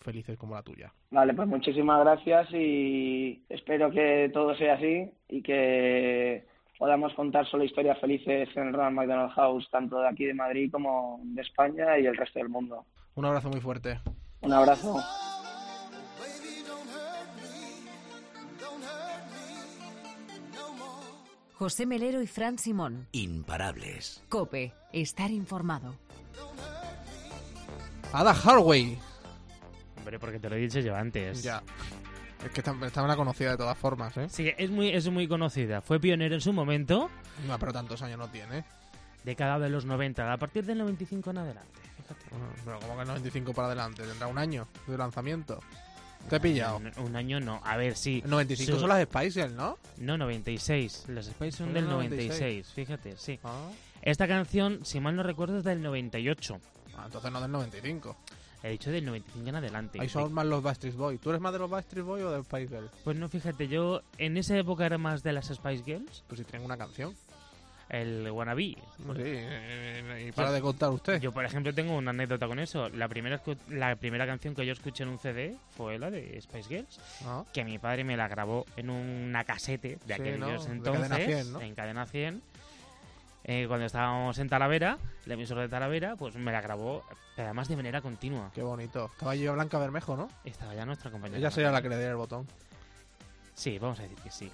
felices 0.00 0.36
como 0.38 0.54
la 0.54 0.62
tuya. 0.62 0.92
Vale, 1.10 1.34
pues 1.34 1.48
muchísimas 1.48 2.00
gracias 2.00 2.48
y 2.52 3.44
espero 3.48 3.90
que 3.90 4.30
todo 4.32 4.54
sea 4.56 4.74
así 4.74 5.10
y 5.28 5.42
que 5.42 6.46
podamos 6.78 7.12
contar 7.14 7.46
solo 7.46 7.64
historias 7.64 7.98
felices 8.00 8.48
en 8.56 8.68
el 8.68 8.72
Ronald 8.72 8.96
McDonald 8.96 9.32
House, 9.32 9.68
tanto 9.70 10.00
de 10.00 10.08
aquí 10.08 10.24
de 10.24 10.34
Madrid 10.34 10.70
como 10.72 11.20
de 11.22 11.42
España 11.42 11.98
y 11.98 12.06
el 12.06 12.16
resto 12.16 12.38
del 12.38 12.48
mundo. 12.48 12.86
Un 13.14 13.24
abrazo 13.26 13.50
muy 13.50 13.60
fuerte. 13.60 14.00
Un 14.40 14.52
abrazo. 14.52 14.96
José 21.52 21.84
Melero 21.84 22.22
y 22.22 22.26
Fran 22.26 22.56
Simón. 22.56 23.06
Imparables. 23.12 24.24
Cope, 24.30 24.72
estar 24.94 25.30
informado. 25.30 25.94
Ada 28.14 28.30
Harway 28.32 28.96
Hombre, 30.00 30.18
porque 30.18 30.38
te 30.38 30.48
lo 30.48 30.56
he 30.56 30.60
dicho 30.60 30.80
yo 30.80 30.96
antes. 30.96 31.42
Ya. 31.42 31.62
Es 32.44 32.50
que 32.52 32.60
está 32.60 33.02
una 33.02 33.16
conocida 33.16 33.50
de 33.50 33.58
todas 33.58 33.76
formas, 33.76 34.16
¿eh? 34.16 34.26
Sí, 34.30 34.50
es 34.56 34.70
muy, 34.70 34.88
es 34.88 35.06
muy 35.10 35.28
conocida. 35.28 35.82
Fue 35.82 36.00
pionera 36.00 36.34
en 36.34 36.40
su 36.40 36.54
momento. 36.54 37.10
No, 37.46 37.58
pero 37.58 37.70
tantos 37.70 38.00
años 38.00 38.18
no 38.18 38.28
tiene. 38.28 38.64
Década 39.24 39.58
de 39.58 39.68
los 39.68 39.84
90, 39.84 40.32
a 40.32 40.36
partir 40.38 40.64
del 40.64 40.78
95 40.78 41.30
en 41.32 41.38
adelante, 41.38 41.80
fíjate. 41.98 42.24
pero 42.64 42.80
como 42.80 42.94
que 42.94 43.02
el 43.02 43.08
95 43.08 43.52
para 43.52 43.66
adelante, 43.66 44.02
tendrá 44.04 44.26
un 44.26 44.38
año 44.38 44.66
de 44.86 44.96
lanzamiento. 44.96 45.60
¿Te 46.30 46.36
he 46.36 46.40
pillado? 46.40 46.80
Un, 46.96 47.16
año 47.16 47.40
no, 47.40 47.60
a 47.62 47.76
ver, 47.76 47.94
sí. 47.96 48.22
95 48.24 48.78
son 48.78 48.88
las 48.88 49.02
Spices, 49.02 49.52
¿no? 49.52 49.78
No, 49.98 50.16
96. 50.16 51.04
Las 51.08 51.26
Spices 51.26 51.56
son 51.56 51.74
del 51.74 51.86
96? 51.86 52.72
fíjate, 52.72 53.18
sí. 53.18 53.38
Ah. 53.44 53.68
Esta 54.00 54.26
canción, 54.26 54.84
si 54.86 55.00
mal 55.00 55.14
no 55.14 55.22
recuerdo, 55.22 55.58
es 55.58 55.64
del 55.64 55.82
98. 55.82 56.58
Ah, 56.96 57.02
entonces 57.04 57.30
no 57.30 57.40
del 57.42 57.52
95. 57.52 58.16
He 58.62 58.70
dicho 58.70 58.90
del 58.90 59.04
95 59.04 59.48
en 59.48 59.54
adelante. 59.54 60.00
Ahí 60.00 60.08
son 60.08 60.32
más 60.32 60.46
los 60.46 60.62
Backstreet 60.62 60.94
Boys. 60.94 61.20
¿Tú 61.20 61.30
eres 61.30 61.40
más 61.40 61.52
de 61.52 61.58
los 61.58 61.70
Backstreet 61.70 62.04
Boys 62.04 62.24
o 62.24 62.30
de 62.30 62.44
Spice 62.44 62.68
Girls? 62.68 62.90
Pues 63.04 63.16
no, 63.16 63.28
fíjate, 63.28 63.68
yo 63.68 64.02
en 64.18 64.36
esa 64.36 64.56
época 64.56 64.84
era 64.84 64.98
más 64.98 65.22
de 65.22 65.32
las 65.32 65.46
Spice 65.46 65.82
Girls. 65.84 66.24
Pues 66.28 66.40
si 66.40 66.44
tienen 66.44 66.66
una 66.66 66.76
canción. 66.76 67.14
El 67.88 68.30
Wannabe. 68.30 68.76
Pues 69.04 69.18
sí, 69.18 69.24
eh, 69.26 70.26
y 70.28 70.32
para 70.32 70.52
de 70.52 70.60
contar 70.60 70.90
usted. 70.90 71.20
Yo, 71.20 71.32
por 71.32 71.44
ejemplo, 71.44 71.74
tengo 71.74 71.96
una 71.96 72.10
anécdota 72.10 72.46
con 72.46 72.60
eso. 72.60 72.88
La 72.90 73.08
primera, 73.08 73.42
la 73.68 73.96
primera 73.96 74.26
canción 74.26 74.54
que 74.54 74.64
yo 74.64 74.72
escuché 74.72 75.02
en 75.02 75.08
un 75.08 75.18
CD 75.18 75.56
fue 75.76 75.98
la 75.98 76.08
de 76.08 76.40
Spice 76.40 76.68
Girls, 76.68 77.00
ah. 77.24 77.44
que 77.52 77.64
mi 77.64 77.80
padre 77.80 78.04
me 78.04 78.16
la 78.16 78.28
grabó 78.28 78.64
en 78.76 78.90
una 78.90 79.42
casete 79.42 79.98
de 80.06 80.14
aquellos 80.14 80.66
entonces, 80.68 81.52
en 81.60 81.74
Cadena 81.74 82.06
100 82.06 82.42
eh, 83.50 83.66
cuando 83.66 83.86
estábamos 83.86 84.38
en 84.38 84.48
Talavera, 84.48 84.96
el 85.26 85.32
emisor 85.32 85.58
de 85.58 85.68
Talavera, 85.68 86.14
pues 86.14 86.36
me 86.36 86.52
la 86.52 86.60
grabó, 86.60 87.02
pero 87.34 87.48
además 87.48 87.66
de 87.66 87.74
manera 87.74 88.00
continua. 88.00 88.48
Qué 88.54 88.62
bonito. 88.62 89.10
Estaba 89.12 89.34
yo 89.34 89.52
Blanca 89.54 89.76
Bermejo, 89.76 90.16
¿no? 90.16 90.28
Estaba 90.44 90.72
ya 90.72 90.86
nuestra 90.86 91.10
compañera. 91.10 91.40
Ella 91.40 91.50
sería 91.50 91.72
la 91.72 91.82
que 91.82 91.88
le 91.88 91.96
diera 91.96 92.12
el 92.12 92.16
botón. 92.16 92.46
Sí, 93.54 93.76
vamos 93.80 93.98
a 93.98 94.02
decir 94.02 94.18
que 94.18 94.30
sí. 94.30 94.52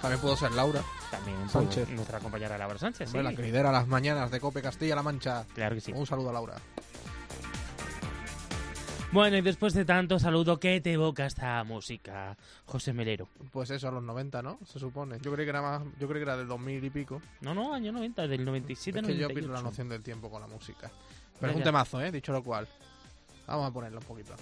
También 0.00 0.20
puedo 0.20 0.36
ser 0.36 0.52
Laura. 0.52 0.80
También 1.10 1.48
Sánchez. 1.50 1.88
nuestra 1.88 2.20
compañera 2.20 2.56
Laura 2.56 2.78
Sánchez. 2.78 3.12
La 3.12 3.34
que 3.34 3.42
lidera 3.42 3.72
las 3.72 3.88
mañanas 3.88 4.30
de 4.30 4.38
Cope 4.38 4.62
Castilla-La 4.62 5.02
Mancha. 5.02 5.44
Claro 5.56 5.74
que 5.74 5.80
sí. 5.80 5.90
Un 5.92 6.06
saludo 6.06 6.30
a 6.30 6.34
Laura. 6.34 6.54
Bueno, 9.10 9.38
y 9.38 9.40
después 9.40 9.72
de 9.72 9.86
tanto 9.86 10.18
saludo, 10.18 10.60
¿qué 10.60 10.82
te 10.82 10.92
evoca 10.92 11.24
esta 11.24 11.64
música, 11.64 12.36
José 12.66 12.92
Melero? 12.92 13.26
Pues 13.50 13.70
eso, 13.70 13.88
a 13.88 13.90
los 13.90 14.02
90, 14.02 14.42
¿no? 14.42 14.58
Se 14.66 14.78
supone. 14.78 15.16
Yo 15.22 15.32
creo 15.32 15.46
que 15.46 15.50
era 15.50 15.62
más, 15.62 15.82
yo 15.98 16.06
creo 16.06 16.18
que 16.18 16.22
era 16.22 16.36
del 16.36 16.46
2000 16.46 16.84
y 16.84 16.90
pico. 16.90 17.22
No, 17.40 17.54
no, 17.54 17.72
año 17.72 17.90
90, 17.90 18.28
del 18.28 18.44
97 18.44 19.00
es 19.00 19.06
que 19.06 19.16
yo 19.16 19.28
pierdo 19.28 19.52
la 19.52 19.62
noción 19.62 19.88
del 19.88 20.02
tiempo 20.02 20.30
con 20.30 20.42
la 20.42 20.46
música. 20.46 20.90
Pero 21.40 21.52
es 21.52 21.56
un 21.56 21.64
temazo, 21.64 22.02
¿eh? 22.02 22.12
Dicho 22.12 22.32
lo 22.32 22.42
cual. 22.42 22.68
Vamos 23.46 23.70
a 23.70 23.72
ponerlo 23.72 23.98
un 24.00 24.04
poquito. 24.04 24.34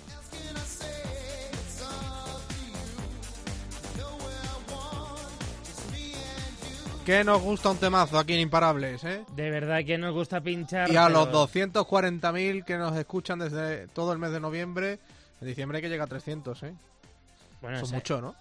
Que 7.06 7.22
nos 7.22 7.40
gusta 7.40 7.70
un 7.70 7.78
temazo 7.78 8.18
aquí 8.18 8.34
en 8.34 8.40
Imparables, 8.40 9.04
¿eh? 9.04 9.24
De 9.36 9.48
verdad 9.48 9.84
que 9.84 9.96
nos 9.96 10.12
gusta 10.12 10.40
pinchar. 10.40 10.90
Y 10.90 10.96
a 10.96 11.08
los 11.08 11.28
240.000 11.28 12.64
que 12.64 12.76
nos 12.76 12.96
escuchan 12.96 13.38
desde 13.38 13.86
todo 13.86 14.12
el 14.12 14.18
mes 14.18 14.32
de 14.32 14.40
noviembre, 14.40 14.98
en 15.40 15.46
diciembre 15.46 15.78
hay 15.78 15.82
que 15.82 15.88
llega 15.88 16.02
a 16.02 16.08
300, 16.08 16.64
¿eh? 16.64 16.74
Bueno, 17.62 17.78
es 17.78 17.92
mucho, 17.92 18.20
¿no? 18.20 18.34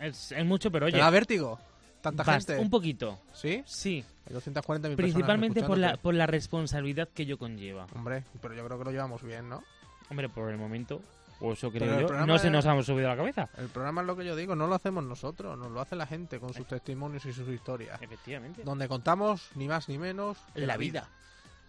Es, 0.00 0.32
mucho, 0.44 0.70
pero 0.70 0.86
oye. 0.86 0.92
¿Te 0.92 1.00
da 1.00 1.10
vértigo? 1.10 1.58
¿Tanta 2.00 2.22
gente? 2.24 2.58
Un 2.58 2.70
poquito. 2.70 3.18
¿Sí? 3.32 3.64
Sí. 3.66 4.04
Hay 4.30 4.36
240.000 4.36 4.94
Principalmente 4.94 5.64
por 5.64 5.78
la, 5.78 5.96
por 5.96 6.14
la 6.14 6.28
responsabilidad 6.28 7.08
que 7.12 7.26
yo 7.26 7.38
conlleva. 7.38 7.88
Hombre, 7.92 8.22
pero 8.40 8.54
yo 8.54 8.64
creo 8.64 8.78
que 8.78 8.84
lo 8.84 8.92
llevamos 8.92 9.20
bien, 9.24 9.48
¿no? 9.48 9.64
Hombre, 10.10 10.28
por 10.28 10.48
el 10.48 10.58
momento. 10.58 11.02
O 11.42 11.52
eso 11.52 11.72
creo 11.72 12.08
yo. 12.08 12.26
No 12.26 12.38
se 12.38 12.50
nos 12.50 12.64
hemos 12.64 12.86
subido 12.86 13.08
a 13.08 13.10
la 13.10 13.16
cabeza. 13.16 13.48
El 13.58 13.68
programa 13.68 14.00
es 14.02 14.06
lo 14.06 14.16
que 14.16 14.24
yo 14.24 14.36
digo, 14.36 14.54
no 14.54 14.68
lo 14.68 14.76
hacemos 14.76 15.02
nosotros, 15.02 15.58
nos 15.58 15.72
lo 15.72 15.80
hace 15.80 15.96
la 15.96 16.06
gente 16.06 16.38
con 16.38 16.54
sus 16.54 16.66
testimonios 16.66 17.26
y 17.26 17.32
sus 17.32 17.48
historias. 17.48 18.00
Efectivamente. 18.00 18.62
Donde 18.62 18.86
contamos 18.86 19.50
ni 19.56 19.66
más 19.66 19.88
ni 19.88 19.98
menos 19.98 20.38
que 20.54 20.66
La 20.66 20.76
vida. 20.76 21.08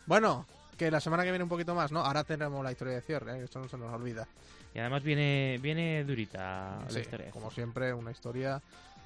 Bueno, 0.05 0.45
que 0.78 0.91
la 0.91 0.99
semana 0.99 1.24
que 1.24 1.32
viene 1.32 1.43
un 1.43 1.49
poquito 1.49 1.74
más, 1.74 1.91
¿no? 1.91 2.01
Ahora 2.01 2.24
tenemos 2.24 2.63
la 2.63 2.71
historia 2.71 2.93
de 2.95 3.01
cierre, 3.01 3.39
¿eh? 3.39 3.43
esto 3.45 3.59
no 3.59 3.67
se 3.67 3.78
nos 3.78 3.91
olvida. 3.91 4.28
Y 4.76 4.80
además 4.80 5.01
viene, 5.01 5.57
viene 5.59 6.03
durita 6.03 6.80
la 6.89 6.99
historia. 6.99 7.32
como 7.32 7.49
siempre, 7.49 7.93
una 7.93 8.11
historia, 8.11 8.61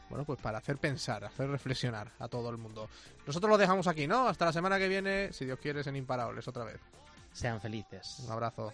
bueno, 0.09 0.25
pues 0.25 0.39
para 0.39 0.57
hacer 0.57 0.77
pensar, 0.77 1.23
hacer 1.23 1.49
reflexionar 1.49 2.11
a 2.19 2.27
todo 2.27 2.49
el 2.49 2.57
mundo. 2.57 2.89
Nosotros 3.25 3.49
lo 3.49 3.57
dejamos 3.57 3.87
aquí, 3.87 4.05
¿no? 4.05 4.27
Hasta 4.27 4.45
la 4.45 4.53
semana 4.53 4.77
que 4.77 4.89
viene, 4.89 5.31
si 5.31 5.45
Dios 5.45 5.59
quiere, 5.59 5.81
en 5.85 5.95
Imparables 5.95 6.45
otra 6.47 6.65
vez. 6.65 6.79
Sean 7.31 7.61
felices. 7.61 8.21
Un 8.25 8.31
abrazo. 8.31 8.73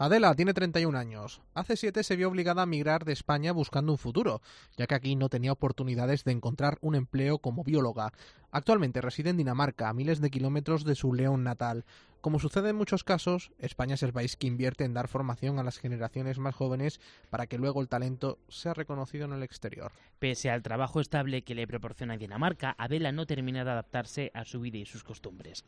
Adela 0.00 0.34
tiene 0.34 0.54
31 0.54 0.96
años. 0.96 1.42
Hace 1.52 1.76
7 1.76 2.02
se 2.02 2.16
vio 2.16 2.28
obligada 2.28 2.62
a 2.62 2.66
migrar 2.66 3.04
de 3.04 3.12
España 3.12 3.52
buscando 3.52 3.92
un 3.92 3.98
futuro, 3.98 4.40
ya 4.78 4.86
que 4.86 4.94
aquí 4.94 5.14
no 5.14 5.28
tenía 5.28 5.52
oportunidades 5.52 6.24
de 6.24 6.32
encontrar 6.32 6.78
un 6.80 6.94
empleo 6.94 7.36
como 7.36 7.64
bióloga. 7.64 8.10
Actualmente 8.52 9.00
reside 9.00 9.30
en 9.30 9.36
Dinamarca, 9.36 9.88
a 9.88 9.94
miles 9.94 10.20
de 10.20 10.30
kilómetros 10.30 10.84
de 10.84 10.96
su 10.96 11.12
León 11.12 11.44
natal. 11.44 11.84
Como 12.20 12.38
sucede 12.38 12.70
en 12.70 12.76
muchos 12.76 13.04
casos, 13.04 13.50
España 13.58 13.94
es 13.94 14.02
el 14.02 14.12
país 14.12 14.36
que 14.36 14.46
invierte 14.46 14.84
en 14.84 14.92
dar 14.92 15.08
formación 15.08 15.58
a 15.58 15.62
las 15.62 15.78
generaciones 15.78 16.38
más 16.38 16.54
jóvenes 16.54 17.00
para 17.30 17.46
que 17.46 17.56
luego 17.56 17.80
el 17.80 17.88
talento 17.88 18.38
sea 18.48 18.74
reconocido 18.74 19.24
en 19.24 19.32
el 19.32 19.42
exterior. 19.42 19.92
Pese 20.18 20.50
al 20.50 20.62
trabajo 20.62 21.00
estable 21.00 21.42
que 21.42 21.54
le 21.54 21.66
proporciona 21.66 22.18
Dinamarca, 22.18 22.74
Adela 22.76 23.12
no 23.12 23.24
termina 23.24 23.64
de 23.64 23.70
adaptarse 23.70 24.32
a 24.34 24.44
su 24.44 24.60
vida 24.60 24.78
y 24.78 24.84
sus 24.84 25.04
costumbres. 25.04 25.64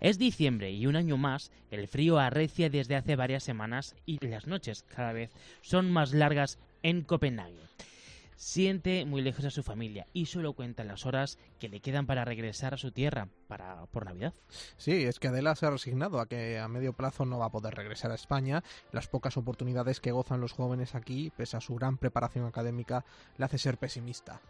Es 0.00 0.18
diciembre 0.18 0.72
y 0.72 0.86
un 0.86 0.96
año 0.96 1.16
más, 1.16 1.52
el 1.70 1.86
frío 1.86 2.18
arrecia 2.18 2.70
desde 2.70 2.96
hace 2.96 3.14
varias 3.14 3.44
semanas 3.44 3.94
y 4.04 4.18
las 4.26 4.46
noches 4.48 4.82
cada 4.82 5.12
vez 5.12 5.30
son 5.60 5.92
más 5.92 6.12
largas 6.12 6.58
en 6.82 7.02
Copenhague. 7.02 7.60
Siente 8.36 9.04
muy 9.04 9.22
lejos 9.22 9.44
a 9.44 9.50
su 9.50 9.62
familia 9.62 10.06
y 10.12 10.26
solo 10.26 10.52
cuenta 10.54 10.84
las 10.84 11.06
horas 11.06 11.38
que 11.58 11.68
le 11.68 11.80
quedan 11.80 12.06
para 12.06 12.24
regresar 12.24 12.74
a 12.74 12.78
su 12.78 12.92
tierra 12.92 13.28
para 13.48 13.86
por 13.86 14.06
Navidad. 14.06 14.34
Sí, 14.76 15.04
es 15.04 15.18
que 15.18 15.28
Adela 15.28 15.54
se 15.54 15.66
ha 15.66 15.70
resignado 15.70 16.20
a 16.20 16.26
que 16.26 16.58
a 16.58 16.68
medio 16.68 16.92
plazo 16.92 17.24
no 17.24 17.38
va 17.38 17.46
a 17.46 17.52
poder 17.52 17.74
regresar 17.74 18.10
a 18.10 18.16
España. 18.16 18.62
Las 18.92 19.08
pocas 19.08 19.36
oportunidades 19.36 20.00
que 20.00 20.12
gozan 20.12 20.40
los 20.40 20.52
jóvenes 20.52 20.94
aquí, 20.94 21.32
pese 21.36 21.56
a 21.56 21.60
su 21.60 21.74
gran 21.74 21.96
preparación 21.96 22.46
académica, 22.46 23.04
le 23.38 23.44
hace 23.44 23.58
ser 23.58 23.78
pesimista. 23.78 24.40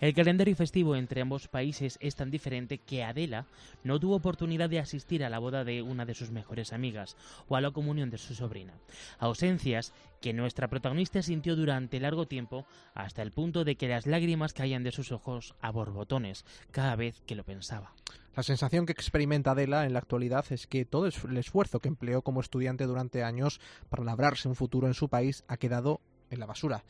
El 0.00 0.12
calendario 0.12 0.56
festivo 0.56 0.96
entre 0.96 1.20
ambos 1.20 1.48
países 1.48 1.98
es 2.00 2.16
tan 2.16 2.30
diferente 2.30 2.78
que 2.78 3.04
Adela 3.04 3.46
no 3.84 4.00
tuvo 4.00 4.16
oportunidad 4.16 4.68
de 4.68 4.80
asistir 4.80 5.24
a 5.24 5.30
la 5.30 5.38
boda 5.38 5.64
de 5.64 5.82
una 5.82 6.04
de 6.04 6.14
sus 6.14 6.30
mejores 6.30 6.72
amigas 6.72 7.16
o 7.48 7.56
a 7.56 7.60
la 7.60 7.70
comunión 7.70 8.10
de 8.10 8.18
su 8.18 8.34
sobrina. 8.34 8.74
Ausencias 9.18 9.92
que 10.20 10.32
nuestra 10.32 10.68
protagonista 10.68 11.22
sintió 11.22 11.54
durante 11.54 12.00
largo 12.00 12.26
tiempo 12.26 12.66
hasta 12.94 13.22
el 13.22 13.30
punto 13.30 13.64
de 13.64 13.76
que 13.76 13.88
las 13.88 14.06
lágrimas 14.06 14.52
caían 14.52 14.82
de 14.82 14.92
sus 14.92 15.12
ojos 15.12 15.54
a 15.60 15.70
borbotones 15.70 16.44
cada 16.70 16.96
vez 16.96 17.22
que 17.26 17.34
lo 17.34 17.44
pensaba. 17.44 17.94
La 18.34 18.42
sensación 18.42 18.84
que 18.84 18.92
experimenta 18.92 19.52
Adela 19.52 19.86
en 19.86 19.92
la 19.92 20.00
actualidad 20.00 20.44
es 20.50 20.66
que 20.66 20.84
todo 20.84 21.06
el 21.06 21.36
esfuerzo 21.36 21.78
que 21.78 21.88
empleó 21.88 22.22
como 22.22 22.40
estudiante 22.40 22.84
durante 22.84 23.22
años 23.22 23.60
para 23.88 24.02
labrarse 24.02 24.48
un 24.48 24.56
futuro 24.56 24.88
en 24.88 24.94
su 24.94 25.08
país 25.08 25.44
ha 25.46 25.56
quedado 25.56 26.00
en 26.30 26.40
la 26.40 26.46
basura. 26.46 26.84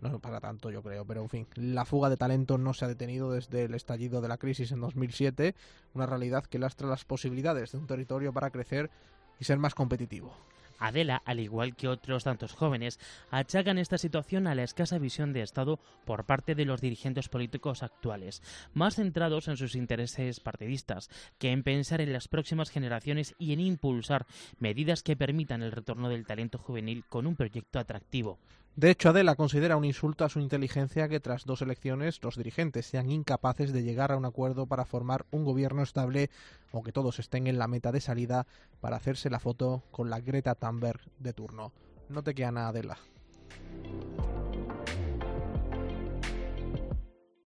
No 0.00 0.18
para 0.20 0.40
tanto, 0.40 0.70
yo 0.70 0.82
creo, 0.82 1.04
pero 1.04 1.22
en 1.22 1.28
fin, 1.28 1.46
la 1.54 1.84
fuga 1.84 2.08
de 2.08 2.16
talento 2.16 2.56
no 2.56 2.72
se 2.72 2.84
ha 2.84 2.88
detenido 2.88 3.30
desde 3.30 3.64
el 3.64 3.74
estallido 3.74 4.20
de 4.20 4.28
la 4.28 4.38
crisis 4.38 4.72
en 4.72 4.80
2007, 4.80 5.54
una 5.94 6.06
realidad 6.06 6.46
que 6.46 6.58
lastra 6.58 6.88
las 6.88 7.04
posibilidades 7.04 7.72
de 7.72 7.78
un 7.78 7.86
territorio 7.86 8.32
para 8.32 8.50
crecer 8.50 8.90
y 9.38 9.44
ser 9.44 9.58
más 9.58 9.74
competitivo. 9.74 10.34
Adela, 10.82 11.22
al 11.24 11.38
igual 11.38 11.76
que 11.76 11.86
otros 11.86 12.24
tantos 12.24 12.54
jóvenes, 12.54 12.98
achacan 13.30 13.78
esta 13.78 13.98
situación 13.98 14.48
a 14.48 14.56
la 14.56 14.64
escasa 14.64 14.98
visión 14.98 15.32
de 15.32 15.42
Estado 15.42 15.78
por 16.04 16.24
parte 16.24 16.56
de 16.56 16.64
los 16.64 16.80
dirigentes 16.80 17.28
políticos 17.28 17.84
actuales, 17.84 18.42
más 18.74 18.96
centrados 18.96 19.46
en 19.46 19.56
sus 19.56 19.76
intereses 19.76 20.40
partidistas 20.40 21.08
que 21.38 21.52
en 21.52 21.62
pensar 21.62 22.00
en 22.00 22.12
las 22.12 22.26
próximas 22.26 22.70
generaciones 22.70 23.36
y 23.38 23.52
en 23.52 23.60
impulsar 23.60 24.26
medidas 24.58 25.04
que 25.04 25.16
permitan 25.16 25.62
el 25.62 25.70
retorno 25.70 26.08
del 26.08 26.26
talento 26.26 26.58
juvenil 26.58 27.04
con 27.08 27.28
un 27.28 27.36
proyecto 27.36 27.78
atractivo. 27.78 28.40
De 28.74 28.90
hecho, 28.90 29.10
Adela 29.10 29.34
considera 29.34 29.76
un 29.76 29.84
insulto 29.84 30.24
a 30.24 30.30
su 30.30 30.40
inteligencia 30.40 31.08
que 31.08 31.20
tras 31.20 31.44
dos 31.44 31.60
elecciones 31.60 32.20
los 32.22 32.36
dirigentes 32.36 32.86
sean 32.86 33.10
incapaces 33.10 33.70
de 33.72 33.82
llegar 33.82 34.12
a 34.12 34.16
un 34.16 34.24
acuerdo 34.24 34.66
para 34.66 34.86
formar 34.86 35.26
un 35.30 35.44
gobierno 35.44 35.82
estable 35.82 36.30
o 36.70 36.82
que 36.82 36.92
todos 36.92 37.18
estén 37.18 37.46
en 37.46 37.58
la 37.58 37.68
meta 37.68 37.92
de 37.92 38.00
salida 38.00 38.46
para 38.80 38.96
hacerse 38.96 39.28
la 39.28 39.40
foto 39.40 39.82
con 39.90 40.08
la 40.08 40.20
Greta 40.20 40.54
Thunberg 40.54 41.00
de 41.18 41.34
turno. 41.34 41.72
No 42.08 42.22
te 42.22 42.34
queda 42.34 42.50
nada, 42.50 42.68
Adela. 42.68 42.98